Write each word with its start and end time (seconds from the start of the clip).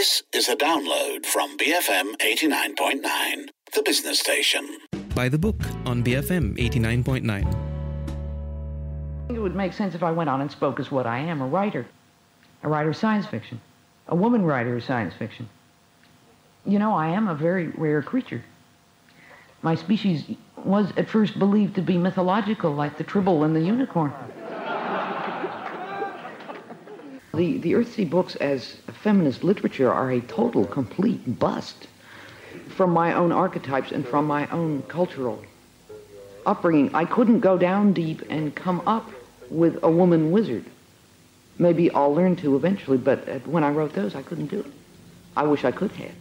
This 0.00 0.22
is 0.32 0.48
a 0.48 0.56
download 0.56 1.26
from 1.26 1.58
BFM 1.58 2.16
89.9, 2.22 3.50
the 3.74 3.82
business 3.82 4.18
station. 4.18 4.78
By 5.14 5.28
the 5.28 5.36
book 5.36 5.60
on 5.84 6.02
BFM 6.02 6.56
89.9. 6.56 7.54
It 9.28 9.38
would 9.38 9.54
make 9.54 9.74
sense 9.74 9.94
if 9.94 10.02
I 10.02 10.10
went 10.10 10.30
on 10.30 10.40
and 10.40 10.50
spoke 10.50 10.80
as 10.80 10.90
what 10.90 11.06
I 11.06 11.18
am, 11.18 11.42
a 11.42 11.46
writer. 11.46 11.86
A 12.62 12.68
writer 12.70 12.88
of 12.88 12.96
science 12.96 13.26
fiction. 13.26 13.60
A 14.08 14.14
woman 14.16 14.42
writer 14.42 14.74
of 14.74 14.84
science 14.84 15.12
fiction. 15.18 15.50
You 16.64 16.78
know, 16.78 16.94
I 16.94 17.08
am 17.08 17.28
a 17.28 17.34
very 17.34 17.66
rare 17.68 18.00
creature. 18.00 18.42
My 19.60 19.74
species 19.74 20.24
was 20.64 20.94
at 20.96 21.10
first 21.10 21.38
believed 21.38 21.74
to 21.74 21.82
be 21.82 21.98
mythological, 21.98 22.72
like 22.72 22.96
the 22.96 23.04
tribble 23.04 23.44
and 23.44 23.54
the 23.54 23.60
unicorn. 23.60 24.14
The, 27.40 27.56
the 27.56 27.72
Earthsea 27.72 28.10
books 28.10 28.36
as 28.36 28.76
feminist 29.02 29.42
literature 29.42 29.90
are 29.90 30.10
a 30.10 30.20
total, 30.20 30.66
complete 30.66 31.38
bust 31.38 31.88
from 32.68 32.90
my 32.90 33.14
own 33.14 33.32
archetypes 33.32 33.92
and 33.92 34.06
from 34.06 34.26
my 34.26 34.46
own 34.48 34.82
cultural 34.88 35.42
upbringing. 36.44 36.94
I 36.94 37.06
couldn't 37.06 37.40
go 37.40 37.56
down 37.56 37.94
deep 37.94 38.20
and 38.28 38.54
come 38.54 38.82
up 38.86 39.10
with 39.48 39.82
a 39.82 39.90
woman 39.90 40.30
wizard. 40.30 40.66
Maybe 41.58 41.90
I'll 41.92 42.14
learn 42.14 42.36
to 42.42 42.56
eventually, 42.56 42.98
but 42.98 43.20
when 43.46 43.64
I 43.64 43.70
wrote 43.70 43.94
those, 43.94 44.14
I 44.14 44.20
couldn't 44.20 44.48
do 44.48 44.60
it. 44.60 44.72
I 45.34 45.44
wish 45.44 45.64
I 45.64 45.72
could 45.72 45.92
have. 45.92 46.12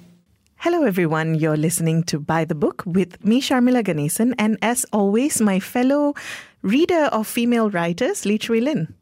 Hello, 0.59 0.85
everyone. 0.85 1.35
You're 1.35 1.57
listening 1.57 2.03
to 2.03 2.19
By 2.19 2.45
the 2.45 2.55
Book 2.55 2.81
with 2.85 3.25
me, 3.25 3.41
Sharmila 3.41 3.83
Ganesan, 3.83 4.35
and 4.39 4.57
as 4.61 4.85
always, 4.93 5.41
my 5.41 5.59
fellow 5.59 6.13
reader 6.61 7.09
of 7.11 7.27
female 7.27 7.69
writers, 7.69 8.25
Lee 8.25 8.39
Chwi 8.39 8.63
Lin 8.63 8.95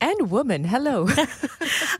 and 0.00 0.30
woman. 0.30 0.64
Hello. 0.64 1.06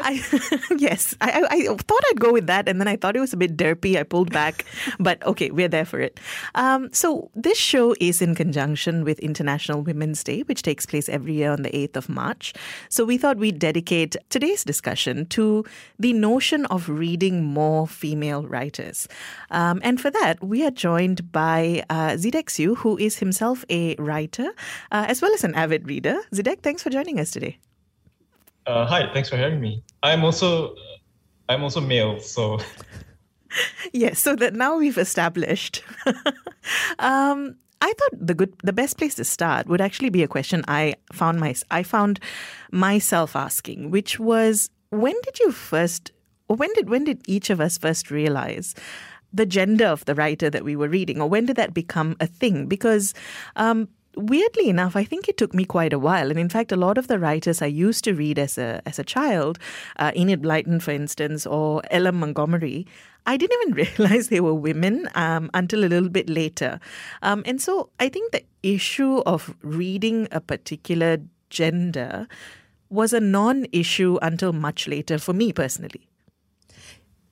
I, 0.01 0.23
yes, 0.79 1.15
I, 1.20 1.45
I, 1.51 1.77
thought 1.77 2.02
I'd 2.11 2.21
go 2.21 2.33
with 2.33 2.47
that, 2.47 2.69
and 2.69 2.80
then 2.80 2.88
I 2.88 2.97
thought 2.97 3.16
it 3.16 3.21
was 3.21 3.33
a 3.33 3.37
bit 3.37 3.57
derpy. 3.57 3.97
I 3.97 4.02
pulled 4.02 4.33
back, 4.33 4.65
but 5.01 5.24
okay, 5.27 5.51
we're 5.51 5.69
there 5.69 5.84
for 5.84 6.01
it. 6.01 6.21
Um, 6.54 6.93
so 6.93 7.30
this 7.35 7.59
show 7.59 7.95
is 8.01 8.23
in 8.23 8.35
conjunction 8.35 9.04
with 9.04 9.19
International 9.21 9.82
Women's 9.82 10.23
Day, 10.23 10.43
which 10.43 10.63
takes 10.63 10.87
place 10.87 11.09
every 11.09 11.35
year 11.35 11.52
on 11.52 11.63
the 11.63 11.74
eighth 11.76 11.96
of 11.96 12.09
March. 12.09 12.54
So 12.88 13.04
we 13.04 13.19
thought 13.19 13.38
we'd 13.38 13.59
dedicate 13.59 14.16
today's 14.30 14.65
discussion 14.65 15.26
to 15.26 15.65
the 15.99 16.13
notion 16.13 16.66
of 16.66 16.88
reading 16.88 17.45
more 17.45 17.87
female 17.87 18.46
writers, 18.46 19.09
um, 19.51 19.80
and 19.82 20.01
for 20.01 20.10
that 20.10 20.43
we 20.43 20.65
are 20.65 20.71
joined 20.71 21.32
by 21.32 21.85
uh, 21.91 22.10
Zedeck 22.10 22.46
Siew, 22.46 22.76
who 22.76 22.96
is 22.99 23.19
himself 23.19 23.65
a 23.69 23.96
writer 23.96 24.49
uh, 24.93 25.07
as 25.09 25.21
well 25.21 25.32
as 25.35 25.45
an 25.45 25.54
avid 25.54 25.88
reader. 25.88 26.21
Zedeck, 26.32 26.60
thanks 26.60 26.82
for 26.82 26.91
joining 26.91 27.19
us 27.21 27.30
today. 27.30 27.59
Uh, 28.69 28.85
hi, 28.85 29.11
thanks 29.15 29.30
for 29.30 29.38
having 29.38 29.63
me. 29.63 29.83
I'm 30.02 30.23
also 30.23 30.74
I'm 31.49 31.63
also 31.63 31.80
male, 31.80 32.21
so 32.21 32.59
yes. 33.95 34.21
So 34.21 34.37
that 34.37 34.52
now 34.52 34.77
we've 34.77 34.99
established. 34.99 35.83
um, 36.99 37.57
I 37.80 37.93
thought 37.95 38.27
the 38.27 38.35
good, 38.35 38.52
the 38.63 38.75
best 38.75 38.99
place 38.99 39.15
to 39.15 39.25
start 39.25 39.69
would 39.69 39.80
actually 39.80 40.10
be 40.10 40.23
a 40.23 40.29
question 40.29 40.65
I 40.69 40.97
found 41.15 41.41
my 41.41 41.55
I 41.71 41.83
found 41.83 42.21
myself 42.71 43.35
asking, 43.35 43.91
which 43.91 44.21
was 44.21 44.69
when 44.91 45.15
did 45.23 45.38
you 45.38 45.51
first, 45.51 46.13
or 46.49 46.57
when 46.57 46.71
did 46.75 46.91
when 46.91 47.05
did 47.05 47.23
each 47.27 47.49
of 47.49 47.63
us 47.63 47.79
first 47.79 48.10
realize 48.10 48.75
the 49.32 49.47
gender 49.47 49.87
of 49.87 50.05
the 50.05 50.15
writer 50.15 50.51
that 50.51 50.65
we 50.65 50.77
were 50.77 50.88
reading, 50.88 51.23
or 51.23 51.29
when 51.29 51.47
did 51.47 51.57
that 51.57 51.73
become 51.73 52.16
a 52.21 52.27
thing? 52.27 52.66
Because 52.66 53.15
um, 53.57 53.88
weirdly 54.19 54.69
enough, 54.69 54.97
I 54.97 55.05
think 55.05 55.29
it 55.29 55.37
took 55.37 55.55
me 55.55 55.65
quite 55.65 55.93
a 55.93 55.99
while. 55.99 56.30
And 56.30 56.38
in 56.38 56.49
fact, 56.49 56.73
a 56.73 56.77
lot 56.77 56.99
of 56.99 57.07
the 57.07 57.19
writers 57.19 57.63
I 57.63 57.66
used 57.66 58.05
to 58.05 58.15
read 58.15 58.38
as 58.38 58.59
a 58.59 58.83
as 58.87 58.99
a 58.99 59.05
child, 59.05 59.59
uh, 59.99 60.13
Enid 60.16 60.43
Blyton, 60.43 60.83
for 60.83 60.91
instance, 60.91 61.47
or 61.47 61.83
L.M. 61.91 62.16
Montgomery, 62.21 62.87
I 63.27 63.37
didn't 63.37 63.60
even 63.63 63.75
realize 63.99 64.28
they 64.28 64.41
were 64.41 64.55
women 64.55 65.09
um, 65.15 65.50
until 65.55 65.84
a 65.84 65.88
little 65.88 66.09
bit 66.09 66.28
later. 66.28 66.81
Um, 67.22 67.43
and 67.47 67.60
so 67.60 67.91
I 68.00 68.09
think 68.09 68.33
the 68.33 68.44
issue 68.62 69.19
of 69.27 69.55
reading 69.62 70.28
a 70.32 70.41
particular 70.41 71.19
gender 71.50 72.26
was 72.91 73.12
a 73.12 73.21
non 73.21 73.66
issue 73.72 74.19
until 74.22 74.53
much 74.53 74.88
later 74.88 75.19
for 75.19 75.32
me 75.32 75.53
personally. 75.53 76.07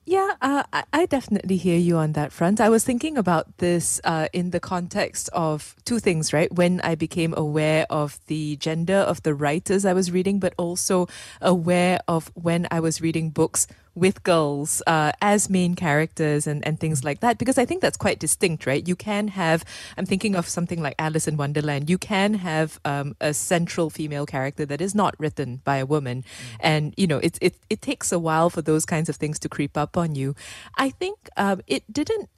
Yeah, 0.09 0.35
uh, 0.41 0.63
I 0.93 1.05
definitely 1.05 1.57
hear 1.57 1.77
you 1.77 1.97
on 1.97 2.13
that 2.13 2.31
front. 2.31 2.61
I 2.61 2.69
was 2.69 2.85
thinking 2.85 3.17
about 3.17 3.57
this 3.57 3.99
uh, 4.05 4.29
in 4.31 4.51
the 4.51 4.59
context 4.61 5.27
of 5.33 5.75
two 5.83 5.99
things, 5.99 6.31
right? 6.31 6.49
When 6.49 6.79
I 6.79 6.95
became 6.95 7.33
aware 7.35 7.85
of 7.89 8.17
the 8.27 8.55
gender 8.55 8.95
of 8.95 9.21
the 9.23 9.33
writers 9.33 9.83
I 9.83 9.91
was 9.91 10.09
reading, 10.09 10.39
but 10.39 10.53
also 10.57 11.09
aware 11.41 11.99
of 12.07 12.31
when 12.35 12.69
I 12.71 12.79
was 12.79 13.01
reading 13.01 13.31
books 13.31 13.67
with 13.97 14.21
girls 14.21 14.83
uh, 14.85 15.11
as 15.21 15.49
main 15.49 15.75
characters 15.75 16.45
and, 16.45 16.65
and 16.67 16.79
things 16.79 17.03
like 17.03 17.19
that 17.21 17.39
because 17.39 17.57
I 17.57 17.65
think 17.65 17.81
that's 17.81 17.97
quite 17.97 18.19
distinct, 18.19 18.67
right? 18.67 18.87
You 18.87 18.95
can 18.95 19.29
have, 19.29 19.65
I'm 19.97 20.05
thinking 20.05 20.35
of 20.35 20.47
something 20.47 20.81
like 20.81 20.93
Alice 20.99 21.27
in 21.27 21.35
Wonderland, 21.35 21.89
you 21.89 21.97
can 21.97 22.35
have 22.35 22.79
um, 22.85 23.15
a 23.19 23.33
central 23.33 23.89
female 23.89 24.27
character 24.27 24.65
that 24.67 24.81
is 24.81 24.93
not 24.93 25.15
written 25.17 25.61
by 25.63 25.77
a 25.77 25.85
woman. 25.85 26.21
Mm-hmm. 26.21 26.55
And, 26.59 26.93
you 26.95 27.07
know, 27.07 27.17
it, 27.17 27.39
it, 27.41 27.55
it 27.71 27.81
takes 27.81 28.11
a 28.11 28.19
while 28.19 28.51
for 28.51 28.61
those 28.61 28.85
kinds 28.85 29.09
of 29.09 29.15
things 29.15 29.39
to 29.39 29.49
creep 29.49 29.75
up 29.75 29.97
on 29.97 30.13
you. 30.13 30.35
I 30.75 30.91
think 30.91 31.29
um, 31.35 31.61
it 31.65 31.91
didn't 31.91 32.29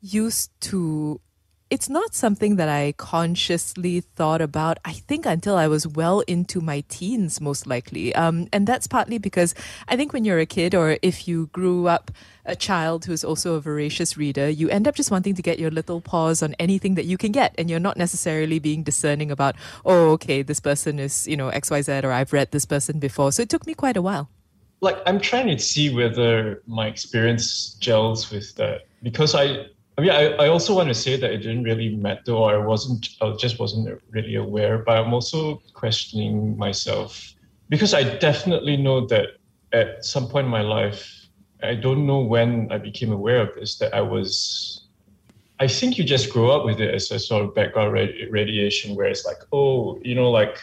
used 0.00 0.50
to 0.60 1.20
it's 1.68 1.88
not 1.88 2.14
something 2.14 2.56
that 2.56 2.68
I 2.68 2.92
consciously 2.96 4.00
thought 4.00 4.40
about, 4.40 4.78
I 4.84 4.92
think, 4.92 5.26
until 5.26 5.56
I 5.56 5.66
was 5.66 5.86
well 5.86 6.20
into 6.20 6.60
my 6.60 6.84
teens, 6.88 7.40
most 7.40 7.66
likely. 7.66 8.14
Um, 8.14 8.46
and 8.52 8.68
that's 8.68 8.86
partly 8.86 9.18
because 9.18 9.52
I 9.88 9.96
think 9.96 10.12
when 10.12 10.24
you're 10.24 10.38
a 10.38 10.46
kid, 10.46 10.76
or 10.76 10.96
if 11.02 11.26
you 11.26 11.46
grew 11.48 11.88
up 11.88 12.12
a 12.44 12.54
child 12.54 13.06
who's 13.06 13.24
also 13.24 13.54
a 13.54 13.60
voracious 13.60 14.16
reader, 14.16 14.48
you 14.48 14.68
end 14.68 14.86
up 14.86 14.94
just 14.94 15.10
wanting 15.10 15.34
to 15.34 15.42
get 15.42 15.58
your 15.58 15.72
little 15.72 16.00
paws 16.00 16.40
on 16.40 16.54
anything 16.60 16.94
that 16.94 17.04
you 17.04 17.18
can 17.18 17.32
get. 17.32 17.52
And 17.58 17.68
you're 17.68 17.80
not 17.80 17.96
necessarily 17.96 18.60
being 18.60 18.84
discerning 18.84 19.32
about, 19.32 19.56
oh, 19.84 20.10
okay, 20.12 20.42
this 20.42 20.60
person 20.60 21.00
is, 21.00 21.26
you 21.26 21.36
know, 21.36 21.50
XYZ, 21.50 22.04
or 22.04 22.12
I've 22.12 22.32
read 22.32 22.52
this 22.52 22.64
person 22.64 23.00
before. 23.00 23.32
So 23.32 23.42
it 23.42 23.48
took 23.48 23.66
me 23.66 23.74
quite 23.74 23.96
a 23.96 24.02
while. 24.02 24.28
Like, 24.82 24.98
I'm 25.04 25.18
trying 25.18 25.48
to 25.48 25.58
see 25.58 25.92
whether 25.92 26.62
my 26.68 26.86
experience 26.86 27.74
gels 27.80 28.30
with 28.30 28.54
that 28.54 28.82
because 29.02 29.34
I 29.34 29.66
I 29.98 30.02
mean, 30.02 30.10
I, 30.10 30.24
I 30.34 30.48
also 30.48 30.74
want 30.74 30.88
to 30.88 30.94
say 30.94 31.16
that 31.16 31.30
it 31.30 31.38
didn't 31.38 31.64
really 31.64 31.96
matter, 31.96 32.32
or 32.32 32.54
I 32.54 32.58
wasn't, 32.58 33.08
I 33.22 33.32
just 33.38 33.58
wasn't 33.58 34.00
really 34.10 34.34
aware. 34.34 34.78
But 34.78 34.98
I'm 34.98 35.14
also 35.14 35.62
questioning 35.72 36.56
myself 36.58 37.34
because 37.68 37.94
I 37.94 38.02
definitely 38.18 38.76
know 38.76 39.06
that 39.06 39.38
at 39.72 40.04
some 40.04 40.28
point 40.28 40.44
in 40.44 40.50
my 40.50 40.60
life, 40.60 41.28
I 41.62 41.74
don't 41.74 42.06
know 42.06 42.20
when 42.20 42.70
I 42.70 42.78
became 42.78 43.10
aware 43.10 43.40
of 43.40 43.54
this, 43.54 43.78
that 43.78 43.94
I 43.94 44.02
was. 44.02 44.82
I 45.58 45.66
think 45.66 45.96
you 45.96 46.04
just 46.04 46.30
grow 46.30 46.50
up 46.50 46.66
with 46.66 46.82
it 46.82 46.94
as 46.94 47.10
a 47.10 47.18
sort 47.18 47.42
of 47.42 47.54
background 47.54 47.94
radiation, 47.94 48.94
where 48.94 49.06
it's 49.06 49.24
like, 49.24 49.38
oh, 49.52 49.98
you 50.04 50.14
know, 50.14 50.30
like 50.30 50.58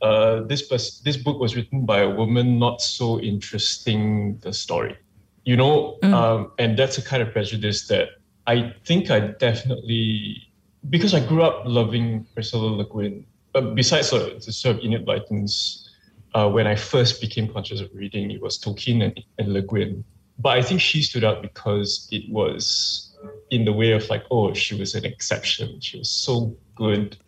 uh, 0.00 0.42
this 0.42 0.62
bus- 0.62 1.00
this 1.00 1.16
book 1.16 1.40
was 1.40 1.56
written 1.56 1.84
by 1.84 1.98
a 2.00 2.08
woman, 2.08 2.60
not 2.60 2.80
so 2.80 3.18
interesting 3.18 4.38
the 4.38 4.52
story, 4.52 4.96
you 5.44 5.56
know, 5.56 5.98
mm. 6.04 6.12
um, 6.14 6.52
and 6.60 6.78
that's 6.78 6.98
a 6.98 7.02
kind 7.02 7.20
of 7.20 7.32
prejudice 7.32 7.88
that 7.88 8.10
I 8.46 8.74
think 8.84 9.10
I 9.10 9.20
definitely 9.20 10.50
because 10.88 11.14
I 11.14 11.20
grew 11.26 11.42
up 11.42 11.62
loving 11.66 12.26
Ursula 12.38 12.76
Le 12.76 12.84
Guin. 12.84 13.26
But 13.52 13.74
besides 13.74 14.12
uh, 14.12 14.38
the 14.44 14.52
sort 14.52 14.76
of 14.76 14.82
Enid 14.82 15.04
Blyton's, 15.04 15.90
uh, 16.34 16.48
when 16.48 16.66
I 16.66 16.76
first 16.76 17.20
became 17.20 17.52
conscious 17.52 17.80
of 17.80 17.90
reading, 17.92 18.30
it 18.30 18.40
was 18.40 18.58
Tolkien 18.58 19.02
and, 19.04 19.20
and 19.38 19.52
Le 19.52 19.62
Guin. 19.62 20.04
But 20.38 20.56
I 20.56 20.62
think 20.62 20.80
she 20.80 21.02
stood 21.02 21.24
out 21.24 21.42
because 21.42 22.08
it 22.10 22.30
was 22.30 23.14
in 23.50 23.64
the 23.64 23.72
way 23.72 23.92
of 23.92 24.08
like, 24.08 24.24
oh, 24.30 24.54
she 24.54 24.74
was 24.74 24.94
an 24.94 25.04
exception. 25.04 25.80
She 25.80 25.98
was 25.98 26.08
so 26.08 26.56
good 26.74 27.18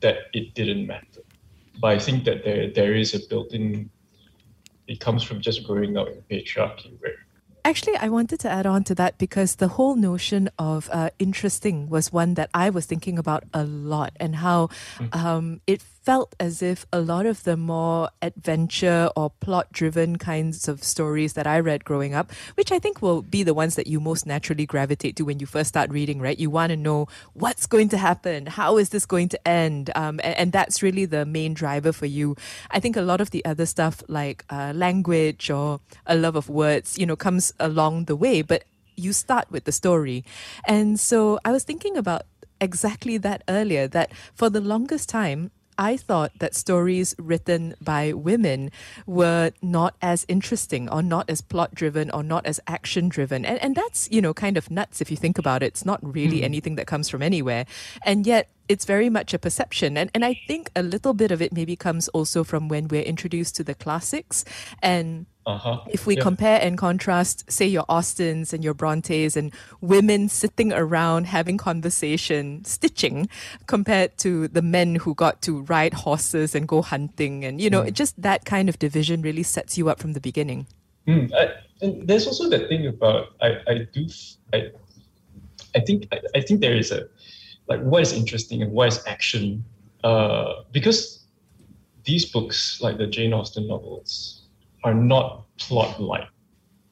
that 0.00 0.16
it 0.32 0.54
didn't 0.54 0.86
matter. 0.86 1.22
But 1.80 1.88
I 1.88 1.98
think 1.98 2.24
that 2.24 2.44
there 2.44 2.70
there 2.70 2.94
is 2.94 3.14
a 3.14 3.20
built-in. 3.28 3.90
It 4.86 5.00
comes 5.00 5.22
from 5.22 5.40
just 5.40 5.64
growing 5.64 5.96
up 5.96 6.08
in 6.08 6.22
patriarchy, 6.30 6.92
where 7.00 7.14
Actually, 7.64 7.96
I 7.96 8.08
wanted 8.08 8.40
to 8.40 8.50
add 8.50 8.66
on 8.66 8.84
to 8.84 8.94
that 8.96 9.18
because 9.18 9.56
the 9.56 9.68
whole 9.68 9.96
notion 9.96 10.48
of 10.58 10.88
uh, 10.92 11.10
interesting 11.18 11.88
was 11.88 12.12
one 12.12 12.34
that 12.34 12.50
I 12.54 12.70
was 12.70 12.86
thinking 12.86 13.18
about 13.18 13.44
a 13.52 13.64
lot 13.64 14.12
and 14.18 14.36
how 14.36 14.68
mm. 14.98 15.14
um, 15.14 15.60
it 15.66 15.82
felt 16.02 16.34
as 16.40 16.62
if 16.62 16.86
a 16.92 17.00
lot 17.00 17.26
of 17.26 17.44
the 17.44 17.56
more 17.56 18.08
adventure 18.22 19.10
or 19.16 19.30
plot 19.40 19.70
driven 19.72 20.16
kinds 20.16 20.66
of 20.66 20.82
stories 20.82 21.34
that 21.34 21.46
I 21.46 21.60
read 21.60 21.84
growing 21.84 22.14
up, 22.14 22.32
which 22.54 22.72
I 22.72 22.78
think 22.78 23.02
will 23.02 23.22
be 23.22 23.42
the 23.42 23.54
ones 23.54 23.74
that 23.76 23.86
you 23.86 24.00
most 24.00 24.26
naturally 24.26 24.66
gravitate 24.66 25.16
to 25.16 25.24
when 25.24 25.40
you 25.40 25.46
first 25.46 25.68
start 25.68 25.90
reading, 25.90 26.20
right? 26.20 26.38
You 26.38 26.48
want 26.50 26.70
to 26.70 26.76
know 26.76 27.06
what's 27.34 27.66
going 27.66 27.90
to 27.90 27.98
happen, 27.98 28.46
how 28.46 28.78
is 28.78 28.88
this 28.88 29.04
going 29.04 29.28
to 29.30 29.48
end? 29.48 29.90
Um, 29.94 30.20
and, 30.24 30.36
and, 30.36 30.50
that's 30.50 30.82
really 30.82 31.04
the 31.04 31.24
main 31.24 31.54
driver 31.54 31.92
for 31.92 32.06
you. 32.06 32.34
I 32.72 32.80
think 32.80 32.96
a 32.96 33.02
lot 33.02 33.20
of 33.20 33.30
the 33.30 33.44
other 33.44 33.66
stuff 33.66 34.02
like 34.08 34.44
uh, 34.50 34.72
language 34.74 35.48
or 35.48 35.80
a 36.06 36.16
love 36.16 36.34
of 36.34 36.48
words, 36.48 36.98
you 36.98 37.06
know, 37.06 37.14
comes 37.14 37.52
along 37.60 38.06
the 38.06 38.16
way, 38.16 38.42
but 38.42 38.64
you 38.96 39.12
start 39.12 39.50
with 39.50 39.64
the 39.64 39.72
story. 39.72 40.24
And 40.66 40.98
so 40.98 41.38
I 41.44 41.52
was 41.52 41.62
thinking 41.62 41.96
about 41.96 42.22
exactly 42.60 43.16
that 43.18 43.42
earlier 43.48 43.86
that 43.88 44.12
for 44.34 44.50
the 44.50 44.60
longest 44.60 45.08
time, 45.08 45.50
I 45.80 45.96
thought 45.96 46.32
that 46.40 46.54
stories 46.54 47.14
written 47.18 47.74
by 47.80 48.12
women 48.12 48.70
were 49.06 49.52
not 49.62 49.96
as 50.02 50.26
interesting 50.28 50.90
or 50.90 51.02
not 51.02 51.30
as 51.30 51.40
plot 51.40 51.74
driven 51.74 52.10
or 52.10 52.22
not 52.22 52.44
as 52.44 52.60
action 52.66 53.08
driven. 53.08 53.46
And, 53.46 53.58
and 53.62 53.74
that's, 53.74 54.06
you 54.12 54.20
know, 54.20 54.34
kind 54.34 54.58
of 54.58 54.70
nuts 54.70 55.00
if 55.00 55.10
you 55.10 55.16
think 55.16 55.38
about 55.38 55.62
it. 55.62 55.68
It's 55.68 55.86
not 55.86 55.98
really 56.04 56.40
mm. 56.40 56.44
anything 56.44 56.74
that 56.74 56.86
comes 56.86 57.08
from 57.08 57.22
anywhere. 57.22 57.64
And 58.04 58.26
yet, 58.26 58.50
it's 58.68 58.84
very 58.84 59.08
much 59.08 59.32
a 59.32 59.38
perception. 59.38 59.96
And, 59.96 60.10
and 60.14 60.22
I 60.24 60.34
think 60.46 60.70
a 60.76 60.82
little 60.82 61.14
bit 61.14 61.32
of 61.32 61.40
it 61.42 61.52
maybe 61.52 61.74
comes 61.76 62.08
also 62.08 62.44
from 62.44 62.68
when 62.68 62.86
we're 62.86 63.02
introduced 63.02 63.56
to 63.56 63.64
the 63.64 63.74
classics. 63.74 64.44
And 64.82 65.26
uh-huh. 65.54 65.80
if 65.90 66.06
we 66.06 66.16
yeah. 66.16 66.22
compare 66.22 66.60
and 66.60 66.76
contrast, 66.78 67.50
say, 67.50 67.66
your 67.66 67.84
Austens 67.88 68.52
and 68.52 68.64
your 68.64 68.74
Brontes 68.74 69.36
and 69.36 69.52
women 69.80 70.28
sitting 70.28 70.72
around 70.72 71.26
having 71.26 71.56
conversation, 71.56 72.64
stitching, 72.64 73.28
compared 73.66 74.16
to 74.18 74.48
the 74.48 74.62
men 74.62 74.96
who 74.96 75.14
got 75.14 75.42
to 75.42 75.62
ride 75.62 75.94
horses 75.94 76.54
and 76.54 76.66
go 76.66 76.82
hunting. 76.82 77.44
And, 77.44 77.60
you 77.60 77.70
know, 77.70 77.82
mm. 77.82 77.92
just 77.92 78.20
that 78.20 78.44
kind 78.44 78.68
of 78.68 78.78
division 78.78 79.22
really 79.22 79.42
sets 79.42 79.78
you 79.78 79.88
up 79.88 79.98
from 79.98 80.12
the 80.12 80.20
beginning. 80.20 80.66
Mm. 81.06 81.32
I, 81.34 81.54
and 81.80 82.06
there's 82.06 82.26
also 82.26 82.48
the 82.48 82.66
thing 82.68 82.86
about, 82.86 83.28
I, 83.40 83.58
I 83.66 83.86
do, 83.92 84.06
I, 84.52 84.70
I 85.74 85.80
think, 85.80 86.06
I, 86.12 86.20
I 86.34 86.40
think 86.40 86.60
there 86.60 86.76
is 86.76 86.92
a, 86.92 87.08
like 87.68 87.80
what 87.80 88.02
is 88.02 88.12
interesting 88.12 88.62
and 88.62 88.72
what 88.72 88.88
is 88.88 89.00
action 89.06 89.64
uh, 90.04 90.64
because 90.72 91.20
these 92.04 92.24
books 92.30 92.80
like 92.80 92.98
the 92.98 93.06
jane 93.06 93.32
austen 93.32 93.66
novels 93.68 94.39
are 94.84 94.94
not 94.94 95.46
plot 95.58 96.00
like 96.00 96.28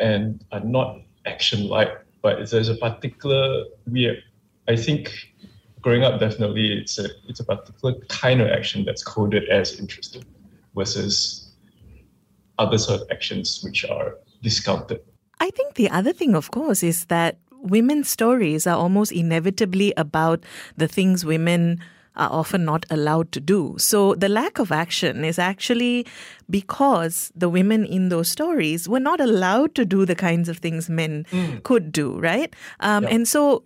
and 0.00 0.44
are 0.52 0.60
not 0.60 1.00
action 1.26 1.66
like 1.66 1.90
but 2.22 2.50
there's 2.50 2.68
a 2.68 2.76
particular 2.76 3.64
we 3.90 4.22
i 4.68 4.76
think 4.76 5.32
growing 5.80 6.04
up 6.04 6.20
definitely 6.20 6.72
it's 6.72 6.98
a 6.98 7.08
it's 7.28 7.40
a 7.40 7.44
particular 7.44 7.94
kind 8.08 8.40
of 8.40 8.48
action 8.48 8.84
that's 8.84 9.02
coded 9.02 9.48
as 9.48 9.78
interesting 9.78 10.24
versus 10.74 11.48
other 12.58 12.78
sort 12.78 13.00
of 13.00 13.10
actions 13.10 13.60
which 13.62 13.84
are 13.84 14.16
discounted. 14.42 15.00
I 15.40 15.50
think 15.50 15.74
the 15.74 15.88
other 15.90 16.12
thing 16.12 16.34
of 16.34 16.50
course 16.50 16.82
is 16.82 17.06
that 17.06 17.38
women's 17.62 18.08
stories 18.08 18.66
are 18.66 18.76
almost 18.76 19.12
inevitably 19.12 19.92
about 19.96 20.44
the 20.76 20.88
things 20.88 21.24
women 21.24 21.80
are 22.18 22.30
often 22.30 22.64
not 22.64 22.84
allowed 22.90 23.32
to 23.32 23.40
do. 23.40 23.76
So 23.78 24.14
the 24.14 24.28
lack 24.28 24.58
of 24.58 24.72
action 24.72 25.24
is 25.24 25.38
actually 25.38 26.06
because 26.50 27.32
the 27.34 27.48
women 27.48 27.84
in 27.84 28.08
those 28.08 28.30
stories 28.30 28.88
were 28.88 29.00
not 29.00 29.20
allowed 29.20 29.74
to 29.76 29.84
do 29.84 30.04
the 30.04 30.14
kinds 30.14 30.48
of 30.48 30.58
things 30.58 30.88
men 30.88 31.26
mm. 31.30 31.62
could 31.62 31.92
do, 31.92 32.18
right? 32.18 32.54
Um. 32.80 33.06
And 33.08 33.26
so 33.26 33.64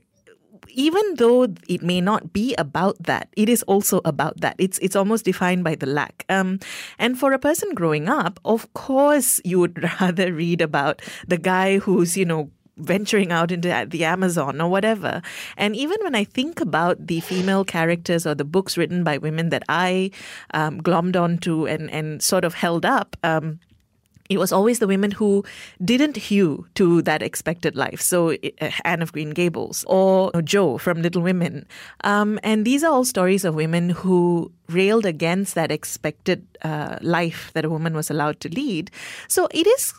even 0.69 1.02
though 1.16 1.49
it 1.69 1.82
may 1.82 2.00
not 2.00 2.32
be 2.32 2.54
about 2.56 2.96
that, 3.02 3.28
it 3.37 3.49
is 3.49 3.62
also 3.64 4.00
about 4.04 4.40
that. 4.40 4.56
It's 4.58 4.78
it's 4.78 4.96
almost 4.96 5.25
defined 5.25 5.64
by 5.64 5.75
the 5.75 5.87
lack. 5.87 6.25
Um, 6.28 6.60
and 6.98 7.19
for 7.19 7.32
a 7.32 7.38
person 7.38 7.75
growing 7.75 8.08
up, 8.08 8.40
of 8.44 8.72
course, 8.75 9.40
you 9.44 9.58
would 9.60 9.82
rather 10.00 10.32
read 10.32 10.60
about 10.60 11.02
the 11.26 11.38
guy 11.38 11.78
who's 11.78 12.16
you 12.16 12.25
know 12.25 12.50
venturing 12.76 13.32
out 13.32 13.52
into 13.52 13.86
the 13.88 14.04
Amazon 14.04 14.60
or 14.60 14.70
whatever. 14.70 15.22
And 15.56 15.76
even 15.76 15.98
when 16.02 16.14
I 16.14 16.24
think 16.24 16.60
about 16.60 17.06
the 17.06 17.20
female 17.20 17.64
characters 17.64 18.26
or 18.26 18.34
the 18.34 18.44
books 18.44 18.76
written 18.76 19.04
by 19.04 19.19
women 19.19 19.50
that 19.50 19.62
I 19.69 20.10
um, 20.54 20.80
glommed 20.80 21.16
onto 21.16 21.66
and, 21.66 21.90
and 21.90 22.22
sort 22.22 22.44
of 22.44 22.54
held 22.54 22.86
up, 22.86 23.16
um, 23.22 23.60
it 24.32 24.38
was 24.38 24.52
always 24.52 24.78
the 24.78 24.86
women 24.86 25.10
who 25.10 25.44
didn't 25.84 26.16
hew 26.16 26.66
to 26.74 27.02
that 27.02 27.22
expected 27.22 27.76
life. 27.76 28.00
So 28.00 28.32
uh, 28.32 28.70
Anne 28.84 29.02
of 29.02 29.12
Green 29.12 29.30
Gables 29.30 29.84
or 29.86 30.30
Jo 30.42 30.78
from 30.78 31.02
Little 31.02 31.22
Women. 31.22 31.66
Um, 32.02 32.40
and 32.42 32.64
these 32.64 32.82
are 32.82 32.90
all 32.90 33.04
stories 33.04 33.44
of 33.44 33.54
women 33.54 33.90
who 33.90 34.50
railed 34.69 35.04
against 35.04 35.54
that 35.54 35.70
expected 35.70 36.46
uh, 36.62 36.96
life 37.02 37.50
that 37.52 37.64
a 37.64 37.70
woman 37.70 37.94
was 37.94 38.10
allowed 38.10 38.40
to 38.40 38.48
lead. 38.48 38.90
So 39.28 39.48
it 39.50 39.66
is 39.66 39.92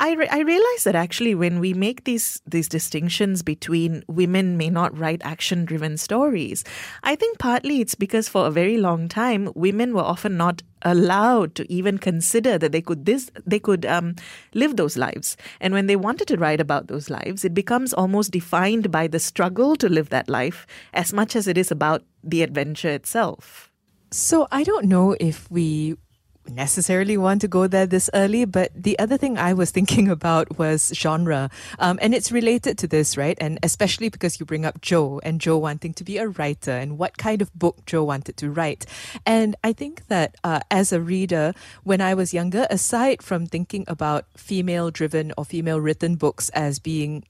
I, 0.00 0.14
re- 0.14 0.28
I 0.28 0.40
realize 0.40 0.84
that 0.84 0.94
actually 0.94 1.34
when 1.34 1.60
we 1.60 1.74
make 1.74 2.04
these 2.04 2.40
these 2.46 2.68
distinctions 2.68 3.42
between 3.42 4.02
women 4.08 4.56
may 4.56 4.70
not 4.70 4.96
write 4.96 5.20
action 5.22 5.66
driven 5.66 5.98
stories, 5.98 6.64
I 7.02 7.14
think 7.14 7.38
partly 7.38 7.82
it's 7.82 7.94
because 7.94 8.26
for 8.26 8.46
a 8.46 8.50
very 8.50 8.78
long 8.78 9.08
time 9.08 9.52
women 9.54 9.94
were 9.94 10.00
often 10.00 10.38
not 10.38 10.62
allowed 10.82 11.54
to 11.56 11.70
even 11.70 11.98
consider 11.98 12.56
that 12.56 12.72
they 12.72 12.80
could 12.80 13.04
this 13.04 13.30
they 13.46 13.58
could 13.58 13.84
um, 13.84 14.16
live 14.54 14.76
those 14.76 14.96
lives. 14.96 15.36
And 15.60 15.74
when 15.74 15.86
they 15.86 15.96
wanted 15.96 16.28
to 16.28 16.38
write 16.38 16.62
about 16.62 16.88
those 16.88 17.10
lives 17.10 17.44
it 17.44 17.52
becomes 17.52 17.92
almost 17.92 18.30
defined 18.30 18.90
by 18.90 19.06
the 19.06 19.20
struggle 19.20 19.76
to 19.76 19.88
live 19.88 20.08
that 20.08 20.30
life 20.30 20.66
as 20.94 21.12
much 21.12 21.36
as 21.36 21.46
it 21.46 21.58
is 21.58 21.70
about 21.70 22.04
the 22.24 22.42
adventure 22.42 22.88
itself. 22.88 23.70
So 24.10 24.48
I 24.50 24.64
don't 24.64 24.86
know 24.86 25.14
if 25.20 25.50
we 25.50 25.96
necessarily 26.48 27.16
want 27.16 27.40
to 27.42 27.48
go 27.48 27.66
there 27.66 27.86
this 27.86 28.10
early, 28.14 28.44
but 28.44 28.70
the 28.74 28.98
other 28.98 29.16
thing 29.16 29.38
I 29.38 29.52
was 29.52 29.70
thinking 29.70 30.08
about 30.16 30.58
was 30.58 30.92
genre. 30.94 31.50
Um, 31.78 31.98
and 32.02 32.14
it's 32.14 32.32
related 32.32 32.78
to 32.78 32.86
this, 32.86 33.16
right? 33.16 33.36
And 33.40 33.58
especially 33.62 34.08
because 34.08 34.40
you 34.40 34.46
bring 34.46 34.64
up 34.64 34.80
Jo 34.80 35.20
and 35.22 35.40
Jo 35.40 35.58
wanting 35.58 35.94
to 35.94 36.04
be 36.04 36.18
a 36.18 36.28
writer 36.28 36.72
and 36.72 36.98
what 36.98 37.18
kind 37.18 37.42
of 37.42 37.52
book 37.54 37.84
Jo 37.86 38.04
wanted 38.04 38.36
to 38.38 38.50
write. 38.50 38.86
And 39.26 39.56
I 39.62 39.72
think 39.72 40.06
that 40.08 40.36
uh, 40.44 40.60
as 40.70 40.92
a 40.92 41.00
reader, 41.00 41.54
when 41.84 42.00
I 42.00 42.14
was 42.14 42.34
younger, 42.34 42.66
aside 42.70 43.22
from 43.22 43.46
thinking 43.46 43.84
about 43.86 44.26
female 44.36 44.90
driven 44.90 45.32
or 45.36 45.44
female 45.44 45.80
written 45.80 46.16
books 46.16 46.48
as 46.50 46.78
being 46.78 47.24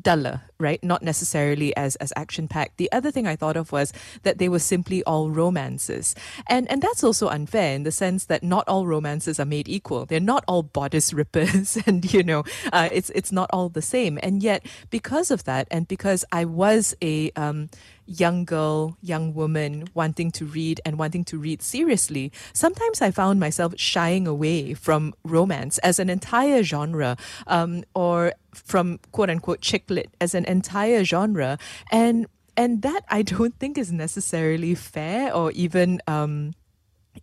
duller, 0.00 0.42
right? 0.62 0.82
Not 0.82 1.02
necessarily 1.02 1.76
as 1.76 1.96
as 1.96 2.12
action 2.16 2.48
packed. 2.48 2.78
The 2.78 2.90
other 2.92 3.10
thing 3.10 3.26
I 3.26 3.36
thought 3.36 3.56
of 3.56 3.72
was 3.72 3.92
that 4.22 4.38
they 4.38 4.48
were 4.48 4.58
simply 4.58 5.02
all 5.04 5.30
romances, 5.30 6.14
and 6.46 6.70
and 6.70 6.80
that's 6.80 7.04
also 7.04 7.28
unfair 7.28 7.74
in 7.74 7.82
the 7.82 7.92
sense 7.92 8.26
that 8.26 8.42
not 8.42 8.66
all 8.68 8.86
romances 8.86 9.38
are 9.38 9.44
made 9.44 9.68
equal. 9.68 10.06
They're 10.06 10.20
not 10.20 10.44
all 10.48 10.62
bodice 10.62 11.12
rippers, 11.20 11.76
and 11.86 12.00
you 12.12 12.22
know, 12.22 12.44
uh, 12.72 12.88
it's 12.92 13.10
it's 13.10 13.32
not 13.32 13.50
all 13.52 13.68
the 13.68 13.82
same. 13.82 14.18
And 14.22 14.42
yet, 14.42 14.64
because 14.90 15.30
of 15.30 15.44
that, 15.44 15.68
and 15.70 15.86
because 15.88 16.24
I 16.32 16.44
was 16.44 16.94
a 17.02 17.30
um, 17.32 17.68
young 18.06 18.44
girl, 18.44 18.96
young 19.00 19.34
woman 19.34 19.88
wanting 19.94 20.30
to 20.32 20.44
read 20.44 20.80
and 20.84 20.98
wanting 20.98 21.24
to 21.24 21.38
read 21.38 21.62
seriously, 21.62 22.32
sometimes 22.52 23.00
I 23.00 23.10
found 23.10 23.40
myself 23.40 23.74
shying 23.76 24.26
away 24.26 24.74
from 24.74 25.14
romance 25.24 25.78
as 25.78 25.98
an 25.98 26.10
entire 26.10 26.62
genre 26.62 27.16
um, 27.46 27.84
or 27.94 28.34
from 28.52 28.98
quote 29.12 29.30
unquote 29.30 29.60
chick 29.60 29.84
lit 29.88 30.10
as 30.20 30.34
an 30.34 30.44
entire 30.52 31.02
genre. 31.02 31.58
And 31.90 32.26
and 32.56 32.82
that 32.82 33.04
I 33.08 33.22
don't 33.22 33.58
think 33.58 33.78
is 33.78 33.90
necessarily 33.90 34.74
fair 34.74 35.34
or 35.34 35.50
even 35.52 36.00
um, 36.06 36.52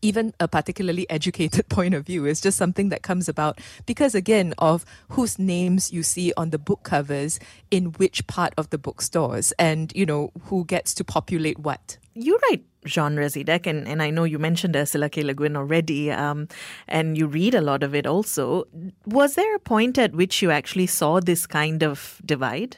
even 0.02 0.34
a 0.40 0.48
particularly 0.48 1.10
educated 1.10 1.70
point 1.70 1.94
of 1.94 2.06
view. 2.06 2.26
It's 2.26 2.42
just 2.42 2.58
something 2.58 2.90
that 2.90 3.02
comes 3.02 3.28
about 3.30 3.60
because, 3.86 4.16
again, 4.16 4.54
of 4.58 4.86
whose 5.10 5.40
names 5.40 5.92
you 5.92 6.04
see 6.04 6.34
on 6.38 6.52
the 6.52 6.60
book 6.60 6.84
covers 6.84 7.40
in 7.72 7.86
which 7.94 8.26
part 8.28 8.54
of 8.58 8.70
the 8.70 8.78
bookstores 8.78 9.52
and, 9.54 9.92
you 9.96 10.06
know, 10.06 10.32
who 10.44 10.66
gets 10.66 10.94
to 10.96 11.04
populate 11.04 11.60
what. 11.60 11.98
You 12.14 12.40
write 12.50 12.64
genres, 12.86 13.36
Edek, 13.36 13.66
and, 13.66 13.88
and 13.88 14.02
I 14.02 14.10
know 14.10 14.24
you 14.24 14.40
mentioned 14.40 14.76
Ursula 14.76 15.10
K. 15.10 15.24
Le 15.24 15.34
Guin 15.34 15.56
already, 15.56 16.12
um, 16.12 16.48
and 16.88 17.18
you 17.18 17.28
read 17.28 17.56
a 17.56 17.62
lot 17.62 17.84
of 17.84 17.96
it 17.96 18.06
also. 18.06 18.66
Was 19.06 19.36
there 19.36 19.56
a 19.56 19.60
point 19.60 19.98
at 19.98 20.14
which 20.14 20.42
you 20.42 20.52
actually 20.52 20.88
saw 20.88 21.20
this 21.20 21.48
kind 21.48 21.84
of 21.84 22.22
divide? 22.26 22.78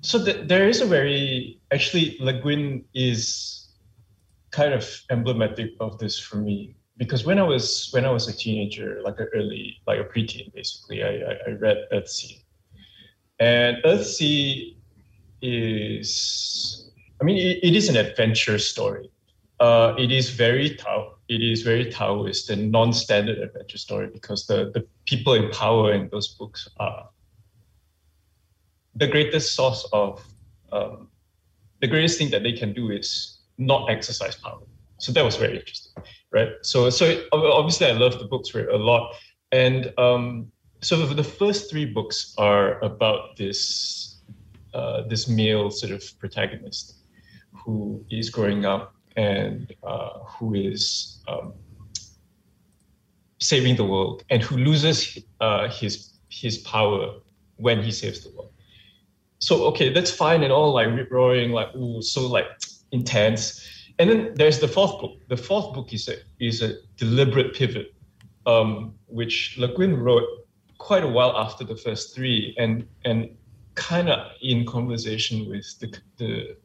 So 0.00 0.18
the, 0.18 0.34
there 0.34 0.68
is 0.68 0.80
a 0.80 0.86
very, 0.86 1.60
actually, 1.72 2.16
Le 2.20 2.32
Guin 2.32 2.84
is 2.94 3.68
kind 4.50 4.72
of 4.72 4.88
emblematic 5.10 5.70
of 5.80 5.98
this 5.98 6.18
for 6.18 6.36
me 6.36 6.76
because 6.96 7.24
when 7.24 7.38
I 7.38 7.42
was 7.42 7.88
when 7.92 8.04
I 8.04 8.10
was 8.10 8.26
a 8.28 8.32
teenager, 8.32 9.00
like 9.04 9.20
an 9.20 9.28
early 9.34 9.80
like 9.86 10.00
a 10.00 10.04
preteen, 10.04 10.52
basically, 10.54 11.02
I 11.02 11.08
I, 11.08 11.32
I 11.48 11.50
read 11.52 11.78
Earthsea, 11.92 12.42
and 13.38 13.76
Earthsea 13.84 14.76
is 15.42 16.90
I 17.20 17.24
mean 17.24 17.36
it, 17.36 17.58
it 17.62 17.76
is 17.76 17.88
an 17.88 17.96
adventure 17.96 18.58
story. 18.58 19.10
Uh, 19.60 19.94
it 19.98 20.12
is 20.12 20.30
very 20.30 20.74
Tao. 20.76 21.14
It 21.28 21.42
is 21.42 21.62
very 21.62 21.90
Taoist 21.90 22.50
and 22.50 22.70
non-standard 22.70 23.38
adventure 23.38 23.78
story 23.78 24.08
because 24.12 24.46
the 24.46 24.70
the 24.72 24.86
people 25.06 25.34
in 25.34 25.50
power 25.50 25.92
in 25.92 26.08
those 26.08 26.28
books 26.28 26.68
are 26.78 27.08
the 28.96 29.06
greatest 29.06 29.54
source 29.54 29.86
of 29.92 30.24
um, 30.72 31.08
the 31.80 31.86
greatest 31.86 32.18
thing 32.18 32.30
that 32.30 32.42
they 32.42 32.52
can 32.52 32.72
do 32.72 32.90
is 32.90 33.38
not 33.58 33.90
exercise 33.90 34.36
power. 34.36 34.62
So 34.98 35.12
that 35.12 35.24
was 35.24 35.36
very 35.36 35.58
interesting, 35.58 36.02
right? 36.32 36.48
So 36.62 36.90
so 36.90 37.22
obviously 37.32 37.86
I 37.86 37.92
love 37.92 38.18
the 38.18 38.24
books 38.24 38.54
a 38.54 38.76
lot, 38.76 39.14
and 39.52 39.92
um, 39.98 40.50
so 40.80 41.06
the 41.06 41.24
first 41.24 41.70
three 41.70 41.84
books 41.84 42.34
are 42.38 42.82
about 42.82 43.36
this 43.36 44.20
uh, 44.72 45.02
this 45.08 45.28
male 45.28 45.70
sort 45.70 45.92
of 45.92 46.02
protagonist 46.18 46.96
who 47.52 48.04
is 48.10 48.30
growing 48.30 48.64
up 48.64 48.94
and 49.16 49.74
uh, 49.82 50.18
who 50.20 50.54
is 50.54 51.22
um, 51.28 51.52
saving 53.38 53.76
the 53.76 53.84
world 53.84 54.24
and 54.30 54.42
who 54.42 54.56
loses 54.56 55.18
uh, 55.40 55.68
his 55.68 56.14
his 56.28 56.58
power 56.58 57.14
when 57.56 57.82
he 57.82 57.90
saves 57.90 58.22
the 58.24 58.30
world. 58.36 58.52
So 59.38 59.64
okay, 59.66 59.92
that's 59.92 60.10
fine 60.10 60.42
and 60.42 60.52
all 60.52 60.72
like 60.72 60.88
rip 60.88 61.10
roaring, 61.10 61.52
like 61.52 61.74
ooh, 61.74 62.02
so 62.02 62.26
like 62.26 62.46
intense. 62.92 63.66
and 63.98 64.10
then 64.10 64.32
there's 64.34 64.60
the 64.60 64.68
fourth 64.68 65.00
book. 65.00 65.18
The 65.28 65.36
fourth 65.36 65.74
book 65.74 65.92
is 65.92 66.08
a 66.08 66.16
is 66.38 66.62
a 66.62 66.74
deliberate 66.96 67.54
pivot, 67.54 67.94
um, 68.46 68.94
which 69.06 69.56
Le 69.58 69.68
Guin 69.68 69.96
wrote 69.96 70.28
quite 70.78 71.02
a 71.02 71.08
while 71.08 71.36
after 71.36 71.64
the 71.64 71.76
first 71.76 72.14
three, 72.14 72.54
and 72.58 72.86
and 73.04 73.30
kind 73.74 74.08
of 74.08 74.32
in 74.40 74.64
conversation 74.64 75.48
with 75.48 75.78
the, 75.80 75.98
the 76.16 76.56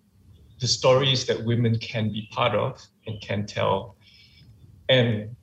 the 0.60 0.68
stories 0.68 1.26
that 1.26 1.44
women 1.44 1.78
can 1.80 2.12
be 2.12 2.28
part 2.32 2.56
of 2.56 2.82
and 3.08 3.20
can 3.22 3.46
tell, 3.46 3.96
and 4.90 5.36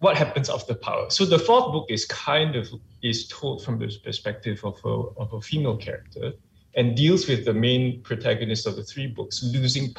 what 0.00 0.16
happens 0.16 0.48
after 0.48 0.74
power. 0.74 1.10
So 1.10 1.24
the 1.24 1.38
fourth 1.38 1.72
book 1.72 1.86
is 1.90 2.06
kind 2.06 2.56
of 2.56 2.68
is 3.02 3.28
told 3.28 3.62
from 3.64 3.78
the 3.78 3.94
perspective 4.02 4.64
of 4.64 4.78
a 4.84 4.96
of 5.20 5.32
a 5.32 5.40
female 5.40 5.76
character, 5.76 6.32
and 6.76 6.96
deals 6.96 7.26
with 7.28 7.44
the 7.44 7.54
main 7.54 8.00
protagonist 8.02 8.66
of 8.66 8.76
the 8.76 8.84
three 8.84 9.06
books 9.06 9.42
losing 9.42 9.94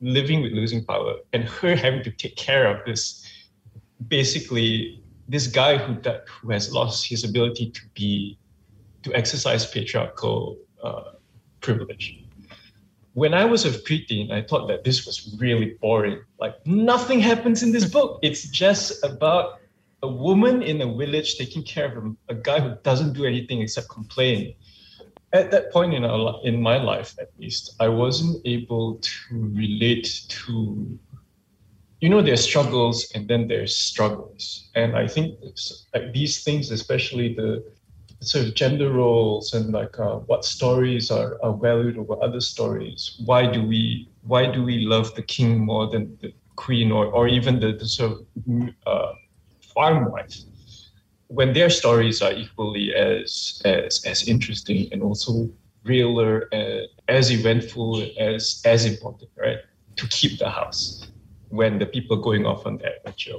living 0.00 0.42
with 0.42 0.52
losing 0.52 0.84
power 0.84 1.14
and 1.32 1.44
her 1.44 1.74
having 1.74 2.02
to 2.02 2.10
take 2.10 2.36
care 2.36 2.66
of 2.66 2.84
this 2.86 3.26
basically 4.08 5.02
this 5.28 5.46
guy 5.46 5.76
who 5.76 5.94
who 6.40 6.50
has 6.50 6.72
lost 6.72 7.06
his 7.06 7.24
ability 7.24 7.70
to 7.70 7.80
be 7.94 8.38
to 9.02 9.14
exercise 9.14 9.64
patriarchal 9.66 10.58
uh, 10.82 11.12
privilege. 11.60 12.22
When 13.14 13.32
I 13.32 13.44
was 13.44 13.64
a 13.64 13.70
preteen, 13.70 14.30
I 14.30 14.42
thought 14.42 14.68
that 14.68 14.84
this 14.84 15.06
was 15.06 15.34
really 15.38 15.78
boring. 15.80 16.20
Like 16.38 16.54
nothing 16.66 17.20
happens 17.20 17.62
in 17.62 17.72
this 17.72 17.86
book. 17.86 18.18
It's 18.22 18.48
just 18.48 19.02
about 19.02 19.60
a 20.02 20.08
woman 20.08 20.62
in 20.62 20.82
a 20.82 20.94
village 20.94 21.36
taking 21.36 21.62
care 21.62 21.86
of 21.86 22.04
a, 22.04 22.12
a 22.28 22.34
guy 22.34 22.60
who 22.60 22.76
doesn't 22.82 23.14
do 23.14 23.24
anything 23.24 23.62
except 23.62 23.88
complain 23.88 24.54
at 25.36 25.50
that 25.50 25.70
point 25.70 25.92
in 25.94 26.04
our, 26.04 26.40
in 26.44 26.60
my 26.60 26.78
life 26.78 27.14
at 27.20 27.30
least 27.38 27.76
i 27.80 27.88
wasn't 27.88 28.36
able 28.44 28.96
to 28.96 29.50
relate 29.64 30.08
to 30.28 30.98
you 32.00 32.08
know 32.08 32.22
there's 32.22 32.44
struggles 32.44 33.10
and 33.14 33.26
then 33.26 33.48
there's 33.48 33.74
struggles. 33.74 34.70
And 34.74 34.96
i 34.96 35.06
think 35.06 35.38
like 35.94 36.12
these 36.12 36.44
things 36.44 36.70
especially 36.70 37.34
the 37.34 37.64
sort 38.20 38.46
of 38.46 38.54
gender 38.54 38.90
roles 38.90 39.52
and 39.52 39.72
like 39.72 39.98
uh, 39.98 40.16
what 40.30 40.44
stories 40.44 41.10
are, 41.10 41.38
are 41.42 41.54
valued 41.54 41.98
over 41.98 42.16
other 42.22 42.40
stories 42.40 43.00
why 43.24 43.46
do 43.46 43.60
we 43.62 44.08
why 44.22 44.50
do 44.50 44.62
we 44.64 44.76
love 44.94 45.14
the 45.14 45.22
king 45.22 45.58
more 45.60 45.86
than 45.92 46.16
the 46.22 46.32
queen 46.56 46.90
or, 46.90 47.06
or 47.06 47.28
even 47.28 47.60
the, 47.60 47.72
the 47.72 47.86
sort 47.86 48.12
of 48.12 48.18
uh, 48.86 49.12
farm 49.74 50.10
wife 50.10 50.36
when 51.28 51.52
their 51.52 51.70
stories 51.70 52.22
are 52.22 52.32
equally 52.32 52.94
as 52.94 53.60
as 53.64 54.04
as 54.04 54.28
interesting 54.28 54.88
and 54.92 55.02
also 55.02 55.48
realer, 55.84 56.48
uh, 56.52 56.82
as 57.08 57.30
eventful, 57.30 58.04
as 58.18 58.62
as 58.64 58.84
important, 58.84 59.30
right? 59.36 59.58
To 59.96 60.06
keep 60.08 60.38
the 60.38 60.50
house 60.50 61.10
when 61.48 61.78
the 61.78 61.86
people 61.86 62.16
going 62.16 62.44
off 62.44 62.66
on 62.66 62.78
their 62.78 62.94
adventure. 62.96 63.34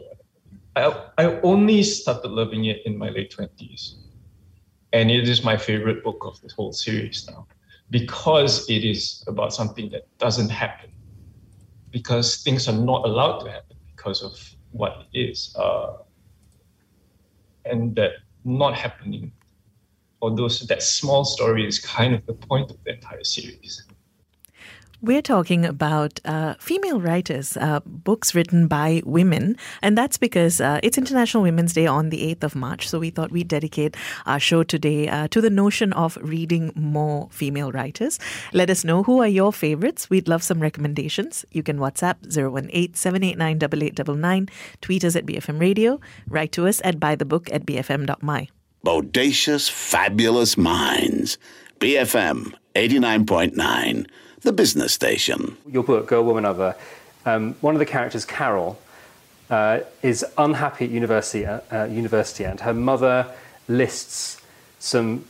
I 0.75 0.84
I 1.17 1.39
only 1.41 1.84
started 1.84 2.32
loving 2.32 2.65
it 2.65 2.82
in 2.86 2.98
my 2.98 3.10
late 3.10 3.32
twenties, 3.32 3.96
and 4.94 5.12
it 5.12 5.27
is 5.27 5.44
my 5.44 5.58
favorite 5.58 6.03
book 6.03 6.24
of 6.25 6.39
the 6.41 6.50
whole 6.56 6.72
series 6.72 7.27
now, 7.29 7.48
because 7.89 8.70
it 8.70 8.84
is 8.84 9.24
about 9.27 9.53
something 9.53 9.89
that 9.91 10.08
doesn't 10.17 10.50
happen, 10.50 10.91
because 11.91 12.44
things 12.44 12.67
are 12.67 12.77
not 12.77 13.06
allowed 13.06 13.39
to 13.39 13.51
happen 13.51 13.77
because 13.96 14.24
of 14.24 14.34
what 14.72 15.06
it 15.12 15.17
is. 15.17 15.56
Uh, 15.58 15.94
and 17.69 17.95
that 17.95 18.12
not 18.43 18.74
happening. 18.75 19.31
Or 20.19 20.36
those 20.36 20.59
that 20.62 20.81
small 20.81 21.25
story 21.25 21.67
is 21.67 21.79
kind 21.79 22.15
of 22.15 22.25
the 22.25 22.33
point 22.33 22.71
of 22.71 22.77
the 22.83 22.93
entire 22.95 23.24
series 23.24 23.86
we're 25.01 25.21
talking 25.21 25.65
about 25.65 26.19
uh, 26.25 26.55
female 26.59 26.99
writers, 26.99 27.55
uh, 27.57 27.79
books 27.85 28.33
written 28.33 28.67
by 28.67 29.01
women, 29.05 29.55
and 29.81 29.97
that's 29.97 30.17
because 30.17 30.59
uh, 30.59 30.79
it's 30.81 30.97
International 30.97 31.43
Women's 31.43 31.73
Day 31.73 31.85
on 31.85 32.09
the 32.09 32.35
8th 32.35 32.43
of 32.43 32.55
March. 32.55 32.89
So 32.89 32.99
we 32.99 33.09
thought 33.11 33.31
we'd 33.31 33.47
dedicate 33.47 33.95
our 34.25 34.39
show 34.39 34.63
today 34.63 35.07
uh, 35.07 35.27
to 35.29 35.41
the 35.41 35.49
notion 35.49 35.93
of 35.93 36.17
reading 36.21 36.71
more 36.75 37.27
female 37.31 37.71
writers. 37.71 38.19
Let 38.53 38.69
us 38.69 38.83
know 38.83 39.03
who 39.03 39.21
are 39.21 39.27
your 39.27 39.53
favorites. 39.53 40.09
We'd 40.09 40.27
love 40.27 40.41
some 40.41 40.59
recommendations. 40.59 41.45
You 41.51 41.63
can 41.63 41.77
WhatsApp 41.77 42.15
018 42.25 42.95
789 42.95 43.57
8899, 43.57 44.49
tweet 44.81 45.03
us 45.03 45.15
at 45.15 45.25
BFM 45.25 45.59
Radio, 45.59 45.99
write 46.27 46.51
to 46.53 46.67
us 46.67 46.81
at 46.83 46.99
buythebook 46.99 47.49
at 47.53 47.65
bfm.my. 47.65 48.47
Bodacious, 48.85 49.69
fabulous 49.69 50.57
minds. 50.57 51.37
BFM 51.79 52.53
89.9 52.75 54.07
the 54.41 54.53
business 54.53 54.94
station. 54.94 55.58
Your 55.70 55.84
book, 55.84 56.08
Girl, 56.08 56.24
Woman, 56.24 56.46
Other, 56.46 56.75
um, 57.25 57.56
one 57.62 57.75
of 57.75 57.79
the 57.79 57.86
characters, 57.86 58.25
Carol, 58.25 58.79
uh, 59.50 59.79
is 60.01 60.25
unhappy 60.38 60.86
at 60.86 60.91
university, 60.91 61.46
uh, 61.46 61.62
uh, 61.72 61.84
university, 61.86 62.44
and 62.44 62.60
her 62.62 62.74
mother 62.74 63.27
lists 63.67 64.41
some 64.79 65.25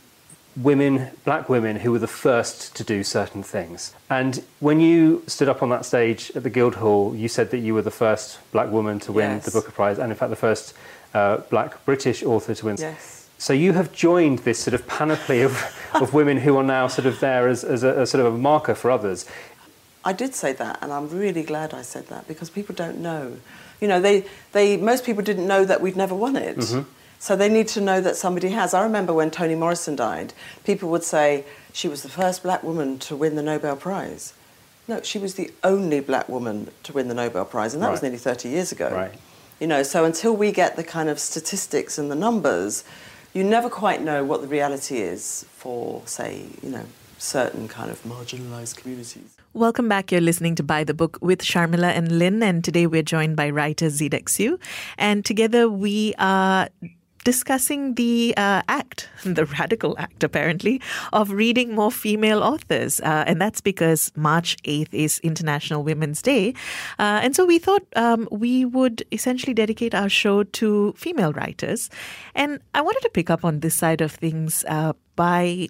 women, 0.56 1.10
black 1.24 1.48
women, 1.48 1.76
who 1.76 1.92
were 1.92 1.98
the 1.98 2.06
first 2.06 2.74
to 2.76 2.84
do 2.84 3.04
certain 3.04 3.42
things. 3.42 3.94
And 4.10 4.44
when 4.60 4.80
you 4.80 5.22
stood 5.26 5.48
up 5.48 5.62
on 5.62 5.70
that 5.70 5.84
stage 5.84 6.32
at 6.34 6.42
the 6.42 6.50
Guildhall, 6.50 7.14
you 7.14 7.28
said 7.28 7.50
that 7.52 7.58
you 7.58 7.74
were 7.74 7.82
the 7.82 7.90
first 7.90 8.38
black 8.52 8.70
woman 8.70 8.98
to 9.00 9.12
win 9.12 9.30
yes. 9.36 9.44
the 9.44 9.50
Booker 9.50 9.72
Prize, 9.72 9.98
and 9.98 10.10
in 10.10 10.18
fact, 10.18 10.30
the 10.30 10.36
first 10.36 10.74
uh, 11.14 11.38
black 11.50 11.84
British 11.84 12.22
author 12.22 12.54
to 12.54 12.66
win. 12.66 12.76
Yes. 12.78 13.17
So 13.38 13.52
you 13.52 13.72
have 13.72 13.92
joined 13.92 14.40
this 14.40 14.58
sort 14.58 14.74
of 14.74 14.86
panoply 14.86 15.42
of, 15.42 15.74
of 15.94 16.12
women 16.12 16.38
who 16.38 16.56
are 16.56 16.62
now 16.64 16.88
sort 16.88 17.06
of 17.06 17.20
there 17.20 17.48
as, 17.48 17.64
as 17.64 17.84
a, 17.84 18.04
sort 18.04 18.24
of 18.24 18.34
a 18.34 18.36
marker 18.36 18.74
for 18.74 18.90
others. 18.90 19.24
I 20.04 20.12
did 20.12 20.34
say 20.34 20.52
that, 20.54 20.78
and 20.82 20.92
I'm 20.92 21.08
really 21.08 21.42
glad 21.42 21.72
I 21.72 21.82
said 21.82 22.08
that 22.08 22.26
because 22.26 22.50
people 22.50 22.74
don't 22.74 22.98
know. 22.98 23.36
You 23.80 23.88
know, 23.88 24.00
they, 24.00 24.24
they 24.52 24.76
most 24.76 25.04
people 25.04 25.22
didn't 25.22 25.46
know 25.46 25.64
that 25.64 25.80
we'd 25.80 25.96
never 25.96 26.14
won 26.14 26.36
it. 26.36 26.56
Mm-hmm. 26.56 26.88
So 27.20 27.34
they 27.34 27.48
need 27.48 27.68
to 27.68 27.80
know 27.80 28.00
that 28.00 28.16
somebody 28.16 28.50
has. 28.50 28.74
I 28.74 28.82
remember 28.82 29.12
when 29.12 29.30
Toni 29.30 29.56
Morrison 29.56 29.96
died, 29.96 30.32
people 30.64 30.88
would 30.90 31.02
say 31.02 31.44
she 31.72 31.88
was 31.88 32.02
the 32.02 32.08
first 32.08 32.42
black 32.42 32.62
woman 32.62 32.98
to 33.00 33.16
win 33.16 33.34
the 33.34 33.42
Nobel 33.42 33.76
Prize. 33.76 34.34
No, 34.86 35.02
she 35.02 35.18
was 35.18 35.34
the 35.34 35.50
only 35.64 36.00
black 36.00 36.28
woman 36.28 36.70
to 36.84 36.92
win 36.92 37.08
the 37.08 37.14
Nobel 37.14 37.44
Prize, 37.44 37.74
and 37.74 37.82
that 37.82 37.88
right. 37.88 37.92
was 37.92 38.02
nearly 38.02 38.18
30 38.18 38.48
years 38.48 38.72
ago. 38.72 38.90
Right. 38.90 39.14
You 39.60 39.66
know, 39.66 39.82
so 39.82 40.04
until 40.04 40.36
we 40.36 40.52
get 40.52 40.76
the 40.76 40.84
kind 40.84 41.08
of 41.08 41.18
statistics 41.18 41.98
and 41.98 42.10
the 42.10 42.14
numbers, 42.14 42.84
you 43.32 43.44
never 43.44 43.68
quite 43.68 44.02
know 44.02 44.24
what 44.24 44.40
the 44.40 44.48
reality 44.48 44.98
is 44.98 45.44
for, 45.52 46.02
say, 46.06 46.46
you 46.62 46.70
know, 46.70 46.84
certain 47.18 47.68
kind 47.68 47.90
of 47.90 48.02
marginalized 48.04 48.76
communities. 48.76 49.36
Welcome 49.52 49.88
back. 49.88 50.12
You're 50.12 50.20
listening 50.20 50.54
to 50.56 50.62
By 50.62 50.84
the 50.84 50.94
Book 50.94 51.18
with 51.20 51.40
Sharmila 51.40 51.96
and 51.96 52.18
Lin, 52.18 52.42
and 52.42 52.62
today 52.62 52.86
we're 52.86 53.02
joined 53.02 53.36
by 53.36 53.50
writer 53.50 53.86
Zedeck 53.86 54.24
Siew. 54.24 54.58
And 54.98 55.24
together 55.24 55.68
we 55.68 56.14
are 56.18 56.68
discussing 57.28 57.92
the 57.96 58.32
uh, 58.38 58.62
act, 58.68 59.06
the 59.22 59.44
radical 59.44 59.94
act 59.98 60.24
apparently, 60.24 60.80
of 61.12 61.30
reading 61.30 61.74
more 61.74 61.92
female 61.92 62.42
authors. 62.42 63.00
Uh, 63.00 63.22
and 63.26 63.38
that's 63.38 63.60
because 63.60 64.10
March 64.16 64.56
8th 64.62 64.94
is 64.94 65.18
International 65.18 65.82
Women's 65.82 66.22
Day. 66.22 66.54
Uh, 66.98 67.20
and 67.22 67.36
so 67.36 67.44
we 67.44 67.58
thought 67.58 67.84
um, 67.96 68.26
we 68.30 68.64
would 68.64 69.04
essentially 69.12 69.52
dedicate 69.52 69.94
our 69.94 70.08
show 70.08 70.42
to 70.60 70.94
female 70.96 71.34
writers. 71.34 71.90
And 72.34 72.60
I 72.72 72.80
wanted 72.80 73.02
to 73.02 73.10
pick 73.10 73.28
up 73.28 73.44
on 73.44 73.60
this 73.60 73.74
side 73.74 74.00
of 74.00 74.10
things 74.12 74.64
uh, 74.66 74.94
by, 75.14 75.68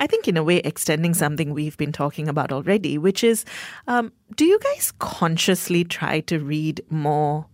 I 0.00 0.08
think, 0.08 0.26
in 0.26 0.36
a 0.36 0.42
way, 0.42 0.56
extending 0.56 1.14
something 1.14 1.54
we've 1.54 1.76
been 1.76 1.92
talking 1.92 2.26
about 2.26 2.50
already, 2.50 2.98
which 2.98 3.22
is 3.22 3.44
um, 3.86 4.10
do 4.34 4.44
you 4.44 4.58
guys 4.58 4.92
consciously 4.98 5.84
try 5.84 6.18
to 6.20 6.40
read 6.40 6.80
more 6.90 7.46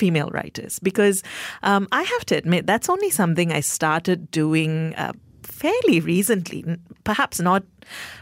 female 0.00 0.30
writers 0.36 0.78
because 0.78 1.22
um, 1.62 1.86
I 1.92 2.02
have 2.02 2.24
to 2.26 2.34
admit 2.36 2.66
that's 2.66 2.88
only 2.88 3.10
something 3.10 3.52
I 3.52 3.60
started 3.60 4.30
doing. 4.30 4.94
Uh, 4.96 5.12
fairly 5.60 6.00
recently, 6.00 6.64
perhaps 7.04 7.38
not, 7.38 7.62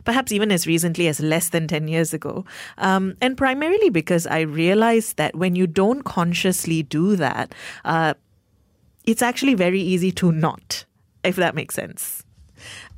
perhaps 0.05 0.33
even 0.33 0.51
as 0.51 0.67
recently 0.67 1.07
as 1.07 1.21
less 1.21 1.51
than 1.51 1.69
10 1.69 1.87
years 1.87 2.13
ago. 2.13 2.45
Um, 2.79 3.15
and 3.21 3.37
primarily 3.37 3.91
because 3.91 4.27
I 4.27 4.41
realized 4.41 5.19
that 5.19 5.37
when 5.37 5.55
you 5.55 5.69
don't 5.69 6.03
consciously 6.03 6.83
do 6.83 7.15
that, 7.15 7.55
uh, 7.85 8.15
it's 9.05 9.23
actually 9.23 9.55
very 9.55 9.81
easy 9.81 10.11
to 10.13 10.33
not, 10.33 10.85
if 11.23 11.37
that 11.37 11.55
makes 11.55 11.77
sense. 11.77 12.25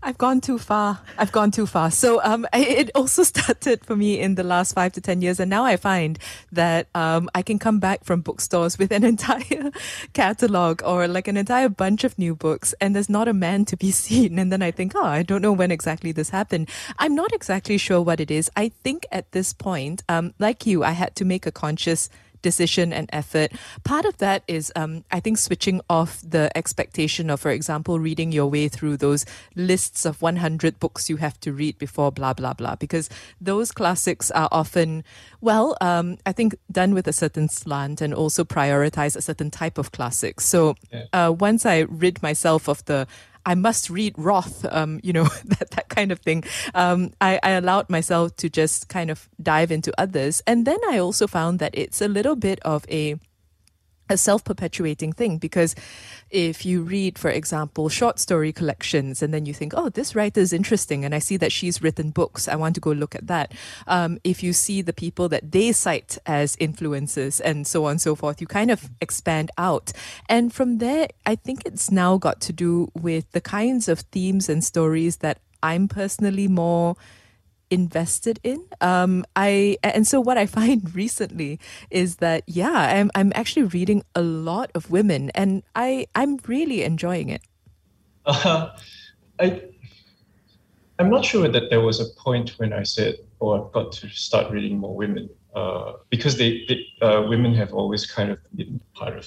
I've 0.02 0.18
gone 0.18 0.40
too 0.40 0.58
far. 0.58 1.00
I've 1.18 1.32
gone 1.32 1.50
too 1.50 1.66
far. 1.66 1.90
So 1.90 2.22
um, 2.22 2.46
it 2.54 2.90
also 2.94 3.22
started 3.22 3.84
for 3.84 3.96
me 3.96 4.18
in 4.18 4.34
the 4.34 4.42
last 4.42 4.74
five 4.74 4.92
to 4.94 5.00
ten 5.00 5.20
years, 5.20 5.40
and 5.40 5.50
now 5.50 5.64
I 5.64 5.76
find 5.76 6.18
that 6.52 6.88
um, 6.94 7.28
I 7.34 7.42
can 7.42 7.58
come 7.58 7.78
back 7.78 8.04
from 8.04 8.22
bookstores 8.22 8.78
with 8.78 8.92
an 8.92 9.04
entire 9.14 9.70
catalog 10.12 10.82
or 10.82 11.06
like 11.06 11.28
an 11.28 11.36
entire 11.36 11.68
bunch 11.68 12.04
of 12.04 12.18
new 12.18 12.34
books, 12.34 12.74
and 12.80 12.94
there's 12.94 13.10
not 13.10 13.28
a 13.28 13.34
man 13.34 13.64
to 13.66 13.76
be 13.76 13.90
seen. 14.04 14.38
And 14.38 14.50
then 14.50 14.62
I 14.62 14.70
think, 14.70 14.92
oh, 14.94 15.04
I 15.04 15.22
don't 15.22 15.42
know 15.42 15.52
when 15.52 15.70
exactly 15.70 16.12
this 16.12 16.30
happened. 16.30 16.68
I'm 16.98 17.14
not 17.14 17.32
exactly 17.32 17.78
sure 17.78 18.00
what 18.00 18.20
it 18.20 18.30
is. 18.30 18.50
I 18.56 18.70
think 18.82 19.06
at 19.12 19.30
this 19.32 19.52
point, 19.52 20.02
um, 20.08 20.32
like 20.38 20.66
you, 20.66 20.82
I 20.82 20.92
had 20.92 21.14
to 21.16 21.24
make 21.24 21.46
a 21.46 21.52
conscious 21.52 22.08
decision 22.42 22.92
and 22.92 23.08
effort. 23.12 23.52
Part 23.84 24.04
of 24.04 24.16
that 24.18 24.42
is, 24.46 24.72
um, 24.76 25.04
I 25.10 25.20
think, 25.20 25.38
switching 25.38 25.80
off 25.88 26.20
the 26.22 26.50
expectation 26.56 27.30
of, 27.30 27.40
for 27.40 27.50
example, 27.50 27.98
reading 27.98 28.32
your 28.32 28.46
way 28.46 28.68
through 28.68 28.96
those 28.96 29.24
lists 29.54 30.04
of 30.04 30.22
100 30.22 30.78
books 30.78 31.08
you 31.08 31.16
have 31.16 31.38
to 31.40 31.52
read 31.52 31.78
before 31.78 32.12
blah, 32.12 32.32
blah, 32.32 32.52
blah, 32.52 32.76
because 32.76 33.08
those 33.40 33.72
classics 33.72 34.30
are 34.30 34.48
often, 34.52 35.04
well, 35.40 35.76
um, 35.80 36.18
I 36.26 36.32
think, 36.32 36.54
done 36.70 36.94
with 36.94 37.06
a 37.08 37.12
certain 37.12 37.48
slant 37.48 38.00
and 38.00 38.14
also 38.14 38.44
prioritize 38.44 39.16
a 39.16 39.22
certain 39.22 39.50
type 39.50 39.78
of 39.78 39.92
classics. 39.92 40.44
So 40.46 40.74
uh, 41.12 41.34
once 41.36 41.66
I 41.66 41.80
rid 41.80 42.22
myself 42.22 42.68
of 42.68 42.84
the 42.84 43.06
I 43.46 43.54
must 43.54 43.90
read 43.90 44.14
Roth, 44.16 44.64
um, 44.70 45.00
you 45.02 45.12
know, 45.12 45.24
that, 45.44 45.70
that 45.70 45.88
kind 45.88 46.12
of 46.12 46.20
thing. 46.20 46.44
Um, 46.74 47.12
I, 47.20 47.38
I 47.42 47.50
allowed 47.50 47.90
myself 47.90 48.36
to 48.36 48.48
just 48.50 48.88
kind 48.88 49.10
of 49.10 49.28
dive 49.42 49.70
into 49.70 49.92
others. 49.98 50.42
And 50.46 50.66
then 50.66 50.78
I 50.88 50.98
also 50.98 51.26
found 51.26 51.58
that 51.58 51.74
it's 51.74 52.00
a 52.00 52.08
little 52.08 52.36
bit 52.36 52.60
of 52.60 52.84
a 52.88 53.16
a 54.10 54.16
self 54.16 54.44
perpetuating 54.44 55.12
thing 55.12 55.38
because 55.38 55.74
if 56.30 56.64
you 56.66 56.82
read, 56.82 57.18
for 57.18 57.30
example, 57.30 57.88
short 57.88 58.18
story 58.18 58.52
collections 58.52 59.22
and 59.22 59.32
then 59.32 59.46
you 59.46 59.54
think, 59.54 59.72
oh, 59.76 59.88
this 59.88 60.14
writer 60.14 60.40
is 60.40 60.52
interesting 60.52 61.04
and 61.04 61.14
I 61.14 61.18
see 61.18 61.36
that 61.38 61.52
she's 61.52 61.82
written 61.82 62.10
books, 62.10 62.48
I 62.48 62.56
want 62.56 62.74
to 62.74 62.80
go 62.80 62.92
look 62.92 63.14
at 63.14 63.26
that. 63.26 63.52
Um, 63.86 64.18
if 64.24 64.42
you 64.42 64.52
see 64.52 64.82
the 64.82 64.92
people 64.92 65.28
that 65.30 65.52
they 65.52 65.72
cite 65.72 66.18
as 66.26 66.56
influences 66.60 67.40
and 67.40 67.66
so 67.66 67.84
on 67.84 67.92
and 67.92 68.00
so 68.00 68.14
forth, 68.14 68.40
you 68.40 68.46
kind 68.46 68.70
of 68.70 68.90
expand 69.00 69.50
out. 69.56 69.92
And 70.28 70.52
from 70.52 70.78
there, 70.78 71.08
I 71.26 71.36
think 71.36 71.62
it's 71.64 71.90
now 71.90 72.18
got 72.18 72.40
to 72.42 72.52
do 72.52 72.90
with 72.94 73.30
the 73.32 73.40
kinds 73.40 73.88
of 73.88 74.00
themes 74.00 74.48
and 74.48 74.62
stories 74.62 75.18
that 75.18 75.38
I'm 75.62 75.88
personally 75.88 76.48
more 76.48 76.96
invested 77.70 78.40
in. 78.42 78.64
Um, 78.80 79.24
I 79.36 79.78
and 79.82 80.06
so 80.06 80.20
what 80.20 80.36
I 80.38 80.46
find 80.46 80.94
recently 80.94 81.58
is 81.90 82.16
that 82.16 82.44
yeah, 82.46 82.96
I'm 82.96 83.10
I'm 83.14 83.32
actually 83.34 83.64
reading 83.64 84.02
a 84.14 84.22
lot 84.22 84.70
of 84.74 84.90
women, 84.90 85.30
and 85.34 85.62
I 85.74 86.06
I'm 86.14 86.38
really 86.46 86.82
enjoying 86.82 87.28
it. 87.28 87.42
Uh, 88.26 88.70
I 89.38 89.62
I'm 90.98 91.08
not 91.08 91.24
sure 91.24 91.48
that 91.48 91.70
there 91.70 91.80
was 91.80 91.98
a 92.00 92.12
point 92.20 92.50
when 92.58 92.72
I 92.72 92.82
said, 92.82 93.16
"Oh, 93.40 93.52
I've 93.52 93.72
got 93.72 93.92
to 93.92 94.08
start 94.10 94.52
reading 94.52 94.78
more 94.78 94.94
women," 94.94 95.30
uh, 95.54 95.94
because 96.10 96.36
they, 96.36 96.64
they 96.68 97.06
uh, 97.06 97.22
women 97.22 97.54
have 97.54 97.72
always 97.72 98.04
kind 98.04 98.30
of 98.30 98.38
been 98.54 98.80
part 98.94 99.16
of, 99.16 99.26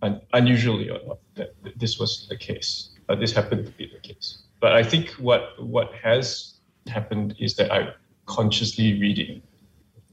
un- 0.00 0.22
unusually 0.32 0.86
not, 0.86 1.18
that 1.34 1.54
this 1.76 1.98
was 1.98 2.26
the 2.28 2.36
case. 2.36 2.90
Uh, 3.08 3.14
this 3.14 3.32
happened 3.32 3.66
to 3.66 3.72
be 3.72 3.90
the 3.92 4.00
case. 4.00 4.44
But 4.60 4.72
I 4.72 4.82
think 4.82 5.10
what 5.18 5.62
what 5.62 5.92
has 6.02 6.59
happened 6.90 7.34
is 7.38 7.54
that 7.56 7.72
I'm 7.72 7.88
consciously 8.26 9.00
reading. 9.00 9.42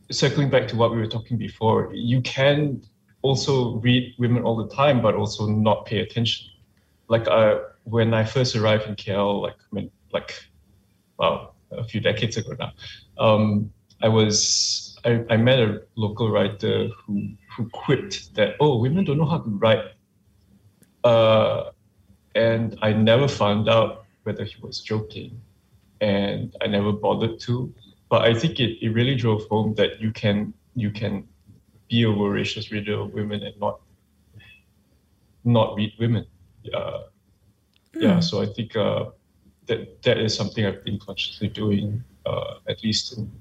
Circling 0.10 0.50
back 0.50 0.68
to 0.70 0.76
what 0.76 0.92
we 0.92 0.98
were 0.98 1.08
talking 1.08 1.38
before, 1.38 1.92
you 1.94 2.22
can 2.22 2.82
also 3.22 3.76
read 3.78 4.14
women 4.18 4.44
all 4.44 4.56
the 4.56 4.74
time, 4.74 5.02
but 5.02 5.16
also 5.16 5.48
not 5.48 5.86
pay 5.86 6.00
attention. 6.00 6.48
Like 7.10 7.28
uh, 7.28 7.60
when 7.84 8.14
I 8.14 8.24
first 8.24 8.56
arrived 8.56 8.88
in 8.88 8.96
KL, 8.96 9.42
like 9.42 9.56
I 9.56 9.76
mean, 9.76 9.92
like 10.14 10.34
well, 11.18 11.56
a 11.72 11.84
few 11.84 12.00
decades 12.00 12.38
ago 12.38 12.56
now, 12.60 12.72
um, 13.18 13.72
I 14.02 14.08
was 14.08 14.98
I, 15.06 15.24
I 15.30 15.38
met 15.38 15.60
a 15.60 15.84
local 15.96 16.30
writer 16.32 16.90
who 17.06 17.30
who 17.56 17.70
quipped 17.70 18.36
that 18.36 18.56
oh 18.60 18.78
women 18.78 19.04
don't 19.06 19.18
know 19.18 19.26
how 19.26 19.40
to 19.40 19.50
write, 19.50 19.86
uh, 21.04 21.72
and 22.36 22.78
I 22.82 22.94
never 22.94 23.28
found 23.28 23.68
out 23.70 24.06
whether 24.24 24.44
he 24.44 24.56
was 24.62 24.82
joking 24.82 25.42
and 26.02 26.56
I 26.62 26.68
never 26.68 26.92
bothered 26.92 27.40
to. 27.42 27.74
But 28.10 28.22
I 28.24 28.34
think 28.34 28.60
it, 28.60 28.78
it 28.82 28.90
really 28.90 29.16
drove 29.16 29.48
home 29.50 29.76
that 29.76 30.00
you 30.00 30.12
can 30.12 30.54
you 30.76 30.92
can 30.92 31.28
be 31.90 32.04
a 32.04 32.12
voracious 32.12 32.72
reader 32.72 33.00
of 33.00 33.14
women 33.14 33.44
and 33.44 33.60
not 33.60 33.82
not 35.44 35.76
read 35.76 35.94
women. 36.00 36.26
Uh, 36.74 37.04
Yeah, 38.00 38.20
so 38.20 38.42
I 38.42 38.46
think 38.46 38.76
uh, 38.76 39.06
that 39.66 40.04
that 40.04 40.18
is 40.18 40.36
something 40.36 40.66
I've 40.66 40.84
been 40.84 41.00
consciously 41.00 41.50
doing 41.50 42.04
uh, 42.26 42.60
at 42.70 42.84
least 42.84 43.18
in, 43.18 43.32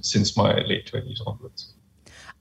since 0.00 0.36
my 0.36 0.60
late 0.60 0.86
twenties 0.86 1.22
onwards. 1.26 1.72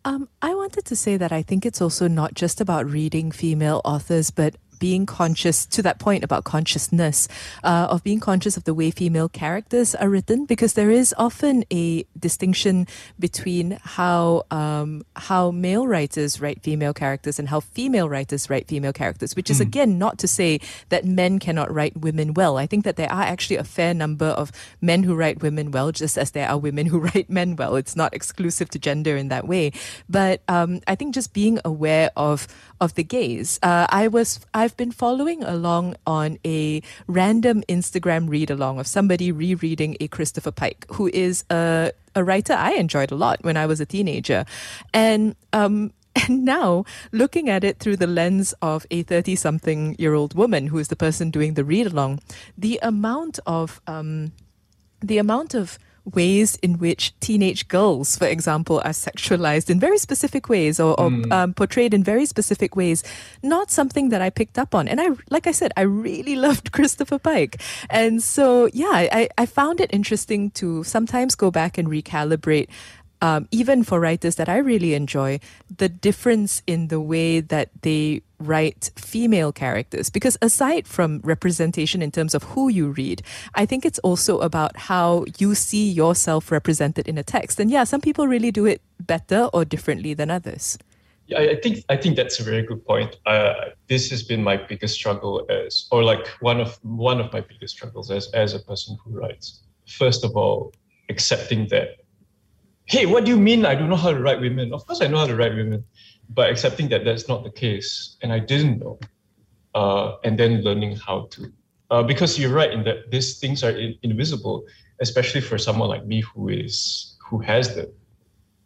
Um, 0.03 0.27
I 0.41 0.53
wanted 0.53 0.83
to 0.85 0.95
say 0.95 1.17
that 1.17 1.31
I 1.31 1.41
think 1.41 1.65
it's 1.65 1.81
also 1.81 2.09
not 2.09 2.33
just 2.33 2.59
about 2.59 2.85
reading 2.85 3.31
female 3.31 3.79
authors, 3.85 4.31
but 4.31 4.55
being 4.83 5.05
conscious 5.05 5.65
to 5.65 5.81
that 5.81 5.97
point 5.97 6.25
about 6.25 6.43
consciousness, 6.43 7.29
uh, 7.63 7.87
of 7.89 8.03
being 8.03 8.19
conscious 8.19 8.57
of 8.57 8.65
the 8.65 8.73
way 8.73 8.91
female 8.91 9.29
characters 9.29 9.95
are 9.95 10.09
written, 10.09 10.43
because 10.43 10.73
there 10.73 10.91
is 10.91 11.15
often 11.17 11.63
a 11.71 12.05
distinction 12.19 12.85
between 13.17 13.79
how 13.95 14.43
um, 14.51 15.01
how 15.15 15.51
male 15.51 15.87
writers 15.87 16.41
write 16.41 16.61
female 16.61 16.93
characters 16.93 17.39
and 17.39 17.47
how 17.47 17.61
female 17.61 18.09
writers 18.09 18.49
write 18.49 18.67
female 18.67 18.91
characters. 18.91 19.37
Which 19.37 19.49
is 19.49 19.61
again 19.61 19.97
not 19.97 20.19
to 20.19 20.27
say 20.27 20.59
that 20.89 21.05
men 21.05 21.39
cannot 21.39 21.73
write 21.73 21.95
women 21.95 22.33
well. 22.33 22.57
I 22.57 22.67
think 22.67 22.83
that 22.83 22.97
there 22.97 23.09
are 23.09 23.23
actually 23.23 23.55
a 23.55 23.63
fair 23.63 23.93
number 23.93 24.35
of 24.35 24.51
men 24.81 25.03
who 25.03 25.15
write 25.15 25.41
women 25.41 25.71
well, 25.71 25.93
just 25.93 26.17
as 26.17 26.31
there 26.31 26.49
are 26.49 26.57
women 26.57 26.87
who 26.87 26.99
write 27.07 27.29
men 27.29 27.55
well. 27.55 27.77
It's 27.77 27.95
not 27.95 28.13
exclusive 28.13 28.69
to 28.71 28.79
gender 28.79 29.15
in 29.15 29.29
that 29.29 29.47
way. 29.47 29.71
But 30.09 30.41
um, 30.49 30.81
I 30.87 30.95
think 30.95 31.15
just 31.15 31.31
being 31.31 31.61
aware 31.63 32.11
of 32.17 32.49
of 32.83 32.93
the 32.95 33.03
gaze. 33.03 33.59
Uh, 33.63 33.87
I 33.89 34.07
was 34.07 34.45
I've 34.53 34.75
been 34.75 34.91
following 34.91 35.43
along 35.43 35.95
on 36.05 36.37
a 36.45 36.81
random 37.07 37.63
Instagram 37.69 38.29
read 38.29 38.51
along 38.51 38.79
of 38.79 38.87
somebody 38.87 39.31
rereading 39.31 39.95
a 39.99 40.07
Christopher 40.07 40.51
Pike, 40.51 40.85
who 40.91 41.09
is 41.13 41.45
a 41.49 41.91
a 42.15 42.23
writer 42.23 42.53
I 42.53 42.73
enjoyed 42.73 43.11
a 43.11 43.15
lot 43.15 43.43
when 43.43 43.57
I 43.57 43.65
was 43.65 43.79
a 43.81 43.85
teenager, 43.85 44.45
and 44.93 45.35
um. 45.53 45.93
And 46.27 46.45
now, 46.45 46.85
looking 47.11 47.49
at 47.49 47.63
it 47.63 47.79
through 47.79 47.97
the 47.97 48.05
lens 48.05 48.53
of 48.61 48.85
a 48.91 49.01
30 49.01 49.35
something 49.35 49.95
year 49.97 50.13
old 50.13 50.35
woman 50.35 50.67
who 50.67 50.77
is 50.77 50.89
the 50.89 50.95
person 50.95 51.31
doing 51.31 51.55
the 51.55 51.65
read 51.65 51.87
along, 51.87 52.19
the 52.55 52.79
amount 52.83 53.39
of, 53.47 53.81
um, 53.87 54.31
the 55.01 55.17
amount 55.17 55.55
of 55.55 55.79
ways 56.05 56.57
in 56.57 56.79
which 56.79 57.17
teenage 57.19 57.67
girls, 57.67 58.17
for 58.17 58.27
example, 58.27 58.79
are 58.79 58.91
sexualized 58.91 59.69
in 59.69 59.79
very 59.79 59.97
specific 59.97 60.49
ways 60.49 60.79
or, 60.79 60.99
or 60.99 61.11
um, 61.31 61.53
portrayed 61.53 61.93
in 61.93 62.03
very 62.03 62.25
specific 62.25 62.75
ways, 62.75 63.03
not 63.41 63.71
something 63.71 64.09
that 64.09 64.21
I 64.21 64.29
picked 64.29 64.59
up 64.59 64.75
on. 64.75 64.87
And 64.87 64.99
I, 64.99 65.09
like 65.29 65.47
I 65.47 65.51
said, 65.51 65.71
I 65.77 65.81
really 65.81 66.35
loved 66.47 66.71
Christopher 66.71 67.19
Pike. 67.19 67.61
And 67.89 68.21
so, 68.21 68.69
yeah, 68.73 68.91
I, 68.91 69.29
I 69.37 69.45
found 69.45 69.79
it 69.79 69.89
interesting 69.93 70.51
to 70.51 70.83
sometimes 70.83 71.35
go 71.35 71.51
back 71.51 71.77
and 71.77 71.87
recalibrate 71.87 72.67
um, 73.23 73.47
even 73.51 73.85
for 73.85 74.01
writers 74.01 74.35
that 74.35 74.49
I 74.49 74.57
really 74.57 74.93
enjoy, 74.93 75.39
the 75.77 75.87
difference 75.87 76.61
in 76.67 76.89
the 76.89 76.99
way 76.99 77.39
that 77.39 77.69
they 77.81 78.21
write 78.37 78.91
female 78.97 79.53
characters. 79.53 80.09
Because 80.09 80.37
aside 80.41 80.85
from 80.85 81.21
representation 81.23 82.01
in 82.01 82.11
terms 82.11 82.35
of 82.35 82.43
who 82.43 82.67
you 82.67 82.89
read, 82.89 83.21
I 83.55 83.65
think 83.65 83.85
it's 83.85 83.99
also 83.99 84.39
about 84.39 84.75
how 84.75 85.23
you 85.37 85.55
see 85.55 85.89
yourself 85.89 86.51
represented 86.51 87.07
in 87.07 87.17
a 87.17 87.23
text. 87.23 87.61
And 87.61 87.71
yeah, 87.71 87.85
some 87.85 88.01
people 88.01 88.27
really 88.27 88.51
do 88.51 88.65
it 88.65 88.81
better 88.99 89.49
or 89.53 89.63
differently 89.63 90.13
than 90.13 90.29
others. 90.29 90.77
Yeah, 91.27 91.39
I 91.39 91.55
think 91.55 91.85
I 91.87 91.95
think 91.95 92.17
that's 92.17 92.41
a 92.41 92.43
very 92.43 92.63
good 92.63 92.85
point. 92.85 93.15
Uh, 93.25 93.53
this 93.87 94.09
has 94.09 94.21
been 94.21 94.43
my 94.43 94.57
biggest 94.57 94.95
struggle 94.95 95.45
as, 95.49 95.87
or 95.89 96.03
like 96.03 96.27
one 96.41 96.59
of 96.59 96.77
one 96.83 97.21
of 97.21 97.31
my 97.31 97.39
biggest 97.39 97.77
struggles 97.77 98.11
as 98.11 98.29
as 98.33 98.53
a 98.53 98.59
person 98.59 98.97
who 99.01 99.17
writes. 99.17 99.63
First 99.87 100.25
of 100.25 100.35
all, 100.35 100.73
accepting 101.07 101.69
that, 101.69 102.02
hey, 102.85 103.05
what 103.05 103.25
do 103.25 103.31
you 103.31 103.37
mean 103.37 103.65
I 103.65 103.75
don't 103.75 103.89
know 103.89 103.95
how 103.95 104.11
to 104.11 104.19
write 104.19 104.41
women? 104.41 104.73
Of 104.73 104.85
course, 104.85 105.01
I 105.01 105.07
know 105.07 105.17
how 105.17 105.27
to 105.27 105.35
write 105.35 105.55
women, 105.55 105.83
but 106.29 106.49
accepting 106.49 106.89
that 106.89 107.05
that's 107.05 107.27
not 107.27 107.43
the 107.43 107.51
case, 107.51 108.17
and 108.21 108.31
I 108.31 108.39
didn't 108.39 108.79
know, 108.79 108.99
uh, 109.75 110.15
and 110.23 110.37
then 110.37 110.61
learning 110.63 110.97
how 110.97 111.27
to, 111.31 111.51
uh, 111.91 112.03
because 112.03 112.37
you're 112.39 112.53
right 112.53 112.71
in 112.71 112.83
that 112.83 113.11
these 113.11 113.39
things 113.39 113.63
are 113.63 113.71
in, 113.71 113.95
invisible, 114.03 114.65
especially 114.99 115.41
for 115.41 115.57
someone 115.57 115.89
like 115.89 116.05
me 116.05 116.21
who 116.21 116.49
is 116.49 117.17
who 117.25 117.39
has 117.39 117.75
the 117.75 117.91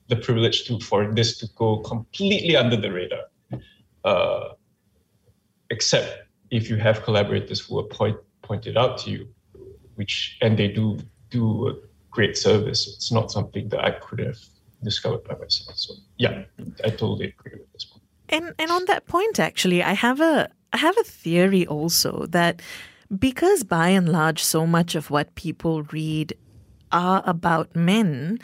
the 0.08 0.16
privilege 0.16 0.66
to 0.66 0.80
for 0.80 1.14
this 1.14 1.38
to 1.40 1.48
go 1.56 1.78
completely 1.80 2.56
under 2.56 2.78
the 2.78 2.92
radar. 2.92 3.26
Uh, 4.04 4.50
except 5.70 6.28
if 6.50 6.70
you 6.70 6.78
have 6.78 7.04
collaborators 7.04 7.60
who 7.60 7.78
are 7.80 7.84
point 7.84 8.18
pointed 8.42 8.78
out 8.78 8.98
to 8.98 9.12
you, 9.12 9.28
which 9.96 10.38
and 10.42 10.58
they 10.58 10.68
do 10.68 10.98
do 11.30 11.82
great 12.18 12.36
service. 12.36 12.82
It's 12.88 13.12
not 13.12 13.32
something 13.32 13.70
that 13.70 13.82
I 13.90 13.92
could 13.92 14.20
have 14.28 14.40
discovered 14.84 15.24
by 15.30 15.36
myself. 15.44 15.78
So 15.78 15.94
yeah, 16.18 16.44
I 16.84 16.90
totally 16.90 17.28
agree 17.34 17.56
with 17.62 17.72
this 17.74 17.86
point. 17.86 18.04
And 18.30 18.46
and 18.62 18.70
on 18.78 18.84
that 18.92 19.04
point, 19.16 19.40
actually, 19.40 19.80
I 19.84 19.94
have 19.94 20.20
a 20.20 20.50
I 20.74 20.78
have 20.88 20.98
a 20.98 21.04
theory 21.04 21.66
also 21.78 22.26
that 22.38 22.62
because 23.28 23.64
by 23.64 23.90
and 24.00 24.10
large, 24.10 24.42
so 24.44 24.66
much 24.78 24.96
of 24.96 25.12
what 25.16 25.36
people 25.36 25.84
read 25.84 26.34
are 26.92 27.22
about 27.26 27.76
men. 27.76 28.40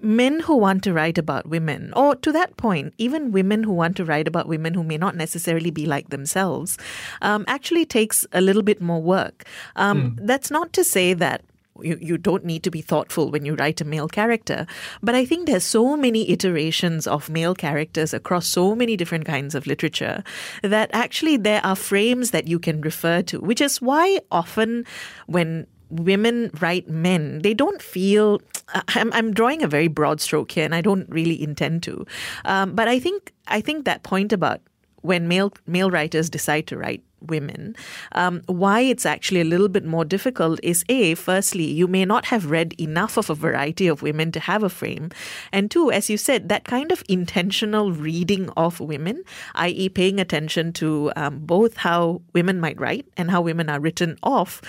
Men 0.00 0.40
who 0.40 0.54
want 0.58 0.82
to 0.84 0.92
write 0.92 1.16
about 1.16 1.46
women, 1.48 1.92
or 1.96 2.14
to 2.24 2.30
that 2.32 2.50
point, 2.58 2.92
even 2.98 3.32
women 3.32 3.64
who 3.64 3.72
want 3.72 3.96
to 3.96 4.04
write 4.04 4.28
about 4.28 4.46
women 4.54 4.74
who 4.74 4.84
may 4.84 4.98
not 4.98 5.16
necessarily 5.16 5.70
be 5.70 5.86
like 5.86 6.10
themselves, 6.10 6.76
um, 7.22 7.46
actually 7.48 7.86
takes 7.86 8.26
a 8.32 8.42
little 8.42 8.62
bit 8.70 8.82
more 8.82 9.00
work. 9.00 9.44
Um, 9.76 10.18
That's 10.30 10.50
not 10.50 10.74
to 10.74 10.84
say 10.84 11.14
that 11.14 11.40
you, 11.82 11.98
you 12.00 12.18
don't 12.18 12.44
need 12.44 12.62
to 12.62 12.70
be 12.70 12.80
thoughtful 12.80 13.30
when 13.30 13.44
you 13.44 13.54
write 13.54 13.80
a 13.80 13.84
male 13.84 14.08
character. 14.08 14.66
But 15.02 15.14
I 15.14 15.24
think 15.24 15.46
there's 15.46 15.64
so 15.64 15.96
many 15.96 16.30
iterations 16.30 17.06
of 17.06 17.28
male 17.28 17.54
characters 17.54 18.14
across 18.14 18.46
so 18.46 18.74
many 18.74 18.96
different 18.96 19.24
kinds 19.24 19.54
of 19.54 19.66
literature 19.66 20.22
that 20.62 20.90
actually 20.92 21.36
there 21.36 21.64
are 21.64 21.76
frames 21.76 22.30
that 22.30 22.46
you 22.46 22.58
can 22.58 22.80
refer 22.80 23.22
to, 23.22 23.40
which 23.40 23.60
is 23.60 23.82
why 23.82 24.20
often 24.30 24.84
when 25.26 25.66
women 25.90 26.50
write 26.60 26.88
men, 26.88 27.40
they 27.42 27.54
don't 27.54 27.80
feel. 27.80 28.40
I'm, 28.88 29.12
I'm 29.12 29.32
drawing 29.32 29.62
a 29.62 29.68
very 29.68 29.88
broad 29.88 30.20
stroke 30.20 30.50
here, 30.52 30.64
and 30.64 30.74
I 30.74 30.80
don't 30.80 31.08
really 31.08 31.40
intend 31.40 31.82
to. 31.84 32.06
Um, 32.44 32.74
but 32.74 32.88
I 32.88 32.98
think 32.98 33.32
I 33.46 33.60
think 33.60 33.84
that 33.84 34.02
point 34.02 34.32
about 34.32 34.60
when 35.02 35.28
male 35.28 35.52
male 35.66 35.90
writers 35.90 36.30
decide 36.30 36.66
to 36.68 36.78
write 36.78 37.02
women. 37.28 37.76
Um, 38.12 38.42
why 38.46 38.80
it's 38.80 39.06
actually 39.06 39.40
a 39.40 39.44
little 39.44 39.68
bit 39.68 39.84
more 39.84 40.04
difficult 40.04 40.60
is 40.62 40.84
A, 40.88 41.14
firstly, 41.14 41.64
you 41.64 41.86
may 41.86 42.04
not 42.04 42.26
have 42.26 42.50
read 42.50 42.74
enough 42.80 43.16
of 43.16 43.30
a 43.30 43.34
variety 43.34 43.86
of 43.86 44.02
women 44.02 44.32
to 44.32 44.40
have 44.40 44.62
a 44.62 44.68
frame. 44.68 45.10
And 45.52 45.70
two, 45.70 45.90
as 45.90 46.10
you 46.10 46.16
said, 46.16 46.48
that 46.48 46.64
kind 46.64 46.92
of 46.92 47.02
intentional 47.08 47.92
reading 47.92 48.50
of 48.56 48.80
women, 48.80 49.24
i.e., 49.54 49.88
paying 49.88 50.20
attention 50.20 50.72
to 50.74 51.12
um, 51.16 51.40
both 51.40 51.78
how 51.78 52.22
women 52.32 52.60
might 52.60 52.80
write 52.80 53.06
and 53.16 53.30
how 53.30 53.40
women 53.40 53.68
are 53.68 53.80
written 53.80 54.16
off, 54.22 54.62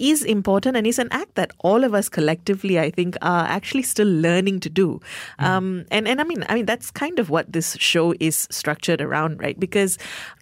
is 0.00 0.24
important 0.24 0.76
and 0.76 0.86
is 0.86 0.98
an 0.98 1.08
act 1.12 1.34
that 1.34 1.52
all 1.58 1.84
of 1.84 1.94
us 1.94 2.08
collectively, 2.08 2.80
I 2.80 2.90
think, 2.90 3.16
are 3.20 3.44
actually 3.44 3.82
still 3.82 4.08
learning 4.08 4.60
to 4.60 4.70
do. 4.70 5.00
Mm. 5.38 5.44
Um, 5.44 5.84
and 5.90 6.08
and 6.08 6.20
I 6.20 6.24
mean, 6.24 6.44
I 6.48 6.54
mean 6.54 6.66
that's 6.66 6.90
kind 6.90 7.18
of 7.18 7.28
what 7.28 7.52
this 7.52 7.76
show 7.78 8.14
is 8.18 8.48
structured 8.50 9.00
around, 9.00 9.40
right? 9.40 9.60
Because 9.60 9.98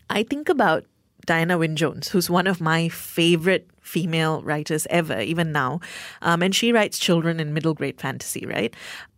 I 0.08 0.22
think 0.22 0.48
about 0.48 0.84
Diana 1.28 1.58
Wynne 1.58 1.76
Jones, 1.76 2.08
who's 2.08 2.30
one 2.30 2.46
of 2.46 2.58
my 2.58 2.88
favorite 2.88 3.68
female 3.82 4.40
writers 4.40 4.86
ever, 4.88 5.20
even 5.20 5.52
now. 5.52 5.78
Um, 6.22 6.42
and 6.42 6.54
she 6.54 6.72
writes 6.72 6.98
children 6.98 7.38
and 7.38 7.52
middle 7.52 7.74
grade 7.74 8.00
fantasy, 8.00 8.46
right? 8.46 8.74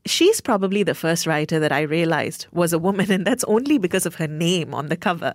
She's 0.07 0.40
probably 0.40 0.83
the 0.83 0.96
first 0.96 1.25
writer 1.25 1.61
that 1.61 1.70
I 1.70 1.83
realized 1.83 2.49
was 2.51 2.73
a 2.73 2.81
woman, 2.81 3.12
and 3.16 3.25
that's 3.25 3.44
only 3.44 3.79
because 3.79 4.07
of 4.07 4.16
her 4.16 4.27
name 4.27 4.75
on 4.75 4.88
the 4.88 4.96
cover. 4.96 5.35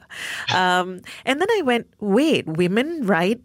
Um, 0.54 1.00
and 1.24 1.40
then 1.40 1.48
I 1.50 1.62
went, 1.64 1.88
wait, 2.02 2.46
women 2.46 3.08
write 3.08 3.40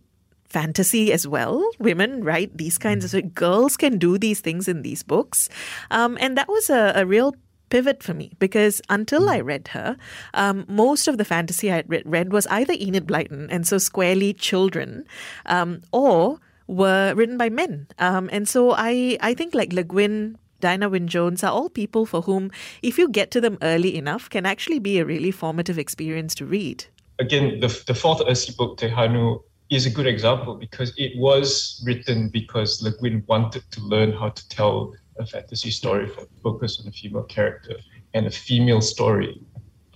fantasy 0.48 1.12
as 1.12 1.24
well. 1.24 1.64
Women 1.78 2.24
write 2.24 2.58
these 2.58 2.78
kinds 2.78 3.14
of 3.14 3.32
girls 3.32 3.76
can 3.76 3.96
do 3.96 4.18
these 4.18 4.40
things 4.40 4.66
in 4.66 4.82
these 4.82 5.04
books, 5.04 5.48
um, 5.92 6.18
and 6.20 6.36
that 6.36 6.48
was 6.48 6.68
a, 6.68 6.94
a 6.96 7.06
real 7.06 7.36
pivot 7.70 8.02
for 8.02 8.12
me 8.12 8.32
because 8.38 8.82
until 8.90 9.28
I 9.28 9.40
hmm. 9.40 9.46
read 9.46 9.68
her, 9.68 9.96
um, 10.34 10.66
most 10.68 11.08
of 11.08 11.18
the 11.18 11.24
fantasy 11.24 11.72
I 11.72 11.82
read, 11.86 12.02
read, 12.04 12.32
was 12.32 12.46
either 12.48 12.74
Enid 12.74 13.06
Blyton 13.06 13.48
and 13.50 13.66
so 13.66 13.78
squarely 13.78 14.34
children, 14.34 15.04
um, 15.46 15.82
or 15.92 16.40
were 16.66 17.14
written 17.14 17.36
by 17.36 17.48
men. 17.48 17.86
Um, 17.98 18.28
and 18.32 18.48
so 18.48 18.72
I, 18.76 19.18
I 19.20 19.34
think 19.34 19.54
like 19.54 19.72
Le 19.72 19.82
Guin, 19.82 20.36
Diana 20.60 20.88
Wynne 20.88 21.08
Jones 21.08 21.42
are 21.42 21.50
all 21.50 21.68
people 21.68 22.06
for 22.06 22.22
whom, 22.22 22.50
if 22.82 22.98
you 22.98 23.08
get 23.08 23.30
to 23.32 23.40
them 23.40 23.58
early 23.62 23.96
enough, 23.96 24.28
can 24.28 24.46
actually 24.46 24.78
be 24.78 24.98
a 24.98 25.04
really 25.04 25.30
formative 25.30 25.78
experience 25.78 26.34
to 26.36 26.46
read. 26.46 26.84
Again, 27.18 27.60
the, 27.60 27.82
the 27.86 27.94
fourth 27.94 28.20
Earthsea 28.20 28.56
book, 28.56 28.78
Tehanu, 28.78 29.42
is 29.70 29.86
a 29.86 29.90
good 29.90 30.06
example 30.06 30.56
because 30.56 30.92
it 30.96 31.12
was 31.16 31.82
written 31.86 32.28
because 32.28 32.82
Le 32.82 32.90
Guin 32.90 33.22
wanted 33.28 33.62
to 33.70 33.80
learn 33.80 34.12
how 34.12 34.28
to 34.28 34.48
tell 34.48 34.92
a 35.20 35.26
fantasy 35.26 35.70
story 35.70 36.08
focused 36.42 36.80
on 36.80 36.88
a 36.88 36.92
female 36.92 37.24
character 37.24 37.76
and 38.14 38.26
a 38.26 38.30
female 38.30 38.80
story 38.80 39.40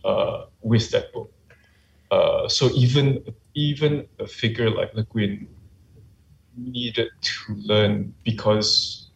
uh, 0.05 0.47
with 0.63 0.91
that 0.91 1.13
book. 1.13 1.33
Uh, 2.11 2.49
so 2.49 2.71
even 2.75 3.25
even 3.55 4.07
a 4.21 4.27
figure 4.27 4.71
like 4.71 4.95
Le 4.95 5.05
Guin 5.05 5.49
needed 6.57 7.09
to 7.23 7.55
learn 7.55 8.15
because 8.25 9.11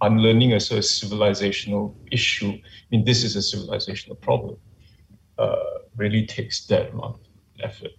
unlearning 0.00 0.52
is 0.52 0.70
a 0.70 0.78
civilizational 0.78 1.94
issue. 2.10 2.52
I 2.52 2.86
mean, 2.90 3.04
this 3.04 3.22
is 3.24 3.36
a 3.36 3.56
civilizational 3.56 4.18
problem. 4.20 4.56
Uh, 5.38 5.56
really 5.96 6.26
takes 6.26 6.66
that 6.66 6.90
amount 6.90 7.16
of 7.16 7.20
effort. 7.62 7.92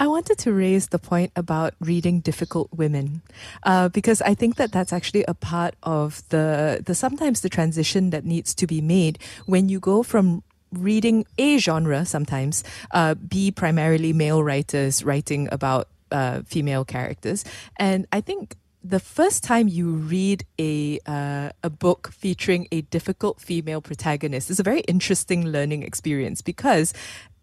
I 0.00 0.06
wanted 0.06 0.38
to 0.38 0.52
raise 0.52 0.88
the 0.88 0.98
point 0.98 1.30
about 1.36 1.74
reading 1.78 2.20
difficult 2.20 2.70
women, 2.72 3.20
uh, 3.64 3.90
because 3.90 4.22
I 4.22 4.32
think 4.32 4.56
that 4.56 4.72
that's 4.72 4.94
actually 4.94 5.24
a 5.28 5.34
part 5.34 5.74
of 5.82 6.26
the 6.30 6.80
the 6.82 6.94
sometimes 6.94 7.42
the 7.42 7.50
transition 7.50 8.08
that 8.08 8.24
needs 8.24 8.54
to 8.54 8.66
be 8.66 8.80
made 8.80 9.18
when 9.44 9.68
you 9.68 9.78
go 9.78 10.02
from 10.02 10.42
reading 10.72 11.26
a 11.36 11.58
genre 11.58 12.06
sometimes, 12.06 12.64
uh, 12.92 13.14
be 13.14 13.50
primarily 13.50 14.14
male 14.14 14.42
writers 14.42 15.04
writing 15.04 15.48
about 15.52 15.88
uh, 16.10 16.40
female 16.46 16.84
characters, 16.86 17.44
and 17.76 18.06
I 18.10 18.22
think 18.22 18.56
the 18.82 19.00
first 19.00 19.44
time 19.44 19.68
you 19.68 19.90
read 19.90 20.44
a 20.58 20.98
uh, 21.06 21.50
a 21.62 21.70
book 21.70 22.10
featuring 22.12 22.66
a 22.72 22.80
difficult 22.82 23.40
female 23.40 23.80
protagonist 23.80 24.50
is 24.50 24.58
a 24.58 24.62
very 24.62 24.80
interesting 24.80 25.46
learning 25.46 25.82
experience 25.82 26.40
because 26.40 26.94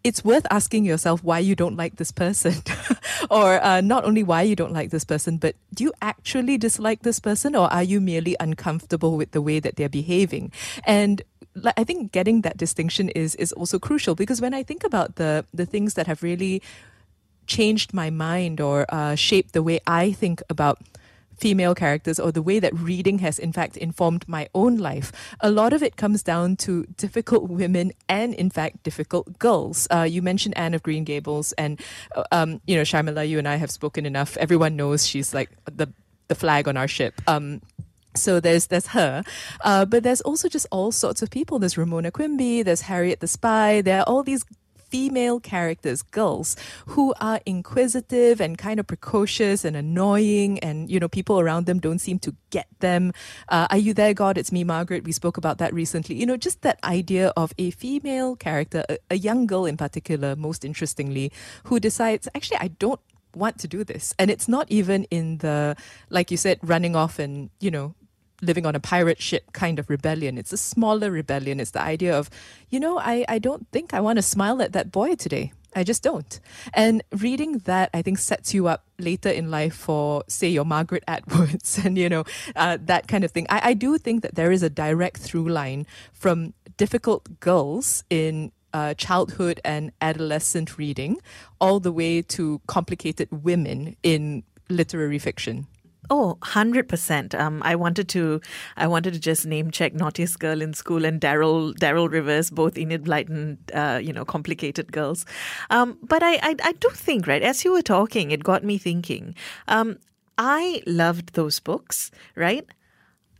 it's 0.04 0.24
worth 0.24 0.46
asking 0.50 0.84
yourself 0.84 1.22
why 1.24 1.38
you 1.38 1.54
don't 1.54 1.76
like 1.76 1.96
this 1.96 2.12
person. 2.12 2.54
or 3.30 3.62
uh, 3.64 3.80
not 3.80 4.04
only 4.04 4.22
why 4.22 4.42
you 4.42 4.56
don't 4.56 4.72
like 4.72 4.90
this 4.90 5.04
person, 5.04 5.36
but 5.38 5.54
do 5.74 5.84
you 5.84 5.92
actually 6.00 6.56
dislike 6.56 7.02
this 7.02 7.18
person 7.18 7.54
or 7.54 7.72
are 7.72 7.82
you 7.82 8.00
merely 8.00 8.36
uncomfortable 8.38 9.16
with 9.16 9.32
the 9.32 9.42
way 9.42 9.60
that 9.60 9.76
they're 9.76 9.88
behaving? 9.88 10.52
And 10.84 11.22
I 11.76 11.84
think 11.84 12.12
getting 12.12 12.42
that 12.42 12.56
distinction 12.56 13.08
is 13.10 13.34
is 13.36 13.52
also 13.52 13.78
crucial 13.78 14.14
because 14.14 14.40
when 14.40 14.54
I 14.54 14.62
think 14.62 14.84
about 14.84 15.16
the 15.16 15.44
the 15.52 15.66
things 15.66 15.94
that 15.94 16.06
have 16.06 16.22
really 16.22 16.62
changed 17.46 17.94
my 17.94 18.10
mind 18.10 18.60
or 18.60 18.86
uh, 18.90 19.14
shaped 19.14 19.52
the 19.52 19.62
way 19.62 19.80
I 19.86 20.12
think 20.12 20.42
about 20.50 20.78
female 21.38 21.74
characters 21.74 22.18
or 22.18 22.32
the 22.32 22.42
way 22.42 22.58
that 22.58 22.74
reading 22.78 23.18
has 23.20 23.38
in 23.38 23.52
fact 23.52 23.76
informed 23.76 24.28
my 24.28 24.48
own 24.54 24.76
life, 24.76 25.12
a 25.40 25.50
lot 25.50 25.72
of 25.72 25.82
it 25.82 25.96
comes 25.96 26.22
down 26.22 26.56
to 26.56 26.84
difficult 26.96 27.48
women 27.48 27.92
and 28.08 28.34
in 28.34 28.50
fact 28.50 28.82
difficult 28.82 29.38
girls. 29.38 29.86
Uh, 29.90 30.02
you 30.02 30.22
mentioned 30.22 30.56
Anne 30.56 30.74
of 30.74 30.82
Green 30.82 31.04
Gables, 31.04 31.52
and 31.52 31.80
uh, 32.16 32.24
um, 32.32 32.60
you 32.66 32.76
know 32.76 32.82
Sharmila, 32.82 33.28
you 33.28 33.38
and 33.38 33.48
I 33.48 33.56
have 33.56 33.70
spoken 33.70 34.06
enough. 34.06 34.36
Everyone 34.36 34.76
knows 34.76 35.06
she's 35.06 35.32
like 35.32 35.50
the 35.64 35.92
the 36.28 36.34
flag 36.34 36.68
on 36.68 36.76
our 36.76 36.88
ship. 36.88 37.20
Um, 37.26 37.60
so 38.14 38.40
there's 38.40 38.66
there's 38.66 38.88
her, 38.88 39.22
uh, 39.62 39.84
but 39.84 40.02
there's 40.02 40.20
also 40.22 40.48
just 40.48 40.66
all 40.70 40.92
sorts 40.92 41.22
of 41.22 41.30
people. 41.30 41.58
There's 41.58 41.78
Ramona 41.78 42.10
Quimby, 42.10 42.62
there's 42.62 42.82
Harriet 42.82 43.20
the 43.20 43.28
Spy. 43.28 43.80
There 43.80 44.00
are 44.00 44.04
all 44.04 44.22
these 44.22 44.44
female 44.88 45.40
characters, 45.40 46.02
girls, 46.02 46.56
who 46.86 47.14
are 47.20 47.40
inquisitive 47.46 48.40
and 48.40 48.58
kind 48.58 48.80
of 48.80 48.86
precocious 48.86 49.64
and 49.64 49.76
annoying, 49.76 50.58
and 50.60 50.90
you 50.90 50.98
know, 51.00 51.08
people 51.08 51.40
around 51.40 51.66
them 51.66 51.78
don't 51.78 51.98
seem 51.98 52.18
to 52.20 52.34
get 52.50 52.66
them. 52.80 53.12
Uh, 53.48 53.66
are 53.70 53.78
you 53.78 53.94
there, 53.94 54.14
God? 54.14 54.38
It's 54.38 54.52
me, 54.52 54.64
Margaret. 54.64 55.04
We 55.04 55.12
spoke 55.12 55.36
about 55.36 55.58
that 55.58 55.72
recently. 55.74 56.16
You 56.16 56.26
know, 56.26 56.36
just 56.36 56.62
that 56.62 56.78
idea 56.84 57.32
of 57.36 57.52
a 57.58 57.70
female 57.70 58.36
character, 58.36 58.84
a, 58.88 58.98
a 59.10 59.16
young 59.16 59.46
girl 59.46 59.66
in 59.66 59.76
particular, 59.76 60.36
most 60.36 60.64
interestingly, 60.64 61.32
who 61.64 61.80
decides, 61.80 62.28
actually, 62.34 62.58
I 62.58 62.68
don't 62.68 63.00
want 63.34 63.58
to 63.60 63.68
do 63.68 63.84
this. 63.84 64.14
And 64.18 64.30
it's 64.30 64.48
not 64.48 64.66
even 64.70 65.04
in 65.04 65.38
the, 65.38 65.76
like 66.10 66.30
you 66.30 66.36
said, 66.36 66.58
running 66.62 66.96
off 66.96 67.18
and, 67.18 67.50
you 67.60 67.70
know, 67.70 67.94
living 68.42 68.66
on 68.66 68.74
a 68.74 68.80
pirate 68.80 69.20
ship 69.20 69.52
kind 69.52 69.78
of 69.78 69.90
rebellion. 69.90 70.38
It's 70.38 70.52
a 70.52 70.56
smaller 70.56 71.10
rebellion. 71.10 71.60
It's 71.60 71.72
the 71.72 71.82
idea 71.82 72.16
of, 72.16 72.30
you 72.70 72.80
know, 72.80 72.98
I, 72.98 73.24
I 73.28 73.38
don't 73.38 73.66
think 73.72 73.92
I 73.92 74.00
want 74.00 74.16
to 74.16 74.22
smile 74.22 74.62
at 74.62 74.72
that 74.72 74.92
boy 74.92 75.14
today. 75.16 75.52
I 75.74 75.84
just 75.84 76.02
don't. 76.02 76.40
And 76.72 77.02
reading 77.12 77.58
that, 77.58 77.90
I 77.92 78.02
think, 78.02 78.18
sets 78.18 78.54
you 78.54 78.68
up 78.68 78.84
later 78.98 79.28
in 79.28 79.50
life 79.50 79.74
for, 79.74 80.24
say, 80.26 80.48
your 80.48 80.64
Margaret 80.64 81.04
Atwoods 81.06 81.84
and, 81.84 81.98
you 81.98 82.08
know, 82.08 82.24
uh, 82.56 82.78
that 82.82 83.06
kind 83.06 83.24
of 83.24 83.32
thing. 83.32 83.46
I, 83.50 83.70
I 83.70 83.74
do 83.74 83.98
think 83.98 84.22
that 84.22 84.34
there 84.34 84.50
is 84.50 84.62
a 84.62 84.70
direct 84.70 85.18
through 85.18 85.48
line 85.48 85.86
from 86.12 86.54
difficult 86.76 87.40
girls 87.40 88.04
in 88.08 88.52
uh, 88.72 88.94
childhood 88.94 89.60
and 89.64 89.92
adolescent 90.00 90.78
reading 90.78 91.18
all 91.60 91.80
the 91.80 91.92
way 91.92 92.22
to 92.22 92.60
complicated 92.66 93.28
women 93.30 93.96
in 94.02 94.42
literary 94.68 95.18
fiction. 95.18 95.66
Oh, 96.10 96.38
100%. 96.40 97.34
Um, 97.38 97.62
I 97.62 97.74
wanted 97.76 98.08
to 98.10 98.40
I 98.78 98.86
wanted 98.86 99.12
to 99.12 99.20
just 99.20 99.44
name 99.46 99.70
check 99.70 99.92
Naughtiest 99.92 100.38
Girl 100.38 100.62
in 100.62 100.72
School 100.72 101.04
and 101.04 101.20
Darrell 101.20 101.74
Darrell 101.74 102.08
Rivers, 102.08 102.50
both 102.50 102.78
Enid 102.78 103.04
Blyton, 103.04 103.58
uh, 103.74 103.98
you 103.98 104.12
know, 104.12 104.24
complicated 104.24 104.90
girls. 104.90 105.26
Um, 105.68 105.98
but 106.02 106.22
I, 106.22 106.36
I, 106.36 106.54
I 106.64 106.72
do 106.72 106.88
think, 106.90 107.26
right, 107.26 107.42
as 107.42 107.64
you 107.64 107.72
were 107.72 107.82
talking, 107.82 108.30
it 108.30 108.42
got 108.42 108.64
me 108.64 108.78
thinking. 108.78 109.34
Um, 109.66 109.98
I 110.38 110.82
loved 110.86 111.34
those 111.34 111.60
books, 111.60 112.10
right? 112.36 112.66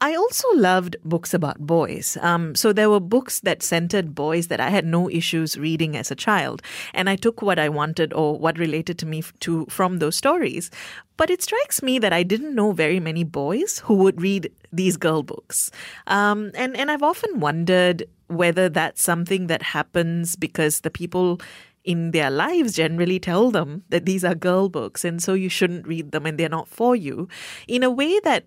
I 0.01 0.15
also 0.15 0.49
loved 0.55 0.97
books 1.05 1.35
about 1.35 1.59
boys. 1.59 2.17
Um, 2.21 2.55
so 2.55 2.73
there 2.73 2.89
were 2.89 3.01
books 3.01 3.41
that 3.41 3.63
centered 3.63 4.15
boys 4.15 4.47
that 4.47 4.61
I 4.61 4.71
had 4.71 4.85
no 4.85 5.11
issues 5.11 5.59
reading 5.59 5.97
as 5.97 6.11
a 6.11 6.15
child, 6.15 6.63
and 6.95 7.11
I 7.11 7.17
took 7.17 7.43
what 7.43 7.59
I 7.59 7.69
wanted 7.69 8.13
or 8.13 8.39
what 8.39 8.59
related 8.59 8.99
to 9.01 9.07
me 9.07 9.25
to 9.41 9.67
from 9.67 9.99
those 9.99 10.17
stories. 10.17 10.71
But 11.17 11.31
it 11.31 11.43
strikes 11.43 11.83
me 11.83 11.99
that 11.99 12.13
I 12.13 12.23
didn't 12.23 12.55
know 12.55 12.71
very 12.71 13.01
many 13.01 13.25
boys 13.25 13.81
who 13.81 13.95
would 13.95 14.23
read 14.23 14.53
these 14.73 14.97
girl 14.97 15.23
books, 15.25 15.71
um, 16.07 16.53
and 16.55 16.77
and 16.77 16.91
I've 16.91 17.03
often 17.03 17.41
wondered 17.41 18.05
whether 18.29 18.69
that's 18.69 19.03
something 19.03 19.49
that 19.49 19.63
happens 19.63 20.37
because 20.37 20.83
the 20.83 20.91
people 20.91 21.41
in 21.85 22.11
their 22.11 22.31
lives 22.31 22.75
generally 22.75 23.19
tell 23.19 23.51
them 23.51 23.83
that 23.89 24.05
these 24.05 24.23
are 24.23 24.35
girl 24.35 24.69
books 24.69 25.05
and 25.07 25.23
so 25.23 25.33
you 25.33 25.49
shouldn't 25.49 25.87
read 25.87 26.13
them 26.13 26.27
and 26.27 26.37
they're 26.37 26.49
not 26.49 26.69
for 26.69 26.95
you 26.95 27.27
in 27.67 27.83
a 27.83 27.89
way 27.91 28.21
that 28.21 28.45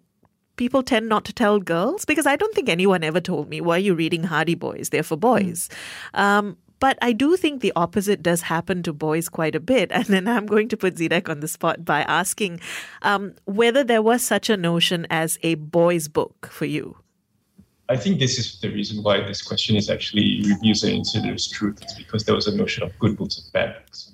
people 0.62 0.84
tend 0.84 1.10
not 1.10 1.26
to 1.26 1.34
tell 1.34 1.60
girls 1.60 2.06
because 2.06 2.28
I 2.28 2.36
don't 2.36 2.54
think 2.54 2.70
anyone 2.70 3.04
ever 3.04 3.20
told 3.20 3.50
me, 3.50 3.62
why 3.62 3.78
are 3.78 3.80
you 3.80 3.96
reading 3.96 4.26
Hardy 4.26 4.54
Boys? 4.54 4.90
They're 4.90 5.02
for 5.02 5.18
boys. 5.18 5.70
Um, 6.14 6.56
but 6.80 7.00
I 7.02 7.14
do 7.14 7.36
think 7.36 7.62
the 7.62 7.74
opposite 7.76 8.22
does 8.22 8.44
happen 8.44 8.84
to 8.84 8.94
boys 8.94 9.28
quite 9.28 9.56
a 9.56 9.60
bit. 9.60 9.92
And 10.02 10.06
then 10.06 10.28
I'm 10.28 10.46
going 10.46 10.70
to 10.70 10.78
put 10.78 10.98
Zedeck 10.98 11.30
on 11.30 11.40
the 11.40 11.48
spot 11.48 11.84
by 11.84 12.02
asking 12.04 12.60
um, 13.02 13.34
whether 13.46 13.84
there 13.84 14.04
was 14.04 14.22
such 14.22 14.52
a 14.52 14.56
notion 14.56 15.08
as 15.10 15.40
a 15.42 15.56
boys' 15.56 16.08
book 16.08 16.50
for 16.52 16.66
you. 16.66 16.96
I 17.90 17.98
think 17.98 18.20
this 18.20 18.38
is 18.38 18.60
the 18.62 18.70
reason 18.70 19.02
why 19.02 19.20
this 19.26 19.42
question 19.42 19.76
is 19.76 19.90
actually 19.90 20.44
Reviews 20.48 20.84
and 20.84 20.94
Insider's 20.94 21.48
Truth. 21.48 21.82
It's 21.82 21.96
because 21.96 22.26
there 22.26 22.36
was 22.36 22.46
a 22.46 22.56
notion 22.56 22.84
of 22.84 22.92
good 23.00 23.18
books 23.18 23.40
and 23.40 23.52
bad 23.52 23.78
books. 23.80 24.12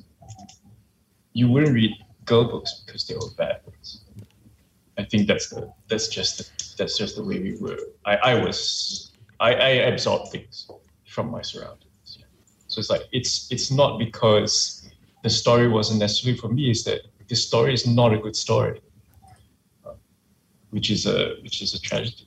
You 1.33 1.51
wouldn't 1.51 1.73
read 1.73 1.91
girl 2.23 2.45
books 2.45 2.83
because 2.85 3.05
they 3.05 3.15
were 3.15 3.31
bad 3.37 3.65
books. 3.65 3.99
I 4.97 5.03
think 5.03 5.27
that's 5.27 5.49
the 5.49 5.71
that's 5.87 6.07
just 6.07 6.37
the, 6.37 6.75
that's 6.77 6.97
just 6.97 7.15
the 7.15 7.23
way 7.23 7.39
we 7.39 7.57
were. 7.59 7.77
I, 8.05 8.15
I 8.15 8.43
was 8.43 9.11
I, 9.39 9.53
I 9.53 9.69
absorbed 9.91 10.31
things 10.31 10.69
from 11.05 11.29
my 11.29 11.41
surroundings. 11.41 12.17
So 12.67 12.79
it's 12.79 12.89
like 12.89 13.03
it's 13.11 13.51
it's 13.51 13.71
not 13.71 13.99
because 13.99 14.87
the 15.23 15.29
story 15.29 15.67
wasn't 15.67 15.99
necessarily 15.99 16.37
for 16.37 16.49
me. 16.49 16.69
Is 16.69 16.83
that 16.85 17.01
the 17.27 17.35
story 17.35 17.73
is 17.73 17.85
not 17.87 18.13
a 18.13 18.17
good 18.17 18.35
story, 18.35 18.81
which 20.71 20.89
is 20.89 21.05
a 21.05 21.35
which 21.43 21.61
is 21.61 21.73
a 21.73 21.81
tragedy. 21.81 22.25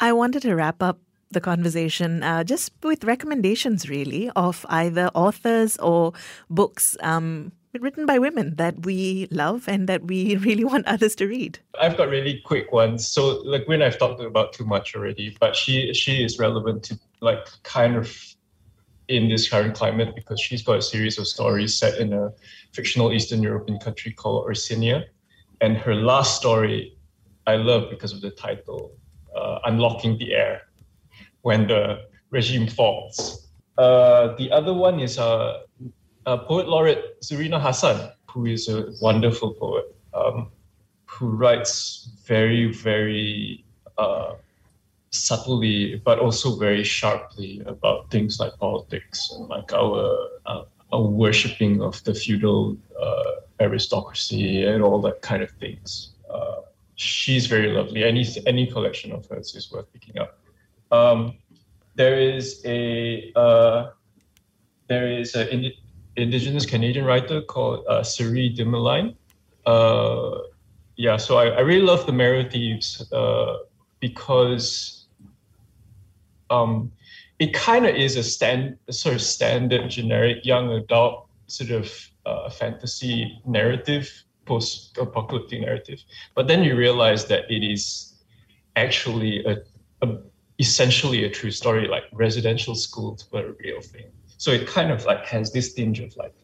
I 0.00 0.12
wanted 0.12 0.42
to 0.42 0.54
wrap 0.54 0.82
up 0.82 0.98
the 1.30 1.40
conversation 1.40 2.22
uh, 2.22 2.44
just 2.44 2.72
with 2.82 3.04
recommendations, 3.04 3.88
really, 3.88 4.30
of 4.36 4.64
either 4.68 5.10
authors 5.14 5.76
or 5.78 6.12
books 6.48 6.96
um, 7.00 7.52
written 7.82 8.06
by 8.06 8.18
women 8.18 8.56
that 8.56 8.84
we 8.84 9.28
love 9.30 9.68
and 9.68 9.88
that 9.88 10.04
we 10.04 10.36
really 10.48 10.64
want 10.64 10.86
others 10.86 11.14
to 11.16 11.26
read. 11.26 11.58
I've 11.80 11.96
got 11.96 12.08
really 12.08 12.40
quick 12.44 12.72
ones. 12.72 13.06
So, 13.06 13.42
like, 13.44 13.66
when 13.68 13.82
I've 13.82 13.98
talked 13.98 14.20
about 14.20 14.52
too 14.52 14.64
much 14.64 14.94
already, 14.94 15.36
but 15.40 15.56
she 15.56 15.92
she 15.94 16.24
is 16.24 16.38
relevant 16.38 16.82
to 16.84 16.98
like 17.20 17.46
kind 17.62 17.96
of 17.96 18.16
in 19.08 19.28
this 19.28 19.48
current 19.48 19.74
climate 19.74 20.14
because 20.14 20.40
she's 20.40 20.62
got 20.62 20.78
a 20.78 20.82
series 20.82 21.18
of 21.18 21.26
stories 21.26 21.74
set 21.74 21.98
in 21.98 22.12
a 22.12 22.32
fictional 22.72 23.12
Eastern 23.12 23.42
European 23.42 23.78
country 23.78 24.12
called 24.12 24.46
Orsinia, 24.46 25.04
and 25.60 25.76
her 25.76 25.94
last 25.94 26.36
story 26.36 26.96
I 27.46 27.56
love 27.56 27.90
because 27.90 28.12
of 28.12 28.20
the 28.20 28.30
title 28.30 28.92
uh, 29.36 29.58
unlocking 29.64 30.16
the 30.18 30.34
air 30.34 30.62
when 31.42 31.66
the 31.66 32.04
regime 32.30 32.66
falls. 32.66 33.48
Uh, 33.76 34.34
the 34.36 34.50
other 34.50 34.72
one 34.72 35.00
is 35.00 35.18
uh, 35.18 35.62
uh, 36.26 36.36
poet 36.38 36.68
laureate 36.68 37.20
Zurinah 37.22 37.60
Hassan, 37.60 38.10
who 38.30 38.46
is 38.46 38.68
a 38.68 38.92
wonderful 39.00 39.54
poet 39.54 39.94
um, 40.14 40.50
who 41.06 41.28
writes 41.28 42.10
very, 42.24 42.72
very 42.72 43.64
uh, 43.98 44.34
subtly, 45.10 46.02
but 46.04 46.18
also 46.18 46.56
very 46.56 46.82
sharply 46.82 47.62
about 47.66 48.10
things 48.10 48.40
like 48.40 48.56
politics 48.58 49.30
and 49.34 49.48
like 49.48 49.72
our, 49.72 50.28
uh, 50.46 50.64
our 50.92 51.02
worshipping 51.02 51.82
of 51.82 52.02
the 52.04 52.14
feudal 52.14 52.76
uh, 53.00 53.32
aristocracy 53.60 54.64
and 54.64 54.82
all 54.82 55.00
that 55.00 55.22
kind 55.22 55.42
of 55.42 55.50
things 55.52 56.14
she's 56.96 57.46
very 57.46 57.72
lovely. 57.72 58.04
Any 58.04 58.26
any 58.46 58.66
collection 58.66 59.12
of 59.12 59.26
hers 59.26 59.54
is 59.54 59.70
worth 59.72 59.92
picking 59.92 60.18
up. 60.18 60.38
Um, 60.90 61.38
there 61.94 62.18
is 62.18 62.62
a 62.64 63.32
uh, 63.34 63.90
there 64.88 65.08
is 65.08 65.34
an 65.34 65.72
indigenous 66.16 66.66
Canadian 66.66 67.04
writer 67.04 67.42
called 67.42 67.84
uh, 67.88 68.02
Cherie 68.02 68.54
Dimaline. 68.56 69.16
Uh, 69.66 70.38
yeah, 70.96 71.16
so 71.16 71.38
I, 71.38 71.46
I 71.46 71.60
really 71.60 71.84
love 71.84 72.06
the 72.06 72.12
Marrow 72.12 72.48
Thieves 72.48 73.10
uh, 73.12 73.58
because 74.00 75.06
um, 76.50 76.92
it 77.38 77.52
kind 77.52 77.86
of 77.86 77.94
is 77.94 78.16
a 78.16 78.22
stand 78.22 78.76
sort 78.90 79.14
of 79.14 79.22
standard 79.22 79.90
generic 79.90 80.44
young 80.44 80.70
adult 80.70 81.26
sort 81.46 81.70
of 81.70 82.10
uh, 82.26 82.48
fantasy 82.50 83.40
narrative 83.46 84.24
post-apocalyptic 84.44 85.62
narrative. 85.62 86.02
But 86.34 86.48
then 86.48 86.62
you 86.62 86.76
realize 86.76 87.26
that 87.26 87.50
it 87.50 87.64
is 87.64 88.14
actually 88.76 89.44
a, 89.44 89.56
a 90.02 90.18
essentially 90.58 91.24
a 91.24 91.30
true 91.30 91.50
story, 91.50 91.88
like 91.88 92.04
residential 92.12 92.74
schools 92.74 93.26
were 93.32 93.48
a 93.48 93.52
real 93.52 93.80
thing. 93.80 94.06
So 94.36 94.50
it 94.50 94.66
kind 94.66 94.90
of 94.90 95.04
like 95.04 95.26
has 95.26 95.52
this 95.52 95.72
tinge 95.74 96.00
of 96.00 96.16
like 96.16 96.34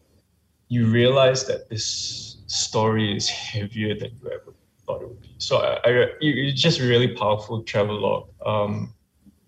you 0.69 0.87
realize 0.87 1.45
that 1.45 1.69
this 1.69 2.37
story 2.47 3.15
is 3.15 3.29
heavier 3.29 3.93
than 3.93 4.11
you 4.21 4.29
ever 4.31 4.53
thought 4.85 5.01
it 5.01 5.07
would 5.07 5.21
be. 5.21 5.35
So 5.37 5.57
I, 5.57 5.79
I 5.83 6.07
it's 6.21 6.61
just 6.61 6.79
really 6.79 7.09
powerful 7.09 7.63
travelogue. 7.63 8.29
Um, 8.45 8.93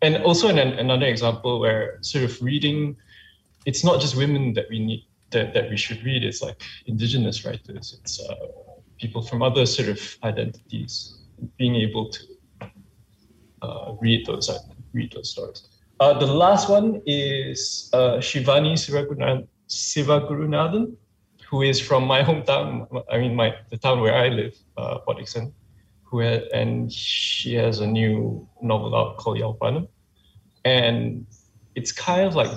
and 0.02 0.18
also 0.18 0.50
an, 0.50 0.58
another 0.60 1.06
example 1.06 1.60
where 1.60 1.98
sort 2.02 2.26
of 2.26 2.42
reading, 2.42 2.98
it's 3.66 3.84
not 3.84 4.02
just 4.02 4.18
women 4.18 4.54
that 4.54 4.66
we 4.70 4.80
need 4.80 5.06
that, 5.32 5.54
that 5.54 5.70
we 5.70 5.78
should 5.78 6.04
read 6.04 6.24
It's 6.24 6.42
like 6.42 6.62
indigenous 6.86 7.46
writers. 7.46 7.98
It's 8.00 8.20
uh, 8.20 8.36
people 9.00 9.22
from 9.22 9.42
other 9.42 9.66
sort 9.66 9.90
of 9.90 10.18
identities 10.24 11.20
being 11.58 11.76
able 11.76 12.10
to 12.10 12.22
uh, 13.62 13.94
read 14.00 14.26
those 14.26 14.50
read 14.94 15.12
those 15.14 15.30
stories. 15.30 15.68
Uh, 16.04 16.20
the 16.20 16.26
last 16.26 16.70
one 16.70 17.02
is 17.06 17.90
uh, 17.94 18.18
Shivani 18.18 18.74
Sivagurunathan, 19.70 20.98
who 21.50 21.62
is 21.62 21.80
from 21.80 22.04
my 22.06 22.22
hometown. 22.28 23.04
I 23.10 23.18
mean, 23.20 23.34
my 23.36 23.56
the 23.70 23.78
town 23.78 24.02
where 24.02 24.14
I 24.14 24.28
live, 24.28 24.54
uh, 24.76 24.98
Dickson, 25.16 25.54
who 26.04 26.20
and 26.20 26.92
she 26.92 27.54
has 27.54 27.80
a 27.80 27.88
new 27.88 28.46
novel 28.62 28.94
out 28.94 29.16
called 29.16 29.38
Yalpanam, 29.40 29.88
and 30.66 31.26
it's 31.76 31.94
kind 31.94 32.28
of 32.28 32.36
like 32.36 32.52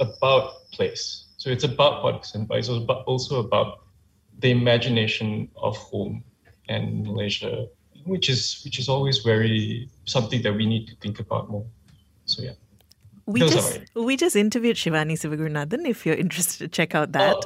about 0.00 0.52
place 0.70 1.24
so 1.36 1.50
it's 1.50 1.64
about 1.64 2.02
Pakistan, 2.02 2.44
but 2.44 2.58
it's 2.58 2.68
also 2.68 3.40
about 3.40 3.68
the 4.38 4.50
imagination 4.52 5.48
of 5.56 5.76
home 5.76 6.22
and 6.68 7.02
Malaysia, 7.02 7.66
which 8.06 8.28
is 8.28 8.62
which 8.64 8.78
is 8.78 8.88
always 8.88 9.18
very 9.18 9.90
something 10.04 10.42
that 10.42 10.54
we 10.54 10.64
need 10.64 10.86
to 10.86 10.94
think 11.02 11.18
about 11.18 11.50
more. 11.50 11.66
So 12.24 12.42
yeah. 12.42 12.54
We 13.26 13.40
just 13.40 13.80
we 13.94 14.16
just 14.16 14.36
interviewed 14.36 14.76
Shivani 14.76 15.12
Sivagurunathan. 15.12 15.88
If 15.88 16.04
you're 16.04 16.14
interested 16.14 16.58
to 16.58 16.68
check 16.68 16.94
out 16.94 17.12
that, 17.12 17.36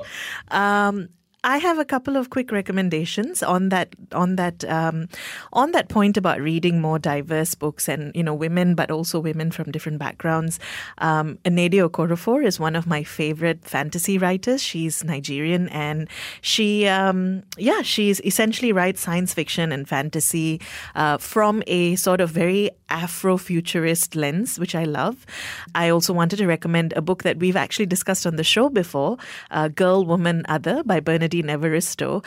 oh. 0.51 0.59
um, 0.59 1.09
I 1.45 1.59
have 1.59 1.79
a 1.79 1.85
couple 1.85 2.17
of 2.17 2.31
quick 2.31 2.51
recommendations 2.51 3.45
on 3.45 3.69
that 3.69 3.95
on 4.13 4.35
that 4.37 4.65
um, 4.65 5.09
on 5.53 5.71
that 5.71 5.89
point 5.89 6.17
about 6.17 6.41
reading 6.41 6.81
more 6.81 6.99
diverse 6.99 7.55
books 7.55 7.89
and 7.89 8.15
you 8.17 8.25
know 8.25 8.35
women, 8.35 8.75
but 8.75 8.91
also 8.91 9.21
women 9.21 9.53
from 9.53 9.71
different 9.71 9.99
backgrounds. 9.99 10.59
Um, 10.99 11.39
Nnedi 11.45 11.75
Okorafor 11.89 12.45
is 12.45 12.59
one 12.59 12.75
of 12.75 12.89
my 12.89 13.05
favorite 13.05 13.65
fantasy 13.65 14.19
writers. 14.19 14.61
She's 14.61 15.05
Nigerian 15.05 15.69
and 15.69 16.09
she 16.41 16.89
um, 16.89 17.45
yeah 17.57 17.83
she's 17.83 18.21
essentially 18.23 18.73
writes 18.73 19.01
science 19.01 19.33
fiction 19.33 19.71
and 19.71 19.89
fantasy 19.89 20.61
uh, 20.97 21.19
from 21.19 21.63
a 21.69 21.95
sort 21.95 22.21
of 22.21 22.31
very 22.31 22.71
Afrofuturist 22.91 24.17
lens, 24.17 24.59
which 24.59 24.75
I 24.75 24.85
love. 24.85 25.27
I 25.75 25.91
also 25.91 26.13
wanted 26.13 26.37
to 26.37 26.47
recommend 26.47 26.93
a 26.95 27.03
book 27.03 27.23
that 27.23 27.39
we've 27.39 27.57
actually 27.57 27.87
discussed 27.87 28.27
on 28.27 28.37
the 28.37 28.45
show 28.45 28.71
before, 28.71 29.19
uh, 29.51 29.69
Girl, 29.69 30.05
Woman, 30.05 30.45
Other 30.49 30.83
by 30.83 31.01
Bernardine 31.29 31.49
Evaristo 31.49 32.25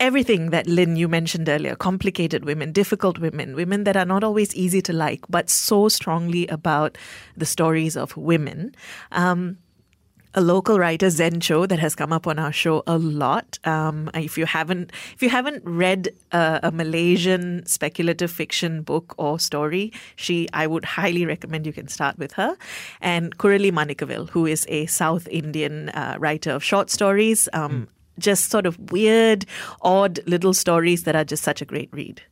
everything 0.00 0.48
that 0.48 0.66
Lin 0.66 0.96
you 0.96 1.08
mentioned 1.08 1.46
earlier 1.46 1.76
complicated 1.76 2.46
women, 2.46 2.72
difficult 2.72 3.18
women, 3.18 3.54
women 3.54 3.84
that 3.84 3.98
are 3.98 4.06
not 4.06 4.24
always 4.24 4.54
easy 4.54 4.80
to 4.80 4.94
like, 4.94 5.20
but 5.28 5.50
so 5.50 5.90
strongly 5.90 6.46
about 6.46 6.96
the 7.36 7.44
stories 7.44 7.98
of 7.98 8.16
women. 8.16 8.74
Um, 9.12 9.58
a 10.32 10.40
local 10.40 10.78
writer 10.78 11.10
Zen 11.10 11.40
Cho 11.40 11.66
that 11.66 11.78
has 11.80 11.94
come 11.94 12.14
up 12.14 12.26
on 12.26 12.38
our 12.38 12.50
show 12.50 12.82
a 12.86 12.96
lot. 12.96 13.58
Um, 13.64 14.08
if 14.14 14.38
you 14.38 14.46
haven't, 14.46 14.90
if 15.14 15.22
you 15.22 15.28
haven't 15.28 15.62
read 15.66 16.08
a, 16.32 16.60
a, 16.62 16.70
Malaysian 16.70 17.66
speculative 17.66 18.30
fiction 18.30 18.82
book 18.82 19.14
or 19.18 19.38
story, 19.38 19.92
she 20.16 20.48
I 20.54 20.66
would 20.66 20.86
highly 20.86 21.26
recommend 21.26 21.66
you 21.66 21.74
can 21.74 21.88
start 21.88 22.16
with 22.16 22.32
her. 22.34 22.56
And 23.02 23.36
Kuzhali 23.36 23.70
Manickavel, 23.70 24.30
who 24.30 24.46
is 24.46 24.64
a 24.70 24.86
South 24.86 25.28
Indian 25.28 25.90
uh, 25.90 26.16
writer 26.18 26.52
of 26.52 26.64
short 26.64 26.90
stories. 26.90 27.48
Um, 27.52 27.70
mm. 27.70 27.99
Just 28.20 28.50
sort 28.50 28.66
of 28.66 28.78
weird, 28.92 29.46
odd 29.82 30.20
little 30.26 30.54
stories 30.54 31.02
that 31.04 31.16
are 31.16 31.24
just 31.24 31.42
such 31.42 31.60
a 31.60 31.64
great 31.64 31.88
read. 31.92 32.22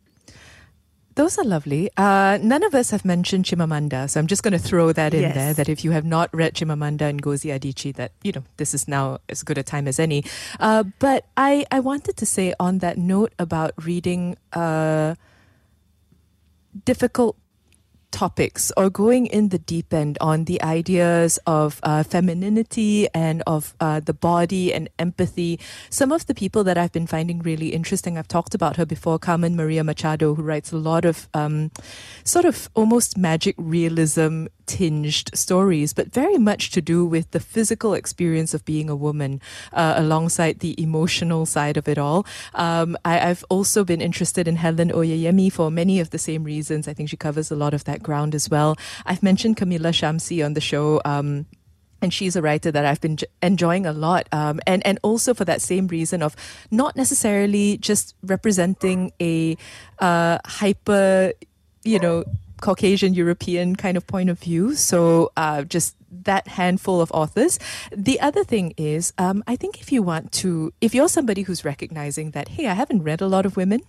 Those 1.18 1.37
are 1.37 1.44
lovely. 1.44 1.90
Uh, 1.96 2.38
none 2.40 2.62
of 2.62 2.77
us 2.77 2.92
have 2.92 3.05
mentioned 3.05 3.44
Chimamanda, 3.44 4.09
so 4.09 4.20
I'm 4.20 4.29
just 4.29 4.44
going 4.44 4.53
to 4.53 4.59
throw 4.59 4.92
that 4.92 5.12
in 5.12 5.22
yes. 5.22 5.35
there. 5.35 5.53
That 5.53 5.68
if 5.68 5.83
you 5.85 5.90
have 5.90 6.05
not 6.05 6.31
read 6.33 6.55
Chimamanda 6.55 7.03
and 7.03 7.20
Ngozi 7.20 7.51
Adichie, 7.51 7.92
that 7.96 8.12
you 8.22 8.31
know 8.31 8.44
this 8.57 8.72
is 8.72 8.87
now 8.87 9.18
as 9.29 9.42
good 9.42 9.59
a 9.59 9.64
time 9.64 9.88
as 9.88 9.98
any. 9.98 10.22
Uh, 10.61 10.85
but 11.01 11.27
I 11.37 11.66
I 11.72 11.81
wanted 11.81 12.16
to 12.18 12.24
say 12.24 12.55
on 12.61 12.79
that 12.79 12.98
note 12.98 13.33
about 13.37 13.72
reading 13.85 14.37
uh, 14.53 15.16
difficult 16.85 17.37
topics 18.11 18.73
or 18.77 18.90
going 18.90 19.27
in 19.27 19.51
the 19.51 19.59
deep 19.59 19.92
end 19.92 20.18
on 20.21 20.44
the 20.44 20.61
ideas 20.62 21.38
of 21.47 21.81
uh, 21.83 22.03
femininity 22.03 23.09
and 23.14 23.42
of 23.47 23.75
uh, 23.81 24.01
the 24.01 24.14
body 24.14 24.73
and 24.73 24.88
empathy. 24.99 25.59
Some 25.90 26.12
of 26.12 26.27
the 26.27 26.35
people 26.35 26.64
that 26.64 26.79
I've 26.79 26.92
been 26.92 27.07
finding 27.07 27.40
really 27.40 27.68
interesting, 27.68 28.16
I've 28.16 28.29
talked 28.29 28.55
about 28.55 28.77
her 28.77 28.87
before, 28.87 29.18
Carmen 29.18 29.57
Maria 29.57 29.85
Machado, 29.85 30.35
who 30.35 30.42
writes 30.42 30.73
a 30.73 30.77
lot 30.77 31.05
of 31.05 31.29
um, 31.35 31.71
sort 32.25 32.44
of 32.44 32.68
almost 32.75 33.16
magic 33.16 33.55
realism 33.59 34.47
tinged 34.68 35.31
stories, 35.35 35.92
but 35.92 36.12
very 36.12 36.38
much 36.38 36.71
to 36.71 36.81
do 36.81 37.05
with 37.05 37.31
the 37.33 37.40
physical 37.40 37.94
experience 37.94 38.55
of 38.55 38.64
being 38.64 38.88
a 38.88 38.94
woman 38.94 39.40
uh, 39.73 39.94
alongside 39.97 40.61
the 40.61 40.81
emotional 40.81 41.47
side 41.47 41.77
of 41.77 41.88
it 41.88 41.99
all. 41.99 42.25
Um, 42.55 42.97
I, 43.05 43.16
have 43.16 43.44
also 43.49 43.83
been 43.83 44.01
interested 44.01 44.47
in 44.47 44.57
Helen 44.57 44.90
Oyeyemi 44.90 45.51
for 45.53 45.71
many 45.71 45.99
of 45.99 46.11
the 46.11 46.18
same 46.18 46.44
reasons. 46.44 46.87
I 46.87 46.92
think 46.92 47.09
she 47.09 47.16
covers 47.16 47.51
a 47.51 47.57
lot 47.57 47.75
of 47.75 47.85
that 47.85 47.98
ground 48.03 48.35
as 48.35 48.49
well. 48.51 48.77
I've 49.07 49.23
mentioned 49.23 49.57
Kamila 49.57 49.93
Shamsie 49.93 50.45
on 50.45 50.55
the 50.55 50.61
show. 50.61 51.01
Um, 51.05 51.47
and 52.01 52.15
she's 52.15 52.37
a 52.37 52.43
writer 52.43 52.71
that 52.71 52.85
I've 52.85 53.01
been 53.01 53.19
enjoying 53.43 53.85
a 53.85 53.93
lot, 53.93 54.29
um, 54.31 54.61
and 54.69 54.87
and 54.87 55.01
also 55.03 55.35
for 55.35 55.45
that 55.47 55.61
same 55.61 55.89
reason 55.89 56.23
of 56.23 56.37
not 56.71 56.95
necessarily 56.95 57.77
just 57.79 58.15
representing 58.23 59.11
a 59.21 59.57
uh, 59.99 60.39
hyper, 60.47 61.33
you 61.83 61.99
know, 61.99 62.25
Caucasian 62.61 63.14
European 63.14 63.77
kind 63.77 63.97
of 63.97 64.07
point 64.07 64.31
of 64.31 64.38
view. 64.38 64.75
So 64.75 65.33
uh, 65.37 65.62
just 65.62 65.94
that 66.11 66.49
handful 66.49 67.01
of 67.01 67.12
authors. 67.12 67.59
The 67.94 68.21
other 68.21 68.44
thing 68.44 68.73
is, 68.77 69.12
um, 69.18 69.44
I 69.47 69.57
think 69.57 69.81
if 69.81 69.92
you 69.92 70.03
want 70.03 70.33
to, 70.33 70.73
if 70.81 70.94
you're 70.94 71.09
somebody 71.09 71.42
who's 71.42 71.64
recognizing 71.64 72.31
that, 72.33 72.49
hey, 72.49 72.66
I 72.66 72.75
haven't 72.75 73.03
read 73.03 73.21
a 73.21 73.27
lot 73.27 73.47
of 73.47 73.57
women, 73.57 73.81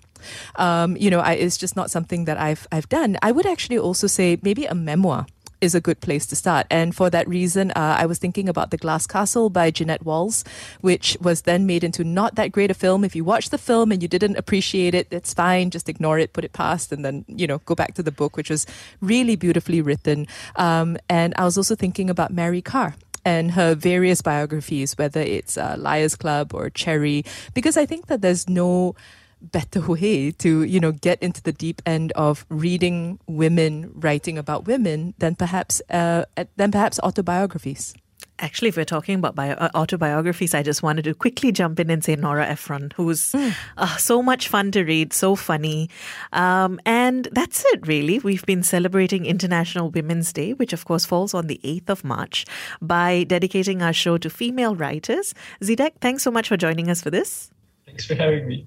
um, 0.56 0.98
you 0.98 1.10
know, 1.10 1.20
I, 1.20 1.34
it's 1.34 1.58
just 1.58 1.76
not 1.76 1.90
something 1.90 2.26
that 2.26 2.38
I've 2.38 2.68
I've 2.72 2.90
done. 2.90 3.18
I 3.22 3.32
would 3.32 3.46
actually 3.46 3.78
also 3.78 4.08
say 4.08 4.38
maybe 4.42 4.66
a 4.66 4.76
memoir 4.76 5.28
is 5.62 5.76
a 5.76 5.82
good 5.82 6.00
place 6.02 6.26
to 6.28 6.36
start. 6.36 6.68
And 6.70 6.96
for 6.96 7.10
that 7.10 7.28
reason, 7.28 7.72
uh, 7.72 7.98
I 8.00 8.06
was 8.06 8.18
thinking 8.18 8.50
about 8.50 8.72
The 8.72 8.78
Glass 8.78 9.06
Castle 9.08 9.50
by 9.50 9.72
Jeanette 9.72 10.06
Walls, 10.06 10.44
which 10.82 11.18
was 11.22 11.42
then 11.42 11.66
made 11.66 11.84
into 11.84 12.04
not 12.04 12.36
that 12.36 12.52
great 12.52 12.72
a 12.72 12.74
film. 12.74 13.04
If 13.04 13.16
you 13.16 13.24
watch 13.24 13.50
the 13.50 13.58
film 13.58 13.92
and 13.92 14.02
you 14.02 14.08
didn't 14.08 14.38
appreciate 14.38 14.94
it, 14.94 15.08
it's 15.12 15.34
fine. 15.34 15.70
Just 15.70 15.90
ignore 15.90 16.20
it, 16.20 16.34
put 16.34 16.46
it 16.46 16.54
past, 16.54 16.92
and 16.92 17.04
then, 17.04 17.26
you 17.28 17.48
know, 17.48 17.60
go 17.60 17.76
back 17.76 17.94
to 17.96 18.04
the 18.04 18.12
book, 18.12 18.38
which 18.38 18.50
was 18.50 18.66
really 19.02 19.36
beautifully 19.36 19.82
written. 19.82 20.28
Um, 20.56 20.98
and 21.10 21.34
I 21.38 21.44
was 21.44 21.58
also 21.58 21.76
thinking 21.76 22.10
about 22.10 22.32
Mary 22.32 22.62
Karr 22.62 22.96
and 23.26 23.52
her 23.52 23.76
various 23.76 24.22
biographies, 24.22 24.98
whether 24.98 25.20
it's 25.20 25.58
uh, 25.58 25.76
Liars 25.78 26.16
Club 26.16 26.54
or 26.54 26.70
Cherry, 26.70 27.26
because 27.54 27.76
I 27.76 27.86
think 27.86 28.08
that 28.08 28.22
there's 28.22 28.48
no 28.48 28.96
better 29.42 29.82
way 29.82 30.32
to 30.32 30.64
you 30.64 30.80
know 30.80 30.92
get 30.92 31.22
into 31.22 31.42
the 31.44 31.52
deep 31.54 31.82
end 31.86 32.12
of 32.14 32.46
reading 32.50 33.20
women 33.28 33.92
writing 33.96 34.38
about 34.38 34.66
women 34.66 35.14
than 35.18 35.36
perhaps 35.36 35.82
uh, 35.90 36.26
than 36.56 36.72
perhaps 36.72 37.00
autobiographies. 37.02 37.94
Actually, 38.42 38.70
if 38.70 38.78
we're 38.78 38.86
talking 38.86 39.16
about 39.16 39.36
bio- 39.36 39.54
uh, 39.54 39.70
autobiographies, 39.76 40.54
I 40.54 40.64
just 40.64 40.82
wanted 40.82 41.04
to 41.04 41.14
quickly 41.14 41.52
jump 41.52 41.78
in 41.78 41.90
and 41.90 42.02
say 42.02 42.16
Nora 42.16 42.46
Ephron, 42.48 42.92
who's 42.96 43.34
mm. 43.34 43.54
uh, 43.78 43.98
so 43.98 44.24
much 44.24 44.48
fun 44.48 44.72
to 44.72 44.84
read, 44.84 45.12
so 45.12 45.36
funny. 45.36 45.90
Um, 46.32 46.80
and 46.86 47.28
that's 47.34 47.66
it, 47.74 47.86
really. 47.86 48.20
We've 48.20 48.46
been 48.46 48.64
celebrating 48.64 49.26
International 49.26 49.90
Women's 49.90 50.32
Day, 50.32 50.54
which 50.54 50.72
of 50.72 50.86
course 50.86 51.06
falls 51.06 51.34
on 51.34 51.48
the 51.48 51.60
8th 51.66 51.90
of 51.90 52.04
March, 52.06 52.46
by 52.82 53.26
dedicating 53.26 53.82
our 53.82 53.94
show 53.94 54.18
to 54.18 54.30
female 54.30 54.74
writers. 54.74 55.34
Zedeck, 55.62 55.96
thanks 56.00 56.24
so 56.24 56.32
much 56.32 56.48
for 56.48 56.56
joining 56.56 56.90
us 56.90 57.02
for 57.02 57.10
this. 57.10 57.52
Thanks 57.90 58.06
for 58.06 58.16
having 58.16 58.48
me. 58.48 58.66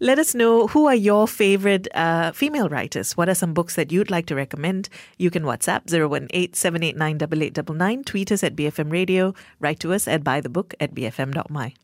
Let 0.00 0.18
us 0.18 0.34
know 0.34 0.66
who 0.66 0.86
are 0.86 0.94
your 0.94 1.28
favorite 1.28 1.88
uh, 1.94 2.32
female 2.32 2.68
writers. 2.68 3.16
What 3.16 3.28
are 3.28 3.34
some 3.34 3.54
books 3.54 3.76
that 3.76 3.92
you'd 3.92 4.10
like 4.10 4.26
to 4.26 4.34
recommend? 4.34 4.88
You 5.18 5.30
can 5.30 5.44
WhatsApp 5.44 5.88
018 5.88 6.50
tweet 8.04 8.32
us 8.32 8.42
at 8.42 8.56
BFM 8.56 8.92
Radio, 8.92 9.34
write 9.60 9.78
to 9.80 9.92
us 9.92 10.08
at 10.08 10.24
bythebook 10.24 10.74
at 10.80 10.94
bfm.my. 10.94 11.74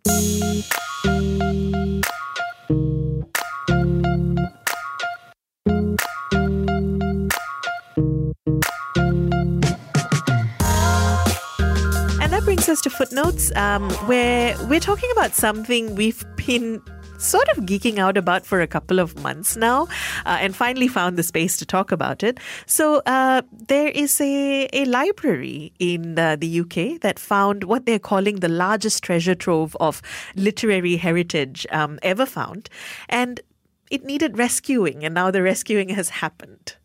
to 12.81 12.91
footnotes, 12.91 13.55
um, 13.57 13.91
where 14.07 14.57
we're 14.67 14.81
talking 14.81 15.11
about 15.13 15.35
something 15.35 15.95
we've 15.95 16.25
been 16.37 16.83
sort 17.19 17.49
of 17.51 17.65
geeking 17.65 17.99
out 17.99 18.17
about 18.17 18.45
for 18.45 18.61
a 18.61 18.67
couple 18.67 18.99
of 18.99 19.17
months 19.23 19.57
now 19.57 19.85
uh, 20.27 20.39
and 20.41 20.57
finally 20.57 20.89
found 20.89 21.17
the 21.17 21.23
space 21.23 21.57
to 21.57 21.65
talk 21.65 21.93
about 21.93 22.23
it. 22.23 22.39
So, 22.67 23.03
uh, 23.07 23.43
there 23.53 23.89
is 23.89 24.21
a, 24.21 24.69
a 24.73 24.85
library 24.87 25.73
in 25.79 26.19
uh, 26.19 26.37
the 26.37 26.61
UK 26.61 27.01
that 27.01 27.19
found 27.19 27.65
what 27.65 27.87
they're 27.87 27.99
calling 27.99 28.37
the 28.37 28.49
largest 28.49 29.05
treasure 29.05 29.35
trove 29.35 29.77
of 29.79 30.03
literary 30.35 30.97
heritage 30.97 31.67
um, 31.71 31.99
ever 32.03 32.27
found. 32.27 32.69
And 33.09 33.41
it 33.91 34.05
needed 34.05 34.39
rescuing, 34.39 35.05
and 35.05 35.15
now 35.15 35.31
the 35.31 35.43
rescuing 35.43 35.91
has 35.91 36.09
happened. 36.09 36.77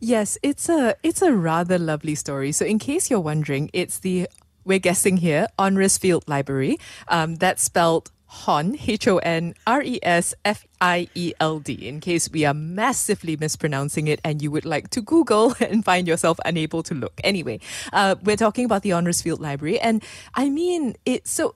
Yes, 0.00 0.36
it's 0.42 0.68
a 0.68 0.96
it's 1.02 1.22
a 1.22 1.32
rather 1.32 1.78
lovely 1.78 2.14
story. 2.14 2.52
So, 2.52 2.64
in 2.64 2.78
case 2.78 3.10
you're 3.10 3.20
wondering, 3.20 3.70
it's 3.72 4.00
the 4.00 4.28
we're 4.68 4.78
guessing 4.78 5.16
here 5.16 5.48
Honresfield 5.58 6.28
Library. 6.28 6.78
Um, 7.08 7.36
that's 7.36 7.62
spelled 7.64 8.12
Hon, 8.30 8.76
H 8.86 9.08
O 9.08 9.16
N 9.18 9.54
R 9.66 9.82
E 9.82 9.98
S 10.02 10.34
F 10.44 10.66
I 10.82 11.08
E 11.14 11.32
L 11.40 11.58
D, 11.58 11.88
in 11.88 11.98
case 11.98 12.30
we 12.30 12.44
are 12.44 12.52
massively 12.52 13.38
mispronouncing 13.38 14.06
it 14.06 14.20
and 14.22 14.42
you 14.42 14.50
would 14.50 14.66
like 14.66 14.90
to 14.90 15.00
Google 15.00 15.54
and 15.60 15.82
find 15.82 16.06
yourself 16.06 16.38
unable 16.44 16.82
to 16.84 16.94
look. 16.94 17.18
Anyway, 17.24 17.58
uh, 17.94 18.16
we're 18.22 18.36
talking 18.36 18.66
about 18.66 18.82
the 18.82 18.90
Honresfield 18.90 19.40
Library, 19.40 19.80
and 19.80 20.04
I 20.34 20.50
mean, 20.50 20.94
it's 21.06 21.30
so 21.30 21.54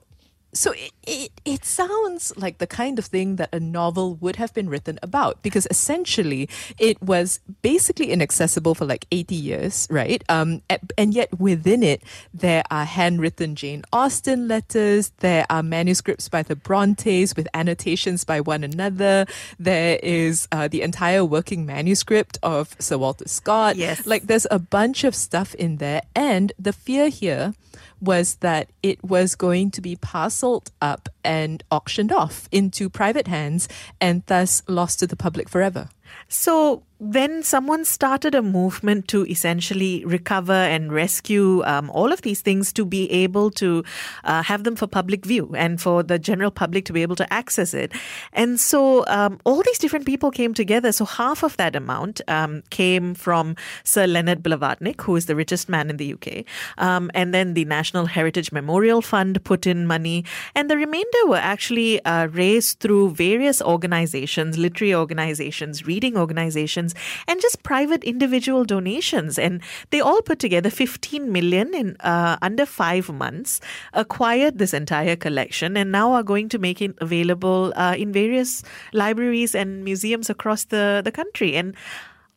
so 0.53 0.71
it, 0.71 0.91
it, 1.05 1.31
it 1.45 1.65
sounds 1.65 2.33
like 2.37 2.59
the 2.59 2.67
kind 2.67 2.99
of 2.99 3.05
thing 3.05 3.37
that 3.37 3.49
a 3.51 3.59
novel 3.59 4.15
would 4.15 4.35
have 4.37 4.53
been 4.53 4.69
written 4.69 4.99
about 5.01 5.41
because 5.41 5.67
essentially 5.69 6.47
it 6.79 7.01
was 7.01 7.39
basically 7.61 8.11
inaccessible 8.11 8.75
for 8.75 8.85
like 8.85 9.05
80 9.11 9.35
years, 9.35 9.87
right? 9.89 10.23
Um, 10.29 10.61
and 10.97 11.13
yet 11.13 11.39
within 11.39 11.83
it, 11.83 12.03
there 12.33 12.63
are 12.69 12.85
handwritten 12.85 13.55
Jane 13.55 13.83
Austen 13.91 14.47
letters, 14.47 15.11
there 15.19 15.45
are 15.49 15.63
manuscripts 15.63 16.29
by 16.29 16.43
the 16.43 16.55
Brontes 16.55 17.35
with 17.35 17.47
annotations 17.53 18.23
by 18.23 18.39
one 18.39 18.63
another, 18.63 19.25
there 19.59 19.99
is 20.03 20.47
uh, 20.51 20.67
the 20.67 20.81
entire 20.81 21.25
working 21.25 21.65
manuscript 21.65 22.37
of 22.43 22.75
Sir 22.79 22.97
Walter 22.97 23.27
Scott. 23.27 23.75
Yes. 23.75 24.05
Like 24.05 24.27
there's 24.27 24.47
a 24.51 24.59
bunch 24.59 25.03
of 25.03 25.15
stuff 25.15 25.55
in 25.55 25.77
there. 25.77 26.03
And 26.15 26.53
the 26.59 26.73
fear 26.73 27.09
here 27.09 27.53
was 28.01 28.35
that 28.35 28.69
it 28.81 29.03
was 29.03 29.35
going 29.35 29.71
to 29.71 29.81
be 29.81 29.95
parceled 29.95 30.71
up 30.81 31.09
and 31.23 31.63
auctioned 31.71 32.11
off 32.11 32.47
into 32.51 32.89
private 32.89 33.27
hands 33.27 33.67
and 33.99 34.23
thus 34.27 34.61
lost 34.67 34.99
to 34.99 35.07
the 35.07 35.15
public 35.15 35.49
forever. 35.49 35.89
So, 36.27 36.83
when 36.99 37.43
someone 37.43 37.83
started 37.83 38.35
a 38.35 38.41
movement 38.41 39.07
to 39.09 39.25
essentially 39.25 40.05
recover 40.05 40.53
and 40.53 40.93
rescue 40.93 41.63
um, 41.65 41.89
all 41.89 42.13
of 42.13 42.21
these 42.21 42.41
things 42.41 42.71
to 42.71 42.85
be 42.85 43.11
able 43.11 43.49
to 43.51 43.83
uh, 44.23 44.43
have 44.43 44.63
them 44.63 44.75
for 44.75 44.87
public 44.87 45.25
view 45.25 45.53
and 45.55 45.81
for 45.81 46.03
the 46.03 46.19
general 46.19 46.51
public 46.51 46.85
to 46.85 46.93
be 46.93 47.01
able 47.01 47.15
to 47.15 47.33
access 47.33 47.73
it. 47.73 47.91
And 48.31 48.59
so 48.59 49.05
um, 49.07 49.39
all 49.43 49.61
these 49.63 49.79
different 49.79 50.05
people 50.05 50.31
came 50.31 50.53
together. 50.53 50.91
So 50.91 51.03
half 51.03 51.43
of 51.43 51.57
that 51.57 51.75
amount 51.75 52.21
um, 52.27 52.63
came 52.69 53.15
from 53.15 53.55
Sir 53.83 54.07
Leonard 54.07 54.43
Blavatnik, 54.43 55.01
who 55.01 55.15
is 55.15 55.25
the 55.25 55.35
richest 55.35 55.67
man 55.67 55.89
in 55.89 55.97
the 55.97 56.13
UK. 56.13 56.45
Um, 56.77 57.09
and 57.13 57.33
then 57.33 57.53
the 57.53 57.65
National 57.65 58.05
Heritage 58.05 58.51
Memorial 58.51 59.01
Fund 59.01 59.43
put 59.43 59.65
in 59.65 59.87
money. 59.87 60.25
And 60.55 60.69
the 60.69 60.77
remainder 60.77 61.25
were 61.25 61.37
actually 61.37 62.03
uh, 62.05 62.27
raised 62.27 62.79
through 62.79 63.11
various 63.11 63.61
organizations, 63.61 64.57
literary 64.57 64.93
organizations, 64.93 65.85
reading 65.85 66.17
organizations 66.17 66.82
and 67.27 67.39
just 67.39 67.63
private 67.63 68.03
individual 68.03 68.65
donations. 68.65 69.39
And 69.39 69.61
they 69.91 70.01
all 70.01 70.21
put 70.21 70.39
together 70.39 70.69
15 70.69 71.31
million 71.31 71.73
in 71.73 71.95
uh, 72.01 72.37
under 72.41 72.65
five 72.65 73.09
months, 73.09 73.61
acquired 73.93 74.57
this 74.57 74.73
entire 74.73 75.15
collection, 75.15 75.77
and 75.77 75.91
now 75.91 76.11
are 76.11 76.23
going 76.23 76.49
to 76.49 76.59
make 76.59 76.81
it 76.81 76.95
available 76.99 77.71
uh, 77.75 77.95
in 77.97 78.11
various 78.11 78.63
libraries 78.91 79.55
and 79.55 79.83
museums 79.83 80.29
across 80.29 80.65
the, 80.65 81.01
the 81.03 81.11
country. 81.11 81.55
And 81.55 81.75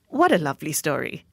what 0.08 0.32
a 0.32 0.38
lovely 0.38 0.72
story. 0.72 1.24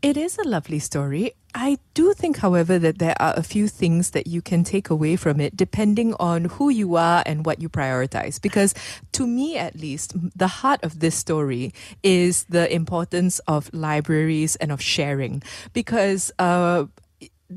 It 0.00 0.16
is 0.16 0.38
a 0.38 0.48
lovely 0.48 0.78
story. 0.78 1.32
I 1.54 1.78
do 1.92 2.14
think, 2.14 2.38
however, 2.38 2.78
that 2.78 2.98
there 2.98 3.14
are 3.20 3.34
a 3.36 3.42
few 3.42 3.68
things 3.68 4.10
that 4.12 4.26
you 4.26 4.40
can 4.40 4.64
take 4.64 4.88
away 4.88 5.16
from 5.16 5.40
it 5.40 5.56
depending 5.56 6.14
on 6.14 6.46
who 6.46 6.70
you 6.70 6.96
are 6.96 7.22
and 7.26 7.44
what 7.44 7.60
you 7.60 7.68
prioritize. 7.68 8.40
Because 8.40 8.74
to 9.12 9.26
me, 9.26 9.58
at 9.58 9.76
least, 9.76 10.14
the 10.34 10.48
heart 10.48 10.82
of 10.82 11.00
this 11.00 11.14
story 11.14 11.74
is 12.02 12.44
the 12.44 12.72
importance 12.72 13.38
of 13.40 13.72
libraries 13.74 14.56
and 14.56 14.72
of 14.72 14.80
sharing. 14.80 15.42
Because, 15.74 16.32
uh, 16.38 16.86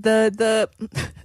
the 0.01 0.31
the 0.36 0.69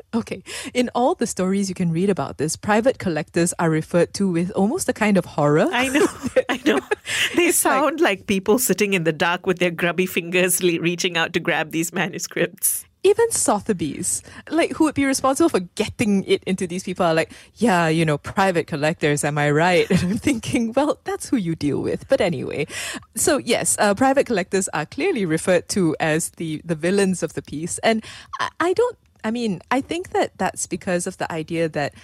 okay 0.15 0.43
in 0.75 0.91
all 0.95 1.15
the 1.15 1.27
stories 1.27 1.69
you 1.69 1.75
can 1.75 1.93
read 1.93 2.11
about 2.11 2.39
this 2.39 2.57
private 2.57 2.99
collectors 2.99 3.55
are 3.59 3.71
referred 3.71 4.13
to 4.15 4.31
with 4.31 4.51
almost 4.53 4.89
a 4.89 4.93
kind 4.93 5.17
of 5.17 5.25
horror 5.25 5.69
I 5.73 5.89
know, 5.89 6.07
I 6.49 6.61
know. 6.65 6.81
They 7.37 7.53
sound 7.53 8.01
like, 8.01 8.27
people 8.27 8.59
sitting 8.59 8.95
in 8.95 9.05
the 9.05 9.13
dark 9.13 9.47
with 9.47 9.59
their 9.59 9.71
grubby 9.71 10.07
fingers 10.07 10.63
le- 10.63 10.81
reaching 10.81 11.17
out 11.17 11.33
to 11.35 11.41
grab 11.41 11.71
these 11.71 11.93
manuscripts. 11.93 12.85
Even 13.03 13.31
Sotheby's, 13.31 14.23
like 14.51 14.73
who 14.73 14.85
would 14.85 14.95
be 14.95 15.05
responsible 15.05 15.49
for 15.49 15.61
getting 15.61 16.25
it 16.25 16.45
into 16.45 16.67
these 16.67 16.85
people 16.85 17.07
are 17.07 17.15
like, 17.15 17.33
yeah, 17.57 17.89
you 17.89 18.05
know, 18.05 18.19
private 18.19 18.67
collectors, 18.67 19.25
am 19.25 19.39
I 19.39 19.51
right? 19.51 19.91
And 20.01 20.13
I'm 20.13 20.19
thinking, 20.19 20.73
well, 20.73 20.99
that's 21.05 21.29
who 21.29 21.37
you 21.37 21.55
deal 21.55 21.81
with. 21.81 22.09
But 22.09 22.21
anyway, 22.21 22.67
so 23.15 23.39
yes, 23.39 23.77
uh, 23.79 23.95
private 23.95 24.27
collectors 24.27 24.69
are 24.69 24.87
clearly 24.87 25.25
referred 25.25 25.69
to 25.71 25.97
as 25.99 26.31
the 26.31 26.61
the 26.65 26.75
villains 26.75 27.23
of 27.23 27.33
the 27.35 27.43
piece, 27.43 27.79
and 27.79 28.05
I, 28.39 28.49
I 28.61 28.73
don't. 28.73 28.97
I 29.23 29.31
mean, 29.31 29.61
I 29.71 29.81
think 29.81 30.11
that 30.11 30.33
that's 30.39 30.67
because 30.67 31.07
of 31.07 31.19
the 31.19 31.31
idea 31.31 31.69
that 31.69 31.95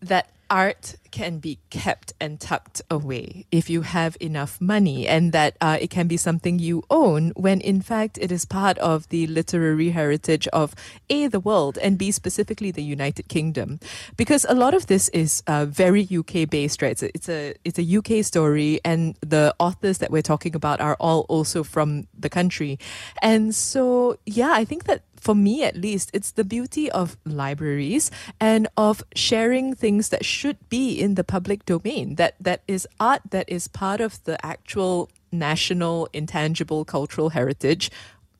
that 0.00 0.30
art 0.50 0.96
can 1.10 1.38
be 1.38 1.58
kept 1.70 2.12
and 2.20 2.40
tucked 2.40 2.82
away 2.90 3.46
if 3.50 3.70
you 3.70 3.82
have 3.82 4.16
enough 4.20 4.60
money, 4.60 5.06
and 5.06 5.32
that 5.32 5.56
uh, 5.60 5.78
it 5.80 5.90
can 5.90 6.06
be 6.08 6.16
something 6.16 6.58
you 6.58 6.82
own 6.90 7.30
when 7.36 7.60
in 7.60 7.80
fact 7.80 8.18
it 8.20 8.30
is 8.30 8.44
part 8.44 8.78
of 8.78 9.08
the 9.08 9.26
literary 9.26 9.90
heritage 9.90 10.46
of 10.48 10.74
A, 11.08 11.26
the 11.26 11.40
world, 11.40 11.78
and 11.78 11.98
B, 11.98 12.10
specifically 12.10 12.70
the 12.70 12.82
United 12.82 13.28
Kingdom. 13.28 13.80
Because 14.16 14.44
a 14.48 14.54
lot 14.54 14.74
of 14.74 14.86
this 14.86 15.08
is 15.10 15.42
uh, 15.46 15.66
very 15.66 16.06
UK 16.10 16.48
based, 16.48 16.82
right? 16.82 16.90
It's 16.90 17.02
a, 17.02 17.10
it's 17.14 17.28
a, 17.28 17.54
it's 17.64 17.78
a 17.78 17.96
UK 17.98 18.24
story, 18.24 18.80
and 18.84 19.16
the 19.20 19.54
authors 19.58 19.98
that 19.98 20.10
we're 20.10 20.22
talking 20.22 20.54
about 20.54 20.80
are 20.80 20.96
all 21.00 21.26
also 21.28 21.62
from 21.62 22.06
the 22.18 22.28
country. 22.28 22.78
And 23.22 23.54
so, 23.54 24.18
yeah, 24.26 24.52
I 24.52 24.64
think 24.64 24.84
that 24.84 25.02
for 25.20 25.34
me 25.34 25.62
at 25.62 25.76
least, 25.76 26.10
it's 26.12 26.32
the 26.32 26.44
beauty 26.44 26.90
of 26.90 27.16
libraries 27.24 28.10
and 28.40 28.66
of 28.76 29.02
sharing 29.14 29.74
things 29.74 30.08
that 30.08 30.24
should 30.24 30.56
be 30.68 30.98
in 31.00 31.14
the 31.14 31.24
public 31.24 31.64
domain. 31.66 32.16
That 32.16 32.34
that 32.40 32.62
is 32.66 32.88
art 32.98 33.22
that 33.30 33.48
is 33.48 33.68
part 33.68 34.00
of 34.00 34.22
the 34.24 34.44
actual 34.44 35.10
national 35.30 36.08
intangible 36.12 36.84
cultural 36.84 37.30
heritage 37.30 37.90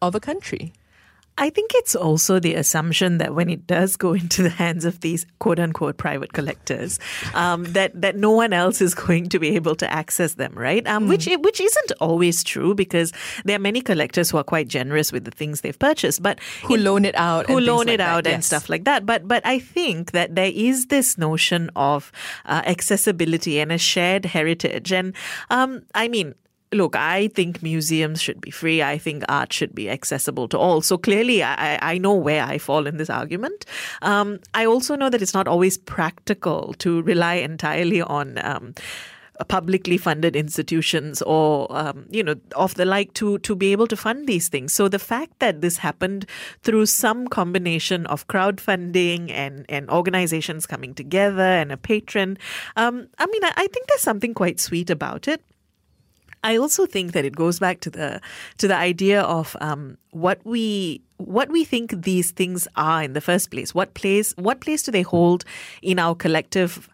of 0.02 0.14
a 0.14 0.20
country. 0.20 0.72
I 1.41 1.51
think 1.51 1.72
it's 1.74 1.97
also 1.97 2.38
the 2.38 2.55
assumption 2.55 3.18
that 3.18 3.34
when 3.34 3.49
it 3.49 3.66
does 3.66 3.97
go 3.97 4.12
into 4.20 4.43
the 4.43 4.51
hands 4.51 4.84
of 4.84 5.01
these 5.01 5.26
quote 5.38 5.59
unquote 5.59 5.97
private 5.97 6.32
collectors, 6.32 7.01
um, 7.34 7.64
that 7.72 7.99
that 8.01 8.16
no 8.16 8.30
one 8.30 8.53
else 8.53 8.80
is 8.80 8.95
going 8.95 9.28
to 9.30 9.38
be 9.38 9.57
able 9.57 9.74
to 9.76 9.91
access 9.91 10.34
them, 10.34 10.53
right? 10.55 10.86
Um, 10.86 11.09
Which 11.09 11.26
which 11.26 11.61
isn't 11.61 11.93
always 12.01 12.45
true 12.45 12.74
because 12.74 13.12
there 13.45 13.57
are 13.57 13.61
many 13.61 13.80
collectors 13.80 14.30
who 14.30 14.36
are 14.36 14.45
quite 14.45 14.68
generous 14.68 15.12
with 15.12 15.24
the 15.24 15.30
things 15.30 15.62
they've 15.62 15.78
purchased, 15.78 16.22
but 16.22 16.38
Who 16.64 16.76
loan 16.76 17.05
it 17.05 17.16
out 17.16 17.47
who 17.47 17.59
loan 17.59 17.86
like 17.86 17.95
it 17.95 17.97
that, 17.99 18.09
out 18.09 18.26
and 18.26 18.45
stuff 18.45 18.68
like 18.68 18.84
that. 18.84 19.07
But 19.07 19.26
but 19.26 19.45
I 19.47 19.59
think 19.59 20.12
that 20.12 20.34
there 20.34 20.53
is 20.55 20.86
this 20.86 21.16
notion 21.16 21.70
of 21.74 22.12
uh, 22.45 22.62
accessibility 22.66 23.61
and 23.61 23.72
a 23.72 23.78
shared 23.78 24.26
heritage, 24.26 24.93
and 24.93 25.14
um, 25.49 25.82
I 25.95 26.09
mean. 26.09 26.34
Look, 26.72 26.94
I 26.94 27.28
think 27.28 27.62
museums 27.62 28.22
should 28.22 28.40
be 28.40 28.52
free. 28.52 28.80
I 28.80 28.96
think 28.96 29.24
art 29.28 29.52
should 29.52 29.74
be 29.74 29.90
accessible 29.90 30.46
to 30.48 30.58
all. 30.58 30.82
So 30.82 30.96
clearly, 30.96 31.42
I, 31.42 31.78
I 31.82 31.98
know 31.98 32.14
where 32.14 32.44
I 32.44 32.58
fall 32.58 32.86
in 32.86 32.96
this 32.96 33.10
argument. 33.10 33.66
Um, 34.02 34.38
I 34.54 34.66
also 34.66 34.94
know 34.94 35.10
that 35.10 35.20
it's 35.20 35.34
not 35.34 35.48
always 35.48 35.76
practical 35.76 36.74
to 36.78 37.02
rely 37.02 37.34
entirely 37.34 38.02
on 38.02 38.38
um, 38.44 38.74
publicly 39.48 39.96
funded 39.96 40.36
institutions 40.36 41.22
or 41.22 41.66
um, 41.70 42.06
you 42.10 42.22
know 42.22 42.34
of 42.54 42.74
the 42.74 42.84
like 42.84 43.14
to 43.14 43.38
to 43.38 43.56
be 43.56 43.72
able 43.72 43.86
to 43.86 43.96
fund 43.96 44.26
these 44.26 44.48
things 44.48 44.72
so 44.72 44.88
the 44.88 44.98
fact 44.98 45.38
that 45.38 45.60
this 45.60 45.78
happened 45.78 46.26
through 46.62 46.86
some 46.86 47.26
combination 47.26 48.06
of 48.06 48.26
crowdfunding 48.28 49.30
and 49.30 49.64
and 49.68 49.88
organizations 49.90 50.66
coming 50.66 50.94
together 50.94 51.42
and 51.42 51.72
a 51.72 51.76
patron 51.76 52.36
um, 52.76 53.08
i 53.18 53.26
mean 53.26 53.44
I, 53.44 53.52
I 53.56 53.66
think 53.68 53.86
there's 53.88 54.02
something 54.02 54.34
quite 54.34 54.60
sweet 54.60 54.90
about 54.90 55.26
it 55.26 55.42
I 56.43 56.57
also 56.57 56.86
think 56.86 57.12
that 57.12 57.24
it 57.24 57.36
goes 57.36 57.59
back 57.59 57.80
to 57.80 57.91
the 57.91 58.20
to 58.59 58.68
the 58.68 58.76
idea 58.76 59.22
of 59.22 59.57
um, 59.61 59.99
what 60.11 60.41
we 60.45 61.03
what 61.18 61.51
we 61.51 61.64
think 61.64 62.03
these 62.03 62.30
things 62.30 62.66
are 62.76 63.03
in 63.03 63.12
the 63.12 63.20
first 63.20 63.51
place. 63.51 63.74
What 63.74 63.95
place 63.95 64.32
what 64.36 64.61
place 64.61 64.82
do 64.82 64.93
they 64.93 65.03
hold 65.03 65.45
in 65.82 65.99
our 65.99 66.14
collective 66.14 66.88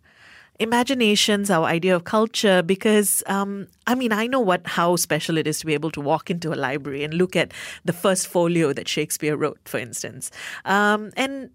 imaginations, 0.58 1.50
our 1.50 1.64
idea 1.66 1.94
of 1.94 2.04
culture? 2.04 2.62
Because 2.62 3.22
um, 3.26 3.68
I 3.86 3.94
mean, 3.94 4.12
I 4.12 4.26
know 4.26 4.40
what 4.40 4.66
how 4.66 4.96
special 4.96 5.38
it 5.38 5.46
is 5.46 5.60
to 5.60 5.66
be 5.66 5.74
able 5.74 5.92
to 5.92 6.00
walk 6.00 6.28
into 6.28 6.52
a 6.52 6.56
library 6.56 7.04
and 7.04 7.14
look 7.14 7.36
at 7.36 7.52
the 7.84 7.92
first 7.92 8.26
folio 8.26 8.72
that 8.72 8.88
Shakespeare 8.88 9.36
wrote, 9.36 9.60
for 9.64 9.78
instance, 9.78 10.30
um, 10.64 11.12
and 11.16 11.50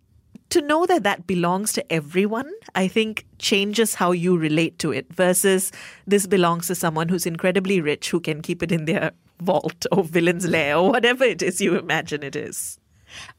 to 0.52 0.62
know 0.62 0.86
that 0.86 1.04
that 1.04 1.28
belongs 1.28 1.74
to 1.74 1.92
everyone, 1.92 2.52
I 2.76 2.88
think 2.88 3.26
changes 3.40 3.96
how 3.96 4.12
you 4.12 4.38
relate 4.38 4.80
to 4.80 4.92
it 4.92 5.12
versus 5.14 5.72
this 6.06 6.28
belongs 6.28 6.68
to 6.68 6.76
someone 6.76 7.10
who's 7.10 7.26
incredibly 7.26 7.82
rich 7.82 8.10
who 8.10 8.20
can 8.20 8.42
keep 8.42 8.62
it 8.62 8.72
in 8.72 8.86
their 8.86 9.12
vault 9.40 9.86
or 9.92 10.04
villain's 10.04 10.48
lair 10.48 10.78
or 10.78 10.92
whatever 10.92 11.24
it 11.24 11.42
is 11.42 11.62
you 11.62 11.78
imagine 11.78 12.24
it 12.24 12.36
is. 12.36 12.78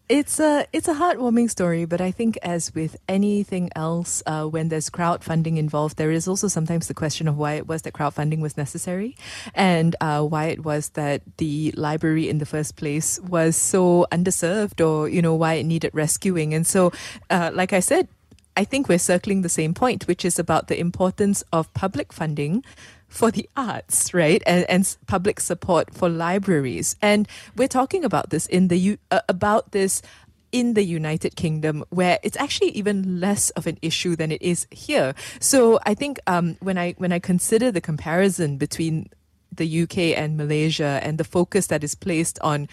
It's 0.09 0.41
a 0.41 0.67
it's 0.73 0.89
a 0.89 0.95
heartwarming 0.95 1.49
story, 1.49 1.85
but 1.85 2.01
I 2.01 2.11
think 2.11 2.37
as 2.43 2.75
with 2.75 2.97
anything 3.09 3.71
else, 3.75 4.23
uh, 4.27 4.45
when 4.45 4.69
there's 4.69 4.91
crowdfunding 4.91 5.57
involved, 5.57 5.97
there 5.97 6.11
is 6.11 6.29
also 6.29 6.49
sometimes 6.49 6.89
the 6.89 6.95
question 6.95 7.29
of 7.29 7.39
why 7.39 7.55
it 7.55 7.67
was 7.67 7.83
that 7.83 7.95
crowdfunding 7.95 8.41
was 8.41 8.57
necessary, 8.57 9.17
and 9.55 9.97
uh, 10.01 10.23
why 10.23 10.47
it 10.47 10.65
was 10.65 10.91
that 10.91 11.23
the 11.39 11.73
library 11.77 12.29
in 12.29 12.39
the 12.39 12.47
first 12.47 12.77
place 12.77 13.21
was 13.21 13.57
so 13.57 14.07
underserved, 14.13 14.85
or 14.87 15.09
you 15.09 15.23
know 15.23 15.35
why 15.35 15.55
it 15.55 15.65
needed 15.65 15.95
rescuing. 15.95 16.53
And 16.53 16.67
so, 16.67 16.93
uh, 17.31 17.51
like 17.55 17.73
I 17.73 17.81
said, 17.81 18.09
I 18.57 18.65
think 18.65 18.89
we're 18.89 18.99
circling 18.99 19.43
the 19.43 19.49
same 19.49 19.73
point, 19.73 20.07
which 20.09 20.25
is 20.25 20.39
about 20.39 20.67
the 20.67 20.79
importance 20.79 21.43
of 21.53 21.73
public 21.75 22.13
funding 22.13 22.65
for 23.13 23.31
the 23.31 23.49
arts, 23.57 24.15
right? 24.15 24.43
And, 24.47 24.65
and 24.69 24.97
public 25.07 25.39
support 25.39 25.93
for 25.93 26.09
libraries. 26.09 26.97
And 27.03 27.29
we're 27.55 27.69
talking 27.69 28.05
about 28.05 28.31
this 28.31 28.47
in 28.47 28.69
the 28.69 28.99
uh, 29.11 29.21
about 29.29 29.73
this 29.73 30.03
in 30.51 30.75
the 30.75 30.83
United 30.83 31.37
Kingdom, 31.37 31.85
where 31.91 32.19
it's 32.23 32.37
actually 32.37 32.71
even 32.71 33.21
less 33.21 33.51
of 33.51 33.67
an 33.67 33.79
issue 33.83 34.17
than 34.17 34.33
it 34.33 34.41
is 34.41 34.67
here. 34.71 35.15
So 35.41 35.79
I 35.85 35.95
think 35.95 36.21
um, 36.27 36.57
when 36.61 36.79
I 36.79 36.93
when 36.99 37.13
I 37.13 37.19
consider 37.19 37.71
the 37.71 37.81
comparison 37.81 38.57
between 38.57 39.11
the 39.55 39.83
UK 39.83 40.17
and 40.17 40.37
Malaysia 40.39 40.99
and 41.03 41.19
the 41.19 41.25
focus 41.25 41.67
that 41.67 41.85
is 41.85 41.95
placed 41.95 42.39
on 42.41 42.67